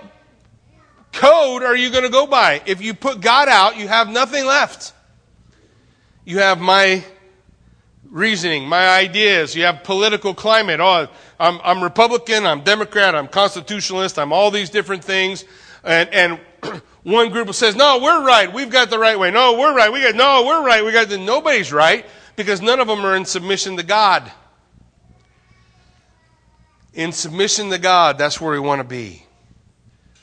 code 1.13 1.63
are 1.63 1.77
you 1.77 1.91
going 1.91 2.05
to 2.05 2.11
go 2.11 2.27
by? 2.27 2.63
If 2.67 2.83
you 2.83 2.95
put 2.95 3.21
God 3.21 3.49
out, 3.49 3.77
you 3.77 3.87
have 3.87 4.09
nothing 4.09 4.45
left. 4.45 4.93
You 6.25 6.39
have 6.39 6.61
my 6.61 7.05
reasoning, 8.11 8.69
my 8.69 8.89
ideas. 8.89 9.55
You 9.55 9.65
have 9.65 9.85
political 9.85 10.35
climate. 10.35 10.81
Oh, 10.81 11.09
I'm, 11.39 11.61
I'm 11.63 11.83
Republican, 11.83 12.47
I'm 12.47 12.63
Democrat, 12.63 13.15
I'm 13.15 13.29
constitutionalist, 13.29 14.19
I'm 14.19 14.33
all 14.33 14.51
these 14.51 14.71
different 14.71 15.05
things. 15.05 15.45
And, 15.85 16.09
and 16.13 16.41
one 17.09 17.31
group 17.31 17.53
says, 17.55 17.75
no, 17.75 18.01
we're 18.03 18.23
right. 18.25 18.53
We've 18.53 18.69
got 18.69 18.91
the 18.91 18.99
right 18.99 19.19
way. 19.19 19.31
No, 19.31 19.59
we're 19.59 19.75
right. 19.75 19.91
We 19.91 20.03
got, 20.03 20.15
no, 20.15 20.45
we're 20.47 20.63
right. 20.63 20.85
We 20.85 20.93
got 20.93 21.09
the, 21.09 21.17
nobody's 21.17 21.73
right 21.73 22.05
because 22.37 22.61
none 22.61 22.81
of 22.81 22.87
them 22.87 23.01
are 23.05 23.17
in 23.17 23.25
submission 23.25 23.79
to 23.79 23.83
God. 23.83 24.31
In 26.93 27.13
submission 27.13 27.71
to 27.71 27.79
God, 27.79 28.19
that's 28.19 28.41
where 28.41 28.53
we 28.53 28.61
want 28.61 28.81
to 28.81 28.85
be. 28.85 29.25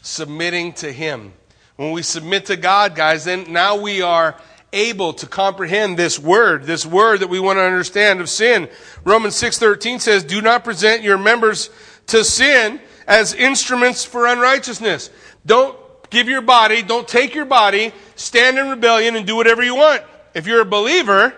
Submitting 0.03 0.73
to 0.73 0.91
Him. 0.91 1.33
When 1.75 1.91
we 1.91 2.03
submit 2.03 2.45
to 2.47 2.55
God, 2.55 2.93
guys, 2.93 3.25
then 3.25 3.51
now 3.51 3.77
we 3.77 4.03
are 4.03 4.39
able 4.71 5.13
to 5.13 5.25
comprehend 5.25 5.97
this 5.97 6.19
word, 6.19 6.65
this 6.65 6.85
word 6.85 7.21
that 7.21 7.29
we 7.29 7.39
want 7.39 7.57
to 7.57 7.63
understand 7.63 8.21
of 8.21 8.29
sin. 8.29 8.69
Romans 9.03 9.35
6:13 9.35 9.99
says, 9.99 10.23
"Do 10.23 10.41
not 10.41 10.63
present 10.63 11.01
your 11.01 11.17
members 11.17 11.69
to 12.07 12.23
sin 12.23 12.79
as 13.07 13.33
instruments 13.33 14.03
for 14.05 14.27
unrighteousness." 14.27 15.09
Don't 15.45 15.77
give 16.09 16.27
your 16.27 16.41
body, 16.41 16.81
don't 16.81 17.07
take 17.07 17.35
your 17.35 17.45
body, 17.45 17.93
stand 18.15 18.57
in 18.57 18.69
rebellion 18.69 19.15
and 19.15 19.25
do 19.25 19.35
whatever 19.35 19.63
you 19.63 19.75
want. 19.75 20.03
If 20.33 20.47
you're 20.47 20.61
a 20.61 20.65
believer, 20.65 21.33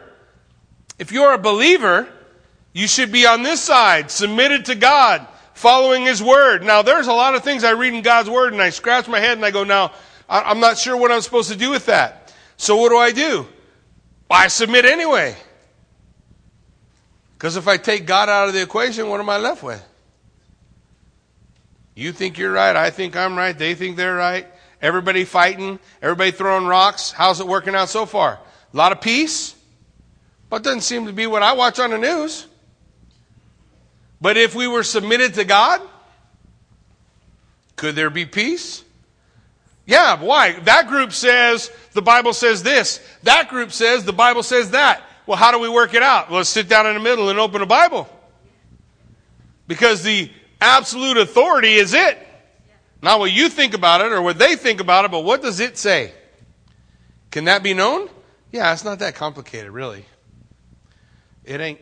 if 0.99 1.11
you're 1.11 1.33
a 1.33 1.37
believer, 1.37 2.07
you 2.73 2.87
should 2.87 3.11
be 3.11 3.25
on 3.25 3.43
this 3.43 3.61
side, 3.61 4.11
submitted 4.11 4.65
to 4.65 4.75
God, 4.75 5.27
following 5.53 6.05
His 6.05 6.21
Word. 6.21 6.63
Now, 6.63 6.81
there's 6.81 7.07
a 7.07 7.13
lot 7.13 7.35
of 7.35 7.43
things 7.43 7.63
I 7.63 7.71
read 7.71 7.93
in 7.93 8.01
God's 8.01 8.29
Word 8.29 8.53
and 8.53 8.61
I 8.61 8.69
scratch 8.69 9.07
my 9.07 9.19
head 9.19 9.37
and 9.37 9.45
I 9.45 9.51
go, 9.51 9.63
now, 9.63 9.93
I'm 10.29 10.59
not 10.59 10.77
sure 10.77 10.97
what 10.97 11.11
I'm 11.11 11.21
supposed 11.21 11.51
to 11.51 11.57
do 11.57 11.71
with 11.71 11.85
that. 11.85 12.33
So 12.57 12.75
what 12.75 12.89
do 12.89 12.97
I 12.97 13.11
do? 13.11 13.47
I 14.29 14.47
submit 14.47 14.85
anyway. 14.85 15.35
Because 17.33 17.55
if 17.55 17.67
I 17.67 17.77
take 17.77 18.05
God 18.05 18.29
out 18.29 18.47
of 18.47 18.53
the 18.53 18.61
equation, 18.61 19.09
what 19.09 19.19
am 19.19 19.29
I 19.29 19.37
left 19.37 19.63
with? 19.63 19.83
You 21.95 22.11
think 22.11 22.37
you're 22.37 22.51
right, 22.51 22.75
I 22.75 22.89
think 22.89 23.15
I'm 23.15 23.37
right, 23.37 23.57
they 23.57 23.73
think 23.73 23.95
they're 23.95 24.15
right. 24.15 24.47
Everybody 24.81 25.25
fighting, 25.25 25.79
everybody 26.01 26.31
throwing 26.31 26.67
rocks. 26.67 27.11
How's 27.11 27.39
it 27.39 27.47
working 27.47 27.75
out 27.75 27.89
so 27.89 28.05
far? 28.05 28.39
A 28.73 28.77
lot 28.77 28.91
of 28.91 29.01
peace? 29.01 29.55
But 30.49 30.63
doesn't 30.63 30.81
seem 30.81 31.07
to 31.07 31.13
be 31.13 31.27
what 31.27 31.43
I 31.43 31.53
watch 31.53 31.79
on 31.79 31.89
the 31.89 31.97
news. 31.97 32.45
But 34.21 34.37
if 34.37 34.55
we 34.55 34.67
were 34.67 34.83
submitted 34.83 35.35
to 35.35 35.45
God, 35.45 35.81
could 37.75 37.95
there 37.95 38.09
be 38.09 38.25
peace? 38.25 38.83
Yeah, 39.85 40.21
why? 40.21 40.59
That 40.61 40.87
group 40.87 41.13
says 41.13 41.71
the 41.93 42.01
Bible 42.01 42.33
says 42.33 42.61
this. 42.61 42.99
That 43.23 43.49
group 43.49 43.71
says 43.71 44.03
the 44.03 44.13
Bible 44.13 44.43
says 44.43 44.71
that. 44.71 45.01
Well, 45.25 45.37
how 45.37 45.51
do 45.51 45.59
we 45.59 45.69
work 45.69 45.93
it 45.93 46.03
out? 46.03 46.29
Well, 46.29 46.37
let's 46.37 46.49
sit 46.49 46.67
down 46.67 46.87
in 46.87 46.93
the 46.93 46.99
middle 46.99 47.29
and 47.29 47.39
open 47.39 47.61
a 47.61 47.65
Bible. 47.65 48.07
Because 49.67 50.03
the 50.03 50.29
absolute 50.61 51.17
authority 51.17 51.73
is 51.75 51.93
it. 51.93 52.26
Not 53.01 53.19
what 53.19 53.31
you 53.31 53.49
think 53.49 53.73
about 53.73 54.01
it 54.01 54.11
or 54.11 54.21
what 54.21 54.39
they 54.39 54.55
think 54.55 54.81
about 54.81 55.05
it, 55.05 55.11
but 55.11 55.23
what 55.23 55.41
does 55.41 55.59
it 55.59 55.77
say? 55.77 56.11
Can 57.31 57.45
that 57.45 57.63
be 57.63 57.73
known? 57.73 58.09
Yeah, 58.51 58.71
it's 58.73 58.83
not 58.83 58.99
that 58.99 59.15
complicated, 59.15 59.71
really. 59.71 60.05
It 61.43 61.61
ain't. 61.61 61.79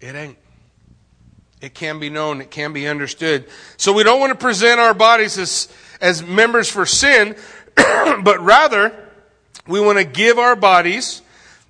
It 0.00 0.14
ain't. 0.14 0.38
It 1.60 1.74
can 1.74 1.98
be 1.98 2.08
known, 2.08 2.40
it 2.40 2.50
can 2.50 2.72
be 2.72 2.88
understood. 2.88 3.44
So 3.76 3.92
we 3.92 4.02
don't 4.02 4.18
want 4.18 4.30
to 4.30 4.38
present 4.38 4.80
our 4.80 4.94
bodies 4.94 5.36
as, 5.36 5.68
as 6.00 6.22
members 6.22 6.70
for 6.70 6.86
sin, 6.86 7.36
but 7.76 8.40
rather 8.40 8.94
we 9.66 9.78
want 9.78 9.98
to 9.98 10.04
give 10.04 10.38
our 10.38 10.56
bodies, 10.56 11.20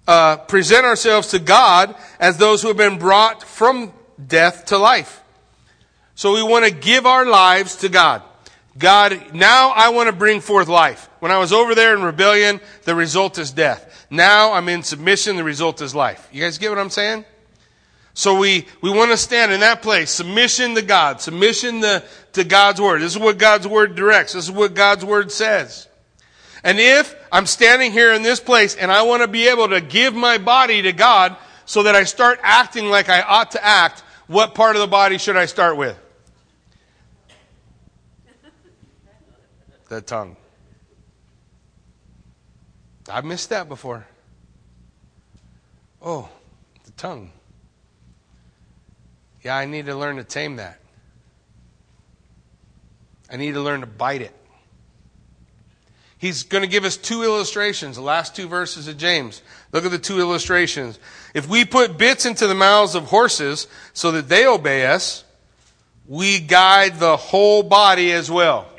uh, 0.07 0.37
present 0.37 0.85
ourselves 0.85 1.29
to 1.29 1.41
God 1.41 1.97
as 2.21 2.37
those 2.37 2.63
who 2.63 2.69
have 2.69 2.77
been 2.77 2.99
brought 2.99 3.43
from 3.43 3.93
death 4.25 4.67
to 4.67 4.79
life. 4.79 5.23
So 6.21 6.35
we 6.35 6.43
want 6.43 6.67
to 6.67 6.71
give 6.71 7.07
our 7.07 7.25
lives 7.25 7.77
to 7.77 7.89
God. 7.89 8.23
God, 8.77 9.33
now 9.33 9.71
I 9.71 9.89
want 9.89 10.09
to 10.09 10.13
bring 10.13 10.43
forth 10.43 10.69
life. 10.69 11.09
When 11.21 11.33
I 11.33 11.39
was 11.39 11.51
over 11.51 11.75
there 11.75 11.97
in 11.97 12.03
rebellion, 12.03 12.61
the 12.83 12.95
result 12.95 13.39
is 13.39 13.53
death. 13.53 14.07
Now 14.11 14.53
I'm 14.53 14.69
in 14.69 14.83
submission, 14.83 15.37
the 15.37 15.45
result 15.45 15.81
is 15.81 15.95
life. 15.95 16.29
You 16.31 16.43
guys 16.43 16.59
get 16.59 16.69
what 16.69 16.79
I'm 16.79 16.91
saying? 16.91 17.25
So 18.13 18.39
we, 18.39 18.67
we 18.83 18.91
want 18.91 19.13
to 19.13 19.17
stand 19.17 19.51
in 19.51 19.61
that 19.61 19.81
place, 19.81 20.11
submission 20.11 20.75
to 20.75 20.83
God, 20.83 21.23
submission 21.23 21.81
to, 21.81 22.05
to 22.35 22.45
God's 22.45 22.83
word. 22.83 23.01
This 23.01 23.13
is 23.13 23.19
what 23.19 23.39
God's 23.39 23.67
word 23.67 23.95
directs. 23.95 24.35
This 24.35 24.45
is 24.45 24.51
what 24.51 24.75
God's 24.75 25.07
word 25.07 25.33
says. 25.33 25.89
And 26.63 26.79
if 26.79 27.15
I'm 27.33 27.47
standing 27.47 27.93
here 27.93 28.13
in 28.13 28.23
this 28.23 28.41
place 28.41 28.77
and 28.77 28.93
I 28.93 29.05
want 29.05 29.23
to 29.23 29.27
be 29.29 29.49
able 29.49 29.71
to 29.71 29.81
give 29.81 30.15
my 30.15 30.37
body 30.37 30.83
to 30.83 30.93
God 30.93 31.39
so 31.65 31.85
that 31.85 31.95
I 31.95 32.05
start 32.05 32.41
acting 32.43 32.91
like 32.91 33.09
I 33.09 33.23
ought 33.23 33.53
to 33.53 33.65
act, 33.65 34.01
what 34.27 34.55
part 34.55 34.77
of 34.77 34.83
the 34.83 34.87
body 34.87 35.17
should 35.17 35.39
I 35.39 35.47
start 35.47 35.79
with? 35.79 35.99
The 39.91 40.01
tongue. 40.01 40.37
I've 43.11 43.25
missed 43.25 43.51
that 43.51 43.69
before. 43.69 44.07
Oh, 46.01 46.29
the 46.85 46.93
tongue. 46.93 47.33
Yeah, 49.43 49.57
I 49.57 49.65
need 49.65 49.87
to 49.87 49.97
learn 49.97 50.17
to 50.17 50.25
tame 50.25 50.57
that. 50.57 50.79
I 53.29 53.37
need 53.37 53.55
to 53.55 53.61
learn 53.61 53.81
to 53.81 53.87
bite 53.87 54.23
it. 54.23 54.33
He's 56.19 56.45
going 56.45 56.63
to 56.63 56.71
give 56.71 56.85
us 56.85 56.97
two 56.97 57.25
illustrations, 57.25 57.97
the 57.97 58.03
last 58.03 58.37
two 58.37 58.47
verses 58.47 58.87
of 58.87 58.97
James. 58.97 59.43
Look 59.73 59.85
at 59.85 59.91
the 59.91 59.99
two 59.99 60.21
illustrations. 60.21 61.01
If 61.35 61.49
we 61.49 61.65
put 61.65 61.99
bits 61.99 62.27
into 62.27 62.47
the 62.47 62.55
mouths 62.55 62.95
of 62.95 63.07
horses 63.07 63.67
so 63.93 64.13
that 64.13 64.29
they 64.29 64.47
obey 64.47 64.87
us, 64.87 65.25
we 66.07 66.39
guide 66.39 67.01
the 67.01 67.17
whole 67.17 67.65
body 67.65 68.13
as 68.13 68.31
well. 68.31 68.70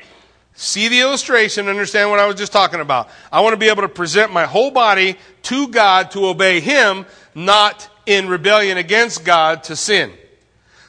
See 0.62 0.86
the 0.86 1.00
illustration, 1.00 1.66
understand 1.66 2.08
what 2.08 2.20
I 2.20 2.26
was 2.26 2.36
just 2.36 2.52
talking 2.52 2.78
about. 2.78 3.10
I 3.32 3.40
want 3.40 3.52
to 3.52 3.56
be 3.56 3.68
able 3.68 3.82
to 3.82 3.88
present 3.88 4.32
my 4.32 4.44
whole 4.44 4.70
body 4.70 5.18
to 5.42 5.66
God 5.66 6.12
to 6.12 6.26
obey 6.26 6.60
Him, 6.60 7.04
not 7.34 7.88
in 8.06 8.28
rebellion 8.28 8.78
against 8.78 9.24
God 9.24 9.64
to 9.64 9.74
sin. 9.74 10.12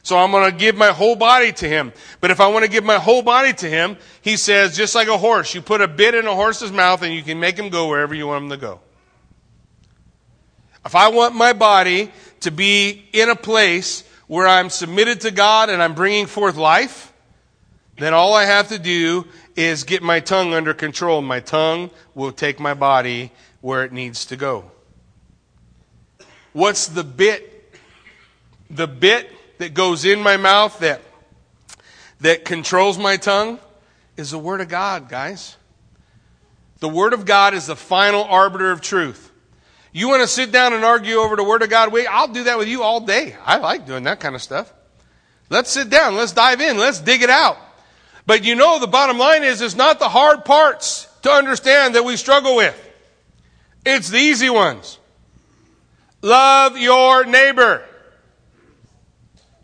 So 0.04 0.16
I'm 0.16 0.30
going 0.30 0.52
to 0.52 0.56
give 0.56 0.76
my 0.76 0.90
whole 0.90 1.16
body 1.16 1.54
to 1.54 1.68
him. 1.68 1.92
But 2.22 2.30
if 2.30 2.42
I 2.42 2.50
want 2.50 2.66
to 2.66 2.70
give 2.70 2.84
my 2.84 2.98
whole 3.00 3.22
body 3.24 3.54
to 3.54 3.70
him, 3.70 3.96
he 4.22 4.36
says, 4.36 4.76
just 4.76 4.96
like 4.96 5.08
a 5.08 5.18
horse, 5.18 5.56
you 5.56 5.62
put 5.62 5.80
a 5.80 5.88
bit 5.88 6.14
in 6.14 6.28
a 6.28 6.36
horse's 6.36 6.74
mouth 6.74 7.02
and 7.04 7.14
you 7.14 7.24
can 7.24 7.40
make 7.40 7.58
him 7.58 7.70
go 7.70 7.88
wherever 7.88 8.14
you 8.14 8.28
want 8.28 8.44
him 8.44 8.50
to 8.50 8.58
go. 8.58 8.82
If 10.86 10.94
I 10.94 11.08
want 11.08 11.36
my 11.36 11.54
body 11.54 12.12
to 12.42 12.52
be 12.52 13.08
in 13.14 13.30
a 13.30 13.36
place 13.36 14.04
where 14.28 14.46
I'm 14.46 14.70
submitted 14.70 15.22
to 15.22 15.32
God 15.32 15.70
and 15.70 15.82
I'm 15.82 15.96
bringing 15.96 16.26
forth 16.26 16.58
life, 16.58 17.14
then 17.98 18.14
all 18.14 18.34
I 18.34 18.46
have 18.46 18.70
to 18.70 18.80
do 18.80 19.26
is 19.56 19.84
get 19.84 20.02
my 20.02 20.20
tongue 20.20 20.54
under 20.54 20.74
control. 20.74 21.22
My 21.22 21.40
tongue 21.40 21.92
will 22.16 22.32
take 22.32 22.60
my 22.60 22.74
body 22.74 23.32
where 23.62 23.84
it 23.84 23.92
needs 23.92 24.26
to 24.26 24.36
go. 24.36 24.72
What's 26.54 26.88
the 26.88 27.04
bit? 27.04 27.50
The 28.70 28.88
bit 28.88 29.30
that 29.60 29.74
goes 29.74 30.06
in 30.06 30.20
my 30.20 30.38
mouth 30.38 30.80
that, 30.80 31.02
that 32.22 32.46
controls 32.46 32.98
my 32.98 33.18
tongue 33.18 33.60
is 34.18 34.32
the 34.32 34.40
Word 34.40 34.62
of 34.62 34.70
God, 34.70 35.10
guys. 35.10 35.58
The 36.80 36.90
Word 36.90 37.14
of 37.14 37.26
God 37.26 37.54
is 37.54 37.68
the 37.68 37.76
final 37.76 38.24
arbiter 38.24 38.72
of 38.72 38.82
truth. 38.82 39.32
You 39.92 40.10
want 40.10 40.22
to 40.22 40.28
sit 40.28 40.52
down 40.52 40.74
and 40.74 40.84
argue 40.84 41.16
over 41.18 41.36
the 41.36 41.44
Word 41.44 41.62
of 41.62 41.70
God? 41.70 41.94
Wait, 41.94 42.08
I'll 42.08 42.28
do 42.28 42.46
that 42.46 42.58
with 42.58 42.68
you 42.68 42.82
all 42.82 43.00
day. 43.00 43.36
I 43.46 43.58
like 43.58 43.86
doing 43.86 44.04
that 44.04 44.20
kind 44.20 44.34
of 44.34 44.42
stuff. 44.42 44.74
Let's 45.50 45.70
sit 45.70 45.90
down. 45.90 46.16
Let's 46.16 46.32
dive 46.32 46.62
in. 46.62 46.78
Let's 46.78 47.00
dig 47.00 47.22
it 47.22 47.30
out. 47.30 47.58
But 48.26 48.46
you 48.46 48.56
know, 48.56 48.80
the 48.80 48.88
bottom 48.88 49.18
line 49.18 49.44
is, 49.44 49.62
it's 49.62 49.76
not 49.76 50.00
the 50.00 50.10
hard 50.10 50.46
parts 50.46 51.08
to 51.24 51.32
understand 51.32 51.96
that 51.96 52.06
we 52.06 52.16
struggle 52.16 52.56
with. 52.56 52.80
It's 53.86 54.10
the 54.10 54.18
easy 54.18 54.50
ones. 54.50 54.98
Love 56.22 56.78
your 56.78 57.26
neighbor. 57.26 57.84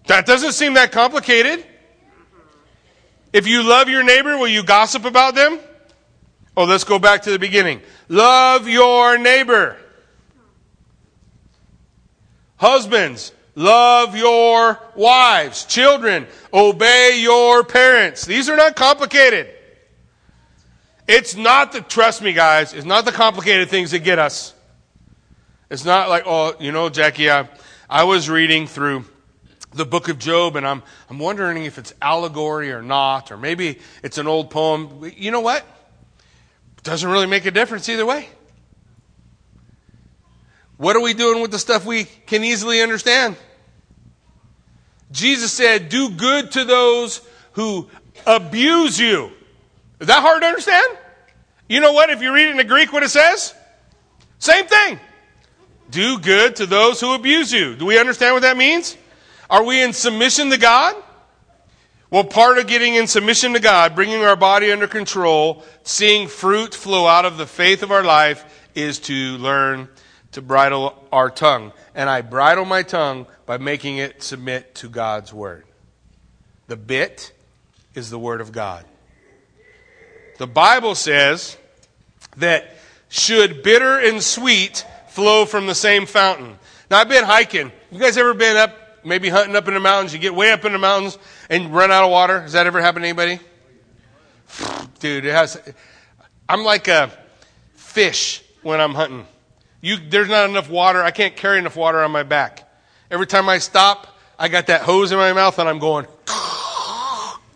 That 0.07 0.26
doesn't 0.26 0.53
seem 0.53 0.74
that 0.74 0.91
complicated. 0.91 1.66
If 3.32 3.47
you 3.47 3.64
love 3.64 3.88
your 3.88 4.03
neighbor, 4.03 4.38
will 4.38 4.47
you 4.47 4.64
gossip 4.64 5.05
about 5.05 5.36
them? 5.36 5.60
Oh, 6.57 6.66
let's 6.66 6.84
go 6.84 6.99
back 6.99 7.22
to 7.24 7.32
the 7.32 7.39
beginning. 7.39 7.82
Love 8.10 8.68
your 8.68 9.18
neighbor. 9.18 9.78
Husbands, 12.57 13.32
love 13.56 14.16
your 14.16 14.80
wives. 14.95 15.66
Children, 15.66 16.28
obey 16.54 17.20
your 17.22 17.64
parents. 17.64 18.26
These 18.26 18.50
are 18.50 18.58
not 18.58 18.76
complicated. 18.76 19.50
It's 21.08 21.36
not 21.36 21.72
the, 21.72 21.82
trust 21.82 22.22
me 22.22 22.34
guys, 22.34 22.74
it's 22.74 22.86
not 22.86 23.04
the 23.06 23.12
complicated 23.12 23.70
things 23.70 23.91
that 23.91 24.00
get 24.00 24.20
us. 24.20 24.54
It's 25.70 25.86
not 25.86 26.10
like, 26.10 26.24
oh, 26.26 26.56
you 26.60 26.72
know, 26.72 26.89
Jackie, 26.89 27.30
I, 27.32 27.47
I 27.89 28.04
was 28.04 28.30
reading 28.30 28.68
through 28.68 29.06
the 29.72 29.86
book 29.86 30.10
of 30.10 30.18
Job, 30.18 30.56
and 30.56 30.68
I'm, 30.68 30.84
I'm 31.10 31.20
wondering 31.20 31.64
if 31.64 31.78
it's 31.78 31.93
allegory 32.02 32.72
or 32.72 32.82
not, 32.82 33.32
or 33.32 33.38
maybe 33.38 33.80
it's 34.04 34.18
an 34.18 34.28
old 34.28 34.50
poem. 34.50 35.12
You 35.16 35.32
know 35.32 35.41
what? 35.41 35.64
It 36.78 36.84
doesn't 36.84 37.10
really 37.10 37.28
make 37.28 37.45
a 37.45 37.52
difference 37.52 37.88
either 37.89 38.06
way. 38.06 38.30
What 40.80 40.95
are 40.95 41.01
we 41.01 41.13
doing 41.13 41.41
with 41.41 41.51
the 41.51 41.59
stuff 41.59 41.86
we 41.86 42.05
can 42.05 42.41
easily 42.41 42.82
understand? 42.82 43.36
Jesus 45.11 45.51
said, 45.51 45.89
Do 45.89 46.09
good 46.09 46.51
to 46.51 46.63
those 46.63 47.19
who 47.51 47.89
abuse 48.25 48.97
you. 48.97 49.30
Is 49.99 50.07
that 50.07 50.21
hard 50.21 50.41
to 50.41 50.47
understand? 50.47 50.97
You 51.67 51.82
know 51.82 51.91
what? 51.91 52.09
If 52.09 52.21
you 52.21 52.34
read 52.34 52.47
it 52.47 52.51
in 52.51 52.57
the 52.57 52.63
Greek, 52.63 52.93
what 52.93 53.03
it 53.03 53.09
says? 53.09 53.53
Same 54.38 54.67
thing. 54.67 55.01
Do 55.91 56.17
good 56.17 56.55
to 56.55 56.65
those 56.65 57.01
who 57.01 57.13
abuse 57.13 57.51
you. 57.51 57.75
Do 57.75 57.86
we 57.86 57.99
understand 57.99 58.36
what 58.36 58.43
that 58.43 58.55
means? 58.55 58.95
Are 59.49 59.65
we 59.65 59.84
in 59.84 59.91
submission 59.91 60.49
to 60.51 60.57
God? 60.57 60.95
Well, 62.09 62.23
part 62.23 62.57
of 62.57 62.67
getting 62.67 62.95
in 62.95 63.05
submission 63.05 63.51
to 63.51 63.59
God, 63.59 63.95
bringing 63.95 64.23
our 64.23 64.38
body 64.38 64.71
under 64.71 64.88
control, 64.88 65.65
seeing 65.84 66.30
fruit 66.30 66.73
flow 66.73 67.05
out 67.05 67.25
of 67.25 67.36
the 67.36 67.45
faith 67.45 67.84
of 67.84 67.91
our 67.91 68.05
life, 68.05 68.45
is 68.75 68.97
to 68.99 69.13
learn 69.39 69.89
to 70.32 70.41
bridle 70.41 71.07
our 71.11 71.30
tongue. 71.30 71.71
And 71.95 72.09
I 72.09 72.21
bridle 72.21 72.65
my 72.65 72.84
tongue 72.84 73.27
by 73.45 73.57
making 73.57 73.97
it 73.97 74.23
submit 74.23 74.75
to 74.75 74.89
God's 74.89 75.34
word. 75.34 75.65
The 76.67 76.77
bit 76.77 77.34
is 77.95 78.09
the 78.09 78.19
word 78.19 78.41
of 78.41 78.51
God. 78.51 78.86
The 80.38 80.47
Bible 80.47 80.95
says 80.95 81.57
that 82.38 82.77
should 83.09 83.63
bitter 83.63 83.97
and 83.99 84.21
sweet 84.23 84.86
flow 85.09 85.45
from 85.45 85.65
the 85.65 85.75
same 85.75 86.05
fountain. 86.05 86.57
Now, 86.89 86.99
I've 86.99 87.09
been 87.09 87.25
hiking. 87.25 87.71
You 87.91 87.99
guys 87.99 88.17
ever 88.17 88.34
been 88.34 88.55
up 88.55 88.71
maybe 89.03 89.30
hunting 89.30 89.55
up 89.55 89.67
in 89.67 89.73
the 89.73 89.80
mountains. 89.80 90.13
You 90.13 90.19
get 90.19 90.36
way 90.36 90.51
up 90.51 90.65
in 90.65 90.71
the 90.71 90.77
mountains 90.77 91.17
and 91.49 91.73
run 91.73 91.91
out 91.91 92.03
of 92.03 92.11
water. 92.11 92.41
Has 92.41 92.53
that 92.53 92.67
ever 92.67 92.82
happened 92.82 93.03
to 93.03 93.09
anybody? 93.09 93.39
Dude, 94.99 95.25
it 95.25 95.32
has. 95.32 95.61
I'm 96.47 96.63
like 96.63 96.88
a 96.88 97.11
fish 97.73 98.43
when 98.61 98.80
I'm 98.80 98.93
hunting. 98.93 99.25
You, 99.82 99.97
there's 99.97 100.30
not 100.30 100.49
enough 100.49 100.69
water. 100.69 101.01
I 101.01 101.11
can't 101.11 101.36
carry 101.36 101.57
enough 101.57 101.75
water 101.75 102.03
on 102.03 102.11
my 102.11 102.23
back. 102.23 102.69
Every 103.09 103.27
time 103.27 103.49
I 103.49 103.59
stop, 103.59 104.07
I 104.38 104.47
got 104.47 104.67
that 104.67 104.82
hose 104.82 105.11
in 105.11 105.17
my 105.17 105.34
mouth 105.34 105.57
and 105.59 105.69
I'm 105.69 105.80
going. 105.80 106.05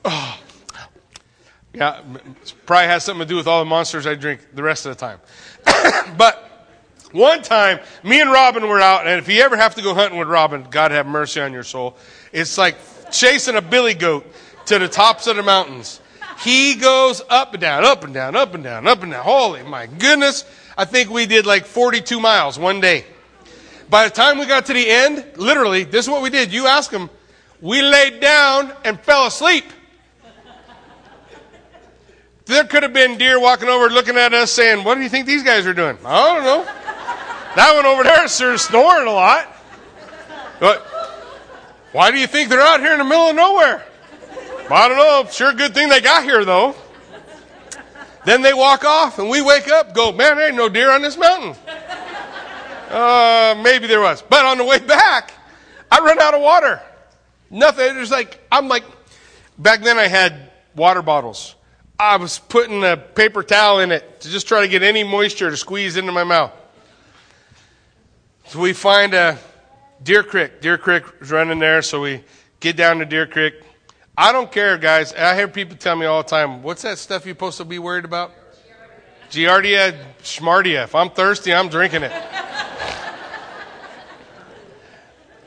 Oh. 0.05 0.39
Yeah, 1.73 2.03
probably 2.65 2.87
has 2.87 3.03
something 3.03 3.25
to 3.25 3.29
do 3.29 3.35
with 3.35 3.47
all 3.47 3.63
the 3.63 3.69
monsters 3.69 4.05
I 4.05 4.13
drink 4.13 4.41
the 4.53 4.61
rest 4.61 4.85
of 4.85 4.95
the 4.95 4.99
time. 4.99 5.19
but 6.17 6.67
one 7.13 7.41
time, 7.41 7.79
me 8.03 8.21
and 8.21 8.31
Robin 8.31 8.67
were 8.67 8.79
out, 8.79 9.07
and 9.07 9.19
if 9.19 9.27
you 9.27 9.41
ever 9.41 9.55
have 9.57 9.73
to 9.75 9.81
go 9.81 9.93
hunting 9.95 10.19
with 10.19 10.27
Robin, 10.27 10.67
God 10.69 10.91
have 10.91 11.07
mercy 11.07 11.41
on 11.41 11.51
your 11.51 11.63
soul. 11.63 11.97
It's 12.31 12.57
like 12.57 12.75
chasing 13.11 13.55
a 13.55 13.61
billy 13.61 13.95
goat 13.95 14.25
to 14.67 14.77
the 14.77 14.87
tops 14.87 15.25
of 15.25 15.35
the 15.35 15.43
mountains. 15.43 15.99
He 16.41 16.75
goes 16.75 17.21
up 17.29 17.53
and 17.53 17.61
down, 17.61 17.85
up 17.85 18.03
and 18.03 18.13
down, 18.13 18.35
up 18.35 18.53
and 18.53 18.63
down, 18.63 18.87
up 18.87 19.01
and 19.01 19.11
down. 19.11 19.23
Holy 19.23 19.63
my 19.63 19.87
goodness. 19.87 20.45
I 20.77 20.85
think 20.85 21.09
we 21.09 21.25
did 21.25 21.45
like 21.45 21.65
42 21.65 22.19
miles 22.19 22.57
one 22.57 22.81
day. 22.81 23.05
By 23.89 24.05
the 24.05 24.09
time 24.09 24.39
we 24.39 24.45
got 24.45 24.65
to 24.67 24.73
the 24.73 24.89
end, 24.89 25.23
literally, 25.35 25.83
this 25.83 26.05
is 26.05 26.09
what 26.09 26.21
we 26.21 26.29
did. 26.29 26.51
You 26.51 26.67
ask 26.67 26.89
them. 26.89 27.09
we 27.61 27.81
laid 27.81 28.19
down 28.19 28.73
and 28.83 28.99
fell 28.99 29.27
asleep. 29.27 29.65
There 32.45 32.65
could 32.65 32.83
have 32.83 32.91
been 32.91 33.17
deer 33.17 33.39
walking 33.39 33.69
over 33.69 33.89
looking 33.89 34.17
at 34.17 34.33
us 34.33 34.51
saying, 34.51 34.83
What 34.83 34.95
do 34.95 35.01
you 35.01 35.09
think 35.09 35.25
these 35.25 35.43
guys 35.43 35.65
are 35.65 35.73
doing? 35.73 35.97
I 36.03 36.33
don't 36.33 36.43
know. 36.43 36.63
That 37.55 37.75
one 37.75 37.85
over 37.85 38.03
there 38.03 38.25
is 38.25 38.61
snoring 38.61 39.07
a 39.07 39.11
lot. 39.11 39.47
But 40.59 40.81
why 41.91 42.11
do 42.11 42.17
you 42.17 42.27
think 42.27 42.49
they're 42.49 42.59
out 42.59 42.79
here 42.79 42.93
in 42.93 42.97
the 42.97 43.05
middle 43.05 43.27
of 43.27 43.35
nowhere? 43.35 43.85
I 44.69 44.87
don't 44.87 44.97
know. 44.97 45.29
Sure, 45.31 45.53
good 45.53 45.73
thing 45.73 45.89
they 45.89 46.01
got 46.01 46.23
here 46.23 46.43
though. 46.43 46.75
Then 48.25 48.41
they 48.41 48.53
walk 48.53 48.85
off, 48.85 49.19
and 49.19 49.29
we 49.29 49.41
wake 49.41 49.67
up, 49.67 49.93
go, 49.93 50.11
man, 50.11 50.37
there 50.37 50.47
ain't 50.47 50.55
no 50.55 50.69
deer 50.69 50.91
on 50.91 51.01
this 51.01 51.17
mountain. 51.17 51.55
Uh, 52.89 53.59
maybe 53.63 53.87
there 53.87 54.01
was, 54.01 54.21
but 54.21 54.45
on 54.45 54.57
the 54.57 54.63
way 54.63 54.79
back, 54.79 55.33
I 55.91 55.99
run 55.99 56.19
out 56.21 56.33
of 56.33 56.41
water. 56.41 56.81
Nothing. 57.49 57.95
There's 57.95 58.11
like 58.11 58.39
I'm 58.51 58.67
like, 58.67 58.83
back 59.57 59.81
then 59.81 59.97
I 59.97 60.07
had 60.07 60.51
water 60.75 61.01
bottles. 61.01 61.55
I 61.99 62.17
was 62.17 62.39
putting 62.39 62.83
a 62.83 62.97
paper 62.97 63.43
towel 63.43 63.79
in 63.79 63.91
it 63.91 64.21
to 64.21 64.29
just 64.29 64.47
try 64.47 64.61
to 64.61 64.67
get 64.67 64.81
any 64.81 65.03
moisture 65.03 65.49
to 65.49 65.57
squeeze 65.57 65.95
into 65.95 66.11
my 66.11 66.23
mouth. 66.23 66.51
So 68.47 68.59
we 68.59 68.73
find 68.73 69.13
a 69.13 69.37
Deer 70.01 70.23
Creek. 70.23 70.61
Deer 70.61 70.77
Creek 70.77 71.03
is 71.21 71.31
running 71.31 71.59
there, 71.59 71.81
so 71.81 72.01
we 72.01 72.23
get 72.59 72.75
down 72.75 72.99
to 72.99 73.05
Deer 73.05 73.27
Creek. 73.27 73.53
I 74.15 74.31
don't 74.31 74.51
care, 74.51 74.77
guys. 74.77 75.11
I 75.13 75.35
hear 75.35 75.47
people 75.47 75.75
tell 75.75 75.95
me 75.95 76.05
all 76.05 76.21
the 76.21 76.29
time, 76.29 76.61
what's 76.61 76.83
that 76.83 76.99
stuff 76.99 77.25
you're 77.25 77.33
supposed 77.33 77.57
to 77.57 77.65
be 77.65 77.79
worried 77.79 78.05
about? 78.05 78.31
Giardia, 79.31 79.97
Schmardia. 80.21 80.83
If 80.83 80.93
I'm 80.93 81.09
thirsty, 81.09 81.51
I'm 81.51 81.67
drinking 81.67 82.03
it. 82.03 82.11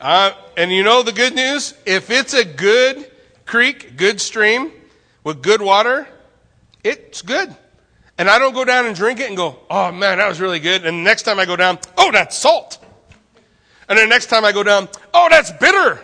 uh, 0.01 0.33
and 0.57 0.69
you 0.69 0.83
know 0.83 1.01
the 1.01 1.13
good 1.13 1.33
news? 1.33 1.75
If 1.85 2.09
it's 2.09 2.33
a 2.33 2.43
good 2.43 3.09
creek, 3.45 3.95
good 3.95 4.19
stream, 4.19 4.73
with 5.23 5.41
good 5.41 5.61
water, 5.61 6.05
it's 6.83 7.21
good. 7.21 7.55
And 8.17 8.29
I 8.29 8.37
don't 8.37 8.53
go 8.53 8.65
down 8.65 8.85
and 8.85 8.95
drink 8.95 9.21
it 9.21 9.27
and 9.27 9.37
go, 9.37 9.59
oh 9.69 9.93
man, 9.93 10.17
that 10.17 10.27
was 10.27 10.41
really 10.41 10.59
good. 10.59 10.85
And 10.85 10.99
the 10.99 11.03
next 11.03 11.23
time 11.23 11.39
I 11.39 11.45
go 11.45 11.55
down, 11.55 11.79
oh, 11.97 12.11
that's 12.11 12.35
salt. 12.37 12.83
And 13.87 13.97
the 13.97 14.07
next 14.07 14.25
time 14.25 14.43
I 14.43 14.51
go 14.51 14.63
down, 14.63 14.89
oh, 15.13 15.27
that's 15.29 15.51
bitter. 15.53 16.01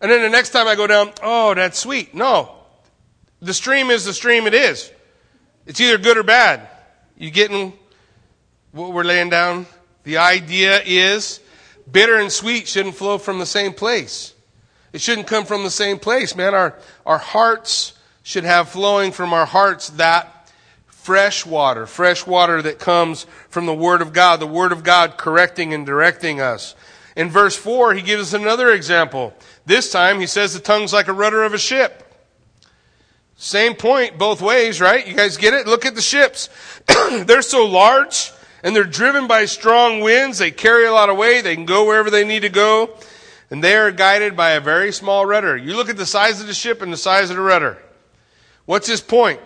And 0.00 0.10
then 0.10 0.22
the 0.22 0.28
next 0.28 0.50
time 0.50 0.66
I 0.66 0.74
go 0.74 0.86
down, 0.86 1.12
oh, 1.22 1.54
that's 1.54 1.78
sweet. 1.78 2.14
No. 2.14 2.52
The 3.40 3.54
stream 3.54 3.90
is 3.90 4.04
the 4.04 4.12
stream 4.12 4.46
it 4.46 4.54
is. 4.54 4.90
It's 5.66 5.80
either 5.80 5.98
good 5.98 6.16
or 6.16 6.22
bad. 6.22 6.68
You 7.16 7.30
getting 7.30 7.72
what 8.72 8.92
we're 8.92 9.04
laying 9.04 9.30
down? 9.30 9.66
The 10.04 10.18
idea 10.18 10.80
is 10.84 11.40
bitter 11.90 12.16
and 12.16 12.30
sweet 12.30 12.68
shouldn't 12.68 12.94
flow 12.94 13.18
from 13.18 13.38
the 13.38 13.46
same 13.46 13.72
place. 13.72 14.34
It 14.92 15.00
shouldn't 15.00 15.26
come 15.26 15.44
from 15.44 15.64
the 15.64 15.70
same 15.70 15.98
place, 15.98 16.36
man. 16.36 16.54
Our, 16.54 16.78
our 17.04 17.18
hearts 17.18 17.92
should 18.22 18.44
have 18.44 18.68
flowing 18.68 19.12
from 19.12 19.32
our 19.32 19.46
hearts 19.46 19.90
that 19.90 20.50
fresh 20.86 21.46
water, 21.46 21.86
fresh 21.86 22.26
water 22.26 22.60
that 22.62 22.78
comes 22.78 23.26
from 23.48 23.66
the 23.66 23.74
Word 23.74 24.02
of 24.02 24.12
God, 24.12 24.40
the 24.40 24.46
Word 24.46 24.72
of 24.72 24.82
God 24.82 25.16
correcting 25.16 25.72
and 25.72 25.86
directing 25.86 26.40
us. 26.40 26.74
In 27.16 27.30
verse 27.30 27.56
4, 27.56 27.94
he 27.94 28.02
gives 28.02 28.34
us 28.34 28.40
another 28.40 28.70
example. 28.70 29.34
This 29.64 29.90
time, 29.90 30.20
he 30.20 30.26
says 30.26 30.52
the 30.52 30.60
tongue's 30.60 30.92
like 30.92 31.08
a 31.08 31.14
rudder 31.14 31.42
of 31.42 31.54
a 31.54 31.58
ship. 31.58 32.02
Same 33.36 33.74
point 33.74 34.18
both 34.18 34.40
ways, 34.40 34.80
right? 34.80 35.06
You 35.06 35.14
guys 35.14 35.36
get 35.38 35.54
it? 35.54 35.66
Look 35.66 35.86
at 35.86 35.94
the 35.94 36.02
ships. 36.02 36.48
they're 37.24 37.42
so 37.42 37.66
large 37.66 38.32
and 38.62 38.74
they're 38.74 38.84
driven 38.84 39.26
by 39.26 39.46
strong 39.46 40.00
winds. 40.00 40.38
They 40.38 40.50
carry 40.50 40.86
a 40.86 40.92
lot 40.92 41.08
of 41.08 41.16
weight. 41.16 41.42
They 41.42 41.54
can 41.54 41.66
go 41.66 41.86
wherever 41.86 42.10
they 42.10 42.24
need 42.24 42.40
to 42.40 42.48
go. 42.48 42.96
And 43.50 43.62
they 43.62 43.76
are 43.76 43.92
guided 43.92 44.36
by 44.36 44.52
a 44.52 44.60
very 44.60 44.92
small 44.92 45.24
rudder. 45.24 45.56
You 45.56 45.76
look 45.76 45.88
at 45.88 45.96
the 45.96 46.06
size 46.06 46.40
of 46.40 46.46
the 46.46 46.54
ship 46.54 46.82
and 46.82 46.92
the 46.92 46.96
size 46.96 47.30
of 47.30 47.36
the 47.36 47.42
rudder. 47.42 47.78
What's 48.64 48.88
his 48.88 49.00
point? 49.00 49.40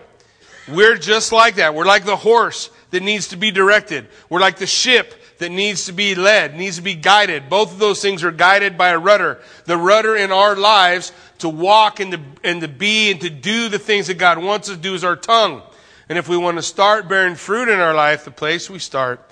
We're 0.69 0.97
just 0.97 1.33
like 1.33 1.57
that. 1.57 1.75
We're 1.75 1.85
like 1.85 2.05
the 2.05 2.17
horse 2.17 2.71
that 2.91 3.03
needs 3.03 3.29
to 3.29 3.37
be 3.37 3.51
directed. 3.51 4.09
We're 4.29 4.41
like 4.41 4.57
the 4.57 4.67
ship 4.67 5.20
that 5.41 5.51
needs 5.51 5.87
to 5.87 5.93
be 5.93 6.15
led, 6.15 6.57
needs 6.57 6.77
to 6.77 6.83
be 6.83 6.95
guided. 6.95 7.49
Both 7.49 7.73
of 7.73 7.79
those 7.79 8.01
things 8.01 8.23
are 8.23 8.31
guided 8.31 8.79
by 8.79 8.91
a 8.91 8.99
rudder. 8.99 9.41
The 9.65 9.77
rudder 9.77 10.15
in 10.15 10.31
our 10.31 10.55
lives 10.55 11.13
to 11.39 11.49
walk 11.49 11.99
and 11.99 12.13
to, 12.13 12.21
and 12.45 12.61
to 12.61 12.69
be 12.69 13.11
and 13.11 13.21
to 13.23 13.31
do 13.31 13.69
the 13.69 13.79
things 13.79 14.07
that 14.07 14.19
God 14.19 14.39
wants 14.39 14.69
us 14.69 14.77
to 14.77 14.83
do 14.83 14.95
is 14.95 15.03
our 15.03 15.17
tongue. 15.17 15.63
And 16.09 16.19
if 16.19 16.29
we 16.29 16.37
want 16.37 16.59
to 16.59 16.63
start 16.63 17.09
bearing 17.09 17.35
fruit 17.35 17.69
in 17.69 17.81
our 17.81 17.95
life, 17.95 18.25
the 18.25 18.31
place 18.31 18.69
we 18.69 18.79
start 18.79 19.29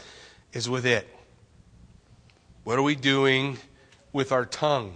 is 0.53 0.69
with 0.69 0.87
it. 0.87 1.07
What 2.65 2.79
are 2.79 2.83
we 2.83 2.95
doing 2.95 3.59
with 4.13 4.33
our 4.33 4.47
tongue? 4.47 4.95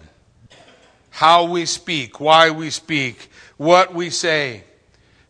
How 1.10 1.44
we 1.44 1.66
speak, 1.66 2.20
why 2.20 2.50
we 2.50 2.70
speak, 2.70 3.30
what 3.58 3.94
we 3.94 4.10
say. 4.10 4.64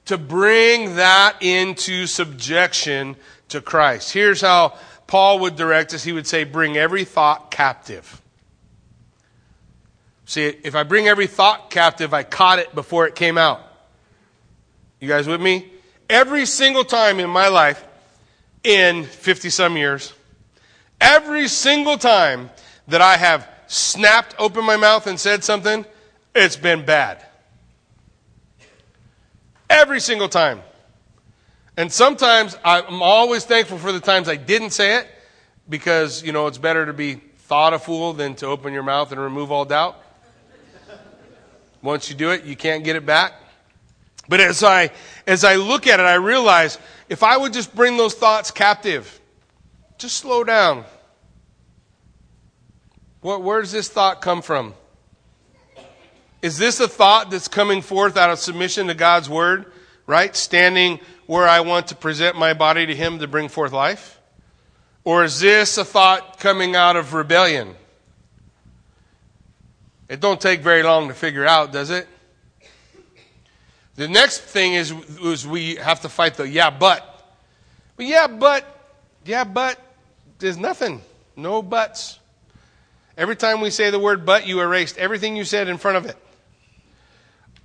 To 0.07 0.19
bring 0.19 0.97
that 0.97 1.37
into 1.41 2.07
subjection 2.07 3.17
to 3.49 3.61
Christ. 3.61 4.13
Here's 4.13 4.41
how 4.41 4.77
Paul 5.13 5.41
would 5.41 5.57
direct 5.57 5.93
us. 5.93 6.03
He 6.03 6.15
would 6.15 6.27
say, 6.27 6.45
Bring 6.45 6.79
every 6.79 7.05
thought 7.05 7.51
captive. 7.51 8.23
See, 10.25 10.45
if 10.47 10.75
I 10.75 10.85
bring 10.85 11.07
every 11.07 11.27
thought 11.27 11.69
captive, 11.69 12.15
I 12.15 12.23
caught 12.23 12.61
it 12.61 12.75
before 12.75 13.07
it 13.07 13.15
came 13.15 13.37
out. 13.37 13.61
You 15.01 15.09
guys 15.09 15.27
with 15.27 15.43
me? 15.43 15.71
Every 16.09 16.47
single 16.47 16.83
time 16.83 17.21
in 17.21 17.29
my 17.29 17.49
life, 17.49 17.85
in 18.65 19.05
50 19.05 19.51
some 19.51 19.77
years, 19.77 20.15
every 20.99 21.47
single 21.47 21.99
time 21.99 22.49
that 22.89 23.03
I 23.03 23.19
have 23.19 23.47
snapped 23.67 24.35
open 24.39 24.65
my 24.65 24.79
mouth 24.79 25.07
and 25.07 25.21
said 25.21 25.45
something, 25.45 25.85
it's 26.35 26.57
been 26.57 26.87
bad. 26.87 27.23
Every 29.69 30.01
single 30.01 30.31
time. 30.31 30.63
And 31.77 31.91
sometimes 31.91 32.57
I'm 32.65 33.03
always 33.03 33.45
thankful 33.45 33.79
for 33.79 33.93
the 33.93 34.01
times 34.01 34.29
I 34.29 34.37
didn't 34.37 34.71
say 34.71 34.97
it 34.97 35.07
because, 35.69 36.23
you 36.23 36.33
know, 36.33 36.47
it's 36.47 36.59
better 36.59 36.85
to 36.85 36.93
be 36.93 37.15
thought 37.15 37.73
a 37.73 37.79
fool 37.79 38.13
than 38.13 38.35
to 38.37 38.47
open 38.47 38.73
your 38.73 38.83
mouth 38.83 39.11
and 39.13 39.21
remove 39.21 39.51
all 39.51 39.65
doubt. 39.65 39.97
Once 41.81 42.11
you 42.11 42.15
do 42.15 42.31
it, 42.31 42.45
you 42.45 42.57
can't 42.57 42.85
get 42.85 42.97
it 42.97 43.07
back. 43.07 43.33
But 44.29 44.41
as 44.41 44.63
I, 44.63 44.91
as 45.27 45.45
I 45.45 45.57
look 45.57 45.87
at 45.87 45.99
it, 45.99 46.05
I 46.05 46.15
realize 46.15 46.79
if 47.09 47.23
I 47.23 47.37
would 47.37 47.53
just 47.53 47.75
bring 47.75 47.97
those 47.97 48.15
thoughts 48.15 48.51
captive, 48.51 49.21
just 49.99 50.17
slow 50.17 50.45
down. 50.45 50.85
What, 53.21 53.43
where 53.43 53.61
does 53.61 53.73
this 53.73 53.89
thought 53.89 54.21
come 54.21 54.43
from? 54.43 54.75
Is 56.41 56.59
this 56.59 56.81
a 56.81 56.89
thought 56.89 57.31
that's 57.31 57.49
coming 57.49 57.83
forth 57.83 58.17
out 58.17 58.31
of 58.31 58.39
submission 58.39 58.89
to 58.89 58.95
God's 58.95 59.29
word, 59.31 59.73
right? 60.07 60.35
Standing 60.35 61.01
where 61.33 61.49
I 61.49 61.61
want 61.61 61.87
to 61.87 61.95
present 61.95 62.37
my 62.37 62.53
body 62.53 62.85
to 62.85 62.95
Him 62.95 63.21
to 63.21 63.27
bring 63.27 63.49
forth 63.49 63.73
life? 63.73 64.21
Or 65.03 65.25
is 65.25 65.41
this 65.41 65.79
a 65.79 65.85
thought 65.85 66.39
coming 66.39 66.77
out 66.77 66.95
of 66.95 67.15
rebellion? 67.15 67.75
It 70.11 70.21
don't 70.21 70.39
take 70.39 70.61
very 70.61 70.83
long 70.83 71.09
to 71.09 71.15
figure 71.15 71.47
out, 71.47 71.73
does 71.73 71.89
it? 71.89 72.07
The 73.95 74.09
next 74.09 74.43
thing 74.43 74.75
is, 74.75 74.93
is 75.23 75.47
we 75.47 75.77
have 75.77 76.03
to 76.03 76.11
fight 76.11 76.35
the 76.35 76.47
yeah, 76.47 76.69
but. 76.69 77.03
But 77.97 78.05
yeah, 78.05 78.27
but, 78.27 78.93
yeah, 79.25 79.45
but, 79.45 79.81
there's 80.39 80.59
nothing. 80.59 81.01
No 81.35 81.63
buts. 81.63 82.19
Every 83.17 83.37
time 83.37 83.63
we 83.63 83.71
say 83.71 83.89
the 83.89 83.99
word 83.99 84.27
but, 84.27 84.47
you 84.47 84.61
erased 84.61 84.99
everything 84.99 85.37
you 85.37 85.47
said 85.47 85.69
in 85.69 85.79
front 85.79 85.97
of 85.97 86.05
it. 86.05 86.17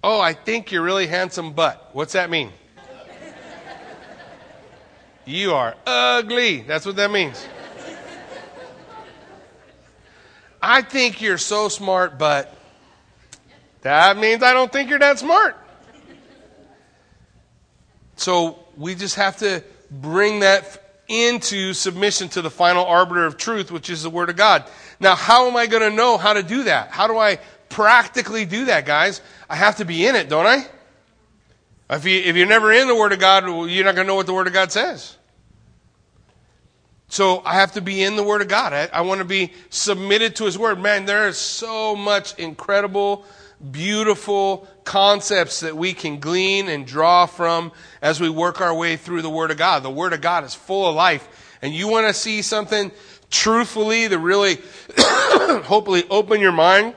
Oh, 0.01 0.21
I 0.21 0.31
think 0.31 0.71
you're 0.71 0.83
really 0.83 1.07
handsome, 1.07 1.51
but. 1.51 1.89
What's 1.91 2.13
that 2.13 2.29
mean? 2.29 2.53
You 5.27 5.53
are 5.53 5.75
ugly. 5.85 6.61
That's 6.61 6.85
what 6.85 6.95
that 6.95 7.11
means. 7.11 7.45
I 10.61 10.81
think 10.81 11.21
you're 11.21 11.37
so 11.37 11.69
smart, 11.69 12.17
but 12.17 12.55
that 13.81 14.17
means 14.17 14.41
I 14.41 14.53
don't 14.53 14.71
think 14.71 14.89
you're 14.89 14.99
that 14.99 15.19
smart. 15.19 15.55
So 18.15 18.57
we 18.75 18.95
just 18.95 19.15
have 19.15 19.37
to 19.37 19.63
bring 19.91 20.39
that 20.39 20.83
into 21.07 21.73
submission 21.73 22.29
to 22.29 22.41
the 22.41 22.49
final 22.49 22.85
arbiter 22.85 23.25
of 23.25 23.37
truth, 23.37 23.71
which 23.71 23.89
is 23.89 24.03
the 24.03 24.09
Word 24.09 24.29
of 24.29 24.35
God. 24.35 24.65
Now, 24.99 25.15
how 25.15 25.47
am 25.47 25.55
I 25.55 25.67
going 25.67 25.89
to 25.89 25.95
know 25.95 26.17
how 26.17 26.33
to 26.33 26.43
do 26.43 26.63
that? 26.63 26.89
How 26.89 27.07
do 27.07 27.17
I 27.17 27.39
practically 27.69 28.45
do 28.45 28.65
that, 28.65 28.85
guys? 28.85 29.21
I 29.49 29.55
have 29.55 29.77
to 29.77 29.85
be 29.85 30.07
in 30.07 30.15
it, 30.15 30.29
don't 30.29 30.47
I? 30.47 30.65
If, 31.89 32.05
you, 32.05 32.19
if 32.19 32.35
you're 32.35 32.47
never 32.47 32.73
in 32.73 32.87
the 32.87 32.95
Word 32.95 33.13
of 33.13 33.19
God, 33.19 33.45
you're 33.45 33.85
not 33.85 33.95
going 33.95 34.05
to 34.05 34.07
know 34.07 34.15
what 34.15 34.25
the 34.25 34.33
Word 34.33 34.47
of 34.47 34.53
God 34.53 34.71
says. 34.71 35.16
So 37.09 37.41
I 37.45 37.55
have 37.55 37.73
to 37.73 37.81
be 37.81 38.03
in 38.03 38.15
the 38.15 38.23
Word 38.23 38.41
of 38.41 38.47
God. 38.47 38.73
I, 38.73 38.89
I 38.91 39.01
want 39.01 39.19
to 39.19 39.25
be 39.25 39.53
submitted 39.69 40.35
to 40.37 40.45
His 40.45 40.57
Word. 40.57 40.79
Man, 40.79 41.05
there 41.05 41.27
is 41.27 41.37
so 41.37 41.95
much 41.95 42.37
incredible, 42.37 43.25
beautiful 43.71 44.67
concepts 44.83 45.61
that 45.61 45.77
we 45.77 45.93
can 45.93 46.19
glean 46.19 46.67
and 46.67 46.85
draw 46.85 47.25
from 47.25 47.71
as 48.01 48.19
we 48.19 48.29
work 48.29 48.59
our 48.59 48.73
way 48.73 48.97
through 48.97 49.21
the 49.21 49.29
Word 49.29 49.51
of 49.51 49.57
God. 49.57 49.83
The 49.83 49.89
Word 49.89 50.13
of 50.13 50.21
God 50.21 50.43
is 50.43 50.53
full 50.53 50.89
of 50.89 50.95
life. 50.95 51.55
And 51.61 51.73
you 51.73 51.87
want 51.87 52.07
to 52.07 52.13
see 52.13 52.41
something 52.41 52.91
truthfully 53.29 54.09
to 54.09 54.17
really, 54.19 54.59
hopefully, 54.97 56.03
open 56.09 56.41
your 56.41 56.51
mind 56.51 56.93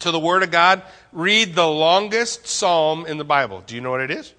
to 0.00 0.10
the 0.10 0.20
Word 0.20 0.42
of 0.42 0.50
God? 0.50 0.82
Read 1.12 1.54
the 1.54 1.66
longest 1.66 2.46
psalm 2.46 3.06
in 3.06 3.18
the 3.18 3.24
Bible. 3.24 3.62
Do 3.66 3.74
you 3.74 3.80
know 3.80 3.90
what 3.90 4.00
it 4.00 4.10
is? 4.10 4.32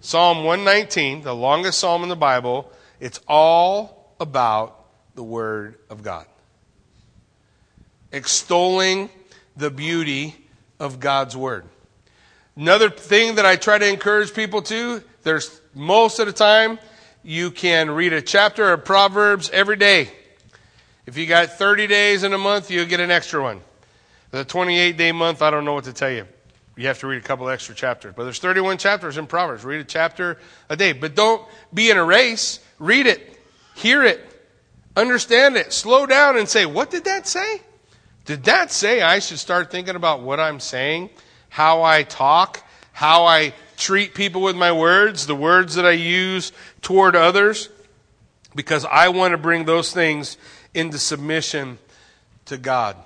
Psalm 0.00 0.38
119, 0.44 1.22
the 1.22 1.34
longest 1.34 1.78
psalm 1.78 2.02
in 2.02 2.08
the 2.08 2.16
Bible. 2.16 2.70
It's 3.02 3.18
all 3.26 4.14
about 4.20 4.78
the 5.16 5.24
Word 5.24 5.74
of 5.90 6.04
God. 6.04 6.24
Extolling 8.12 9.10
the 9.56 9.72
beauty 9.72 10.36
of 10.78 11.00
God's 11.00 11.36
Word. 11.36 11.64
Another 12.54 12.88
thing 12.88 13.34
that 13.34 13.44
I 13.44 13.56
try 13.56 13.76
to 13.76 13.88
encourage 13.88 14.32
people 14.32 14.62
to, 14.62 15.02
there's 15.24 15.60
most 15.74 16.20
of 16.20 16.26
the 16.26 16.32
time 16.32 16.78
you 17.24 17.50
can 17.50 17.90
read 17.90 18.12
a 18.12 18.22
chapter 18.22 18.72
of 18.72 18.84
Proverbs 18.84 19.50
every 19.50 19.74
day. 19.74 20.08
If 21.04 21.16
you 21.16 21.26
got 21.26 21.48
30 21.48 21.88
days 21.88 22.22
in 22.22 22.32
a 22.32 22.38
month, 22.38 22.70
you'll 22.70 22.86
get 22.86 23.00
an 23.00 23.10
extra 23.10 23.42
one. 23.42 23.62
The 24.30 24.44
28 24.44 24.96
day 24.96 25.10
month, 25.10 25.42
I 25.42 25.50
don't 25.50 25.64
know 25.64 25.74
what 25.74 25.84
to 25.84 25.92
tell 25.92 26.10
you. 26.10 26.28
You 26.76 26.86
have 26.86 27.00
to 27.00 27.06
read 27.06 27.18
a 27.18 27.26
couple 27.26 27.48
extra 27.48 27.74
chapters. 27.74 28.14
But 28.16 28.24
there's 28.24 28.38
31 28.38 28.78
chapters 28.78 29.18
in 29.18 29.26
Proverbs. 29.26 29.64
Read 29.64 29.80
a 29.80 29.84
chapter 29.84 30.38
a 30.70 30.76
day. 30.76 30.92
But 30.92 31.14
don't 31.14 31.46
be 31.74 31.90
in 31.90 31.98
a 31.98 32.04
race. 32.04 32.60
Read 32.82 33.06
it. 33.06 33.38
Hear 33.74 34.02
it. 34.04 34.20
Understand 34.96 35.56
it. 35.56 35.72
Slow 35.72 36.04
down 36.04 36.36
and 36.36 36.48
say, 36.48 36.66
what 36.66 36.90
did 36.90 37.04
that 37.04 37.26
say? 37.26 37.62
Did 38.24 38.44
that 38.44 38.70
say 38.70 39.00
I 39.00 39.18
should 39.18 39.38
start 39.38 39.70
thinking 39.70 39.96
about 39.96 40.20
what 40.20 40.38
I'm 40.38 40.60
saying? 40.60 41.10
how 41.52 41.82
I 41.82 42.02
talk, 42.02 42.66
how 42.92 43.26
I 43.26 43.52
treat 43.76 44.14
people 44.14 44.40
with 44.40 44.56
my 44.56 44.72
words, 44.72 45.26
the 45.26 45.34
words 45.34 45.74
that 45.74 45.84
I 45.84 45.90
use 45.90 46.50
toward 46.80 47.14
others, 47.14 47.68
because 48.54 48.86
I 48.86 49.10
want 49.10 49.32
to 49.32 49.38
bring 49.38 49.66
those 49.66 49.92
things 49.92 50.38
into 50.72 50.96
submission 50.96 51.78
to 52.46 52.56
God. 52.56 52.96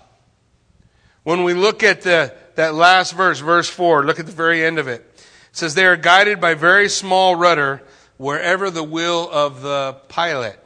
When 1.24 1.43
we 1.43 1.55
look 1.55 1.83
at 1.83 2.03
the, 2.03 2.33
that 2.55 2.74
last 2.74 3.14
verse, 3.14 3.41
verse 3.41 3.68
4, 3.68 4.07
look 4.07 4.20
at 4.20 4.27
the 4.27 4.33
very 4.33 4.64
end 4.64 4.79
of 4.79 4.87
it. 4.87 5.01
It 5.01 5.57
says, 5.57 5.74
They 5.74 5.85
are 5.85 5.97
guided 5.97 6.41
by 6.41 6.55
very 6.55 6.89
small 6.89 7.35
rudder, 7.35 7.83
wherever 8.17 8.71
the 8.71 8.83
will 8.83 9.29
of 9.31 9.62
the 9.62 9.97
pilot 10.09 10.59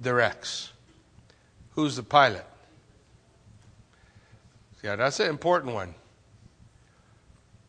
directs. 0.00 0.70
Who's 1.70 1.96
the 1.96 2.02
pilot? 2.02 2.44
Yeah, 4.82 4.96
that's 4.96 5.20
an 5.20 5.28
important 5.28 5.74
one. 5.74 5.94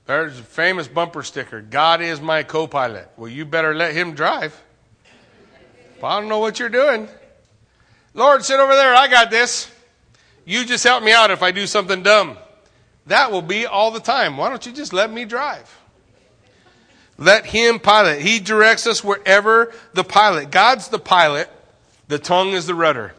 There's 0.06 0.40
a 0.40 0.44
famous 0.44 0.88
bumper 0.88 1.22
sticker 1.22 1.62
God 1.62 2.02
is 2.02 2.20
my 2.20 2.44
co 2.44 2.66
pilot. 2.66 3.10
Well, 3.18 3.30
you 3.30 3.46
better 3.46 3.76
let 3.76 3.94
him 3.94 4.14
drive. 4.16 4.60
I 6.02 6.20
don't 6.20 6.30
know 6.30 6.40
what 6.40 6.60
you're 6.60 6.70
doing. 6.70 7.08
Lord, 8.14 8.44
sit 8.44 8.60
over 8.60 8.74
there. 8.74 8.96
I 8.96 9.08
got 9.08 9.30
this. 9.30 9.70
You 10.46 10.66
just 10.66 10.84
help 10.84 11.04
me 11.04 11.12
out 11.12 11.30
if 11.30 11.44
I 11.44 11.52
do 11.52 11.68
something 11.68 12.02
dumb. 12.02 12.38
That 13.06 13.32
will 13.32 13.42
be 13.42 13.66
all 13.66 13.92
the 13.92 14.00
time. 14.00 14.38
Why 14.38 14.50
don't 14.50 14.66
you 14.66 14.72
just 14.72 14.94
let 14.94 15.12
me 15.12 15.26
drive? 15.26 15.79
Let 17.20 17.46
him 17.46 17.80
pilot. 17.80 18.22
He 18.22 18.40
directs 18.40 18.88
us 18.88 19.04
wherever 19.04 19.74
the 19.94 20.06
pilot. 20.06 20.52
God's 20.52 20.88
the 20.88 21.00
pilot. 21.00 21.50
The 22.08 22.18
tongue 22.18 22.54
is 22.54 22.66
the 22.66 22.74
rudder. 22.74 23.14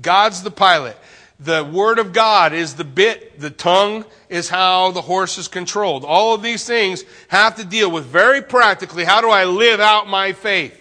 God's 0.00 0.42
the 0.42 0.50
pilot. 0.50 0.96
The 1.40 1.64
word 1.64 1.98
of 1.98 2.12
God 2.12 2.52
is 2.52 2.74
the 2.74 2.84
bit. 2.84 3.40
The 3.40 3.48
tongue 3.48 4.04
is 4.28 4.50
how 4.50 4.90
the 4.90 5.00
horse 5.00 5.38
is 5.38 5.48
controlled. 5.48 6.04
All 6.04 6.34
of 6.34 6.42
these 6.42 6.66
things 6.66 7.02
have 7.28 7.56
to 7.56 7.64
deal 7.64 7.90
with 7.90 8.04
very 8.04 8.42
practically 8.42 9.04
how 9.04 9.22
do 9.22 9.30
I 9.30 9.44
live 9.44 9.80
out 9.80 10.06
my 10.06 10.34
faith? 10.34 10.76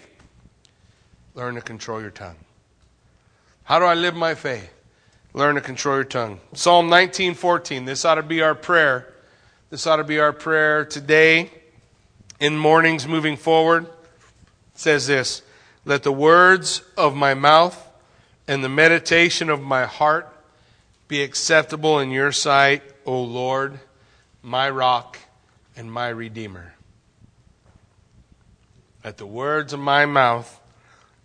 Learn 1.36 1.56
to 1.56 1.62
control 1.62 2.02
your 2.02 2.12
tongue. 2.12 2.36
How 3.64 3.80
do 3.80 3.86
I 3.86 3.94
live 3.94 4.16
my 4.16 4.36
faith? 4.36 4.70
Learn 5.34 5.56
to 5.56 5.62
control 5.62 5.96
your 5.96 6.04
tongue. 6.04 6.42
Psalm 6.54 6.90
19:14. 6.90 7.86
This 7.86 8.04
ought 8.04 8.16
to 8.16 8.24
be 8.24 8.42
our 8.42 8.56
prayer. 8.56 9.08
This 9.70 9.88
ought 9.88 9.98
to 9.98 10.04
be 10.04 10.20
our 10.20 10.34
prayer 10.34 10.84
today 10.84 11.52
in 12.40 12.58
mornings 12.58 13.08
moving 13.08 13.38
forward. 13.38 13.88
Says 14.74 15.08
this, 15.08 15.42
"Let 15.86 16.04
the 16.04 16.12
words 16.12 16.82
of 16.96 17.16
my 17.16 17.34
mouth 17.34 17.88
and 18.48 18.64
the 18.64 18.70
meditation 18.70 19.50
of 19.50 19.62
my 19.62 19.86
heart 19.86 20.28
be 21.08 21.22
acceptable 21.22 22.00
in 22.00 22.12
your 22.12 22.32
sight, 22.32 22.84
O 23.06 23.22
Lord, 23.22 23.80
my 24.42 24.70
rock 24.70 25.18
and 25.76 25.92
my 25.92 26.10
redeemer." 26.10 26.74
Let 29.04 29.18
the 29.18 29.26
words 29.26 29.74
of 29.74 29.80
my 29.80 30.06
mouth 30.06 30.60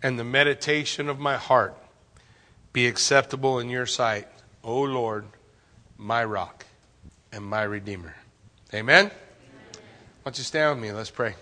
and 0.01 0.17
the 0.17 0.23
meditation 0.23 1.09
of 1.09 1.19
my 1.19 1.37
heart 1.37 1.75
be 2.73 2.87
acceptable 2.87 3.59
in 3.59 3.69
your 3.69 3.85
sight, 3.85 4.27
O 4.63 4.81
Lord, 4.81 5.25
my 5.97 6.23
rock 6.23 6.65
and 7.31 7.45
my 7.45 7.63
redeemer. 7.63 8.15
Amen? 8.73 9.11
Why 10.25 10.31
don't 10.31 10.39
you 10.39 10.43
stand 10.43 10.79
with 10.79 10.89
me? 10.89 10.91
Let's 10.91 11.11
pray. 11.11 11.35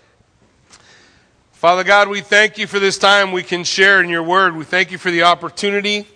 Father 1.52 1.84
God, 1.84 2.10
we 2.10 2.20
thank 2.20 2.58
you 2.58 2.66
for 2.66 2.78
this 2.78 2.98
time 2.98 3.32
we 3.32 3.42
can 3.42 3.64
share 3.64 4.02
in 4.02 4.10
your 4.10 4.22
word. 4.22 4.54
We 4.54 4.66
thank 4.66 4.92
you 4.92 4.98
for 4.98 5.10
the 5.10 5.22
opportunity 5.22 6.06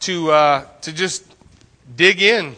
to, 0.00 0.30
uh, 0.30 0.66
to 0.80 0.90
just 0.90 1.22
dig 1.94 2.22
in, 2.22 2.56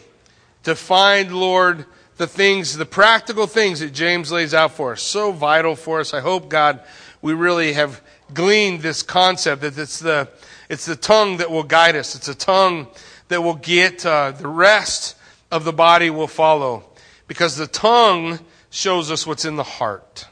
to 0.62 0.76
find, 0.76 1.34
Lord, 1.34 1.84
the 2.16 2.28
things, 2.28 2.76
the 2.76 2.86
practical 2.86 3.48
things 3.48 3.80
that 3.80 3.92
James 3.92 4.30
lays 4.30 4.54
out 4.54 4.74
for 4.74 4.92
us. 4.92 5.02
So 5.02 5.32
vital 5.32 5.74
for 5.74 5.98
us. 5.98 6.14
I 6.14 6.20
hope, 6.20 6.48
God, 6.48 6.78
we 7.20 7.32
really 7.32 7.72
have 7.72 8.00
gleaned 8.32 8.82
this 8.82 9.02
concept 9.02 9.62
that 9.62 9.76
it's 9.76 9.98
the, 9.98 10.28
it's 10.68 10.86
the 10.86 10.94
tongue 10.94 11.38
that 11.38 11.50
will 11.50 11.64
guide 11.64 11.96
us. 11.96 12.14
It's 12.14 12.28
a 12.28 12.36
tongue 12.36 12.86
that 13.26 13.42
will 13.42 13.56
get 13.56 14.06
uh, 14.06 14.30
the 14.30 14.46
rest 14.46 15.16
of 15.50 15.64
the 15.64 15.72
body 15.72 16.08
will 16.08 16.28
follow 16.28 16.84
because 17.26 17.56
the 17.56 17.66
tongue 17.66 18.38
shows 18.70 19.10
us 19.10 19.26
what's 19.26 19.44
in 19.44 19.56
the 19.56 19.62
heart. 19.62 20.26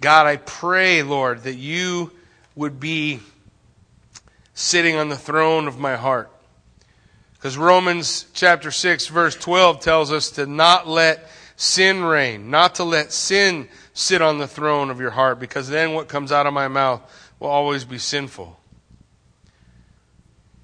God, 0.00 0.26
I 0.26 0.36
pray, 0.36 1.02
Lord, 1.02 1.42
that 1.42 1.56
you 1.56 2.12
would 2.54 2.78
be 2.78 3.20
sitting 4.54 4.96
on 4.96 5.08
the 5.08 5.16
throne 5.16 5.68
of 5.68 5.78
my 5.78 5.96
heart. 5.96 6.30
Because 7.34 7.56
Romans 7.56 8.26
chapter 8.34 8.70
6, 8.70 9.06
verse 9.06 9.36
12 9.36 9.80
tells 9.80 10.12
us 10.12 10.32
to 10.32 10.46
not 10.46 10.88
let 10.88 11.28
sin 11.56 12.02
reign, 12.02 12.50
not 12.50 12.76
to 12.76 12.84
let 12.84 13.12
sin 13.12 13.68
sit 13.94 14.20
on 14.20 14.38
the 14.38 14.48
throne 14.48 14.90
of 14.90 15.00
your 15.00 15.10
heart, 15.10 15.38
because 15.38 15.68
then 15.68 15.94
what 15.94 16.08
comes 16.08 16.32
out 16.32 16.46
of 16.46 16.52
my 16.52 16.68
mouth 16.68 17.00
will 17.38 17.48
always 17.48 17.84
be 17.84 17.98
sinful. 17.98 18.58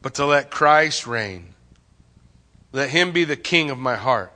But 0.02 0.14
to 0.14 0.26
let 0.26 0.50
Christ 0.50 1.06
reign, 1.06 1.54
let 2.72 2.90
Him 2.90 3.12
be 3.12 3.24
the 3.24 3.36
king 3.36 3.70
of 3.70 3.78
my 3.78 3.96
heart. 3.96 4.33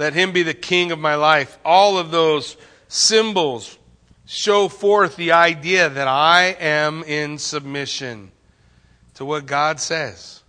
Let 0.00 0.14
Him 0.14 0.32
be 0.32 0.42
the 0.42 0.54
king 0.54 0.92
of 0.92 0.98
my 0.98 1.14
life. 1.14 1.58
All 1.62 1.98
of 1.98 2.10
those 2.10 2.56
symbols 2.88 3.76
show 4.24 4.66
forth 4.68 5.14
the 5.16 5.32
idea 5.32 5.90
that 5.90 6.08
I 6.08 6.56
am 6.58 7.04
in 7.04 7.36
submission 7.36 8.32
to 9.16 9.26
what 9.26 9.44
God 9.44 9.78
says. 9.78 10.42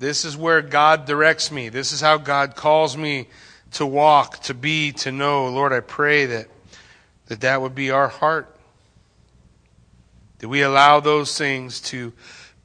This 0.00 0.24
is 0.24 0.36
where 0.36 0.62
God 0.62 1.04
directs 1.04 1.52
me. 1.52 1.68
This 1.68 1.92
is 1.92 2.00
how 2.00 2.16
God 2.16 2.56
calls 2.56 2.96
me 2.96 3.28
to 3.74 3.86
walk, 3.86 4.40
to 4.42 4.54
be, 4.54 4.90
to 4.90 5.12
know. 5.12 5.46
Lord, 5.46 5.72
I 5.72 5.78
pray 5.78 6.26
that 6.26 6.48
that, 7.26 7.42
that 7.42 7.62
would 7.62 7.76
be 7.76 7.92
our 7.92 8.08
heart. 8.08 8.56
That 10.38 10.48
we 10.48 10.62
allow 10.62 10.98
those 10.98 11.38
things 11.38 11.80
to 11.82 12.12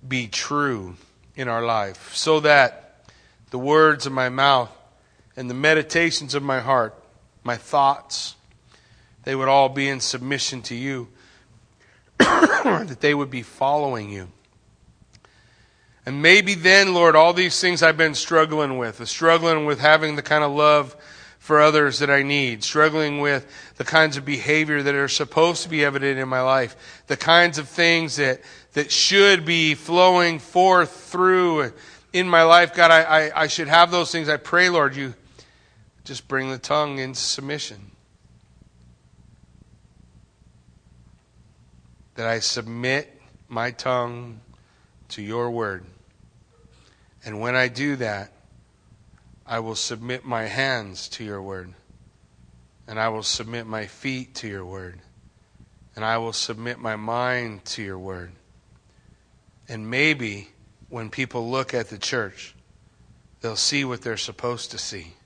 be 0.07 0.25
true 0.29 0.95
in 1.35 1.47
our 1.47 1.63
life 1.63 2.15
so 2.15 2.39
that 2.39 3.05
the 3.51 3.59
words 3.59 4.07
of 4.07 4.13
my 4.13 4.29
mouth 4.29 4.71
and 5.37 5.49
the 5.49 5.53
meditations 5.53 6.33
of 6.33 6.41
my 6.41 6.59
heart, 6.59 6.95
my 7.43 7.55
thoughts, 7.55 8.35
they 9.23 9.35
would 9.35 9.47
all 9.47 9.69
be 9.69 9.87
in 9.87 9.99
submission 9.99 10.63
to 10.63 10.75
you, 10.75 11.07
that 12.17 12.97
they 12.99 13.13
would 13.13 13.29
be 13.29 13.43
following 13.43 14.09
you. 14.09 14.27
And 16.07 16.21
maybe 16.21 16.55
then, 16.55 16.93
Lord, 16.93 17.15
all 17.15 17.33
these 17.33 17.61
things 17.61 17.83
I've 17.83 17.97
been 17.97 18.15
struggling 18.15 18.77
with, 18.77 19.05
struggling 19.07 19.65
with 19.65 19.79
having 19.79 20.15
the 20.15 20.21
kind 20.21 20.43
of 20.43 20.51
love 20.51 20.95
for 21.37 21.61
others 21.61 21.99
that 21.99 22.09
I 22.09 22.23
need, 22.23 22.63
struggling 22.63 23.19
with 23.19 23.45
the 23.75 23.83
kinds 23.83 24.17
of 24.17 24.25
behavior 24.25 24.81
that 24.81 24.95
are 24.95 25.07
supposed 25.07 25.63
to 25.63 25.69
be 25.69 25.85
evident 25.85 26.17
in 26.17 26.27
my 26.27 26.41
life, 26.41 27.03
the 27.07 27.17
kinds 27.17 27.57
of 27.57 27.69
things 27.69 28.15
that, 28.15 28.41
that 28.73 28.91
should 28.91 29.45
be 29.45 29.75
flowing 29.75 30.39
forth 30.39 30.91
through 30.91 31.73
in 32.11 32.27
my 32.27 32.43
life. 32.43 32.73
God, 32.73 32.89
I, 32.89 33.03
I, 33.03 33.43
I 33.43 33.47
should 33.47 33.67
have 33.67 33.91
those 33.91 34.11
things. 34.11 34.29
I 34.29 34.37
pray, 34.37 34.69
Lord, 34.69 34.95
you 34.95 35.13
just 36.07 36.29
bring 36.29 36.49
the 36.49 36.57
tongue 36.57 36.99
into 36.99 37.19
submission. 37.19 37.91
That 42.15 42.27
I 42.27 42.39
submit 42.39 43.21
my 43.49 43.71
tongue 43.71 44.39
to 45.09 45.21
your 45.21 45.51
word. 45.51 45.85
And 47.25 47.41
when 47.41 47.55
I 47.55 47.67
do 47.67 47.97
that, 47.97 48.31
I 49.45 49.59
will 49.59 49.75
submit 49.75 50.23
my 50.23 50.43
hands 50.43 51.09
to 51.09 51.25
your 51.25 51.41
word, 51.41 51.73
and 52.87 52.97
I 52.97 53.09
will 53.09 53.23
submit 53.23 53.67
my 53.67 53.85
feet 53.85 54.35
to 54.35 54.47
your 54.47 54.65
word, 54.65 54.99
and 55.93 56.05
I 56.05 56.19
will 56.19 56.33
submit 56.33 56.79
my 56.79 56.95
mind 56.95 57.65
to 57.65 57.83
your 57.83 57.99
word. 57.99 58.31
And 59.67 59.89
maybe 59.89 60.49
when 60.87 61.09
people 61.09 61.49
look 61.49 61.73
at 61.73 61.89
the 61.89 61.97
church, 61.97 62.55
they'll 63.41 63.57
see 63.57 63.83
what 63.83 64.01
they're 64.01 64.15
supposed 64.15 64.71
to 64.71 64.77
see. 64.77 65.16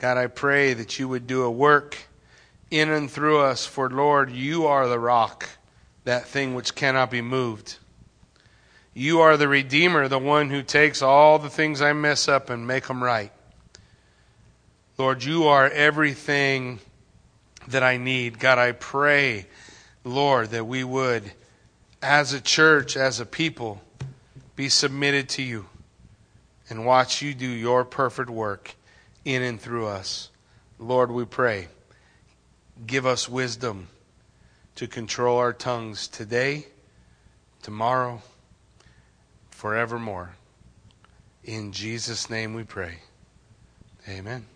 God, 0.00 0.16
I 0.16 0.28
pray 0.28 0.72
that 0.72 0.98
you 0.98 1.08
would 1.08 1.26
do 1.26 1.42
a 1.42 1.50
work 1.50 1.94
in 2.70 2.88
and 2.88 3.10
through 3.10 3.40
us, 3.40 3.66
for 3.66 3.90
Lord, 3.90 4.30
you 4.30 4.66
are 4.66 4.88
the 4.88 4.98
rock, 4.98 5.46
that 6.04 6.26
thing 6.26 6.54
which 6.54 6.74
cannot 6.74 7.10
be 7.10 7.20
moved. 7.20 7.76
You 8.94 9.20
are 9.20 9.36
the 9.36 9.46
Redeemer, 9.46 10.08
the 10.08 10.18
one 10.18 10.48
who 10.48 10.62
takes 10.62 11.02
all 11.02 11.38
the 11.38 11.50
things 11.50 11.82
I 11.82 11.92
mess 11.92 12.28
up 12.28 12.48
and 12.48 12.66
make 12.66 12.86
them 12.86 13.04
right. 13.04 13.30
Lord, 14.96 15.22
you 15.22 15.48
are 15.48 15.68
everything 15.68 16.78
that 17.68 17.82
I 17.82 17.98
need. 17.98 18.38
God, 18.38 18.56
I 18.56 18.72
pray, 18.72 19.48
Lord, 20.02 20.48
that 20.52 20.66
we 20.66 20.82
would, 20.82 21.30
as 22.00 22.32
a 22.32 22.40
church, 22.40 22.96
as 22.96 23.20
a 23.20 23.26
people, 23.26 23.82
be 24.56 24.70
submitted 24.70 25.28
to 25.30 25.42
you 25.42 25.66
and 26.70 26.86
watch 26.86 27.20
you 27.20 27.34
do 27.34 27.46
your 27.46 27.84
perfect 27.84 28.30
work 28.30 28.76
in 29.24 29.42
and 29.42 29.60
through 29.60 29.86
us. 29.86 30.30
Lord, 30.78 31.10
we 31.10 31.24
pray, 31.24 31.68
give 32.86 33.06
us 33.06 33.28
wisdom 33.28 33.88
to 34.76 34.86
control 34.86 35.38
our 35.38 35.52
tongues 35.52 36.08
today, 36.08 36.66
tomorrow, 37.62 38.22
forevermore. 39.50 40.36
In 41.44 41.72
Jesus' 41.72 42.30
name 42.30 42.54
we 42.54 42.64
pray. 42.64 43.00
Amen. 44.08 44.46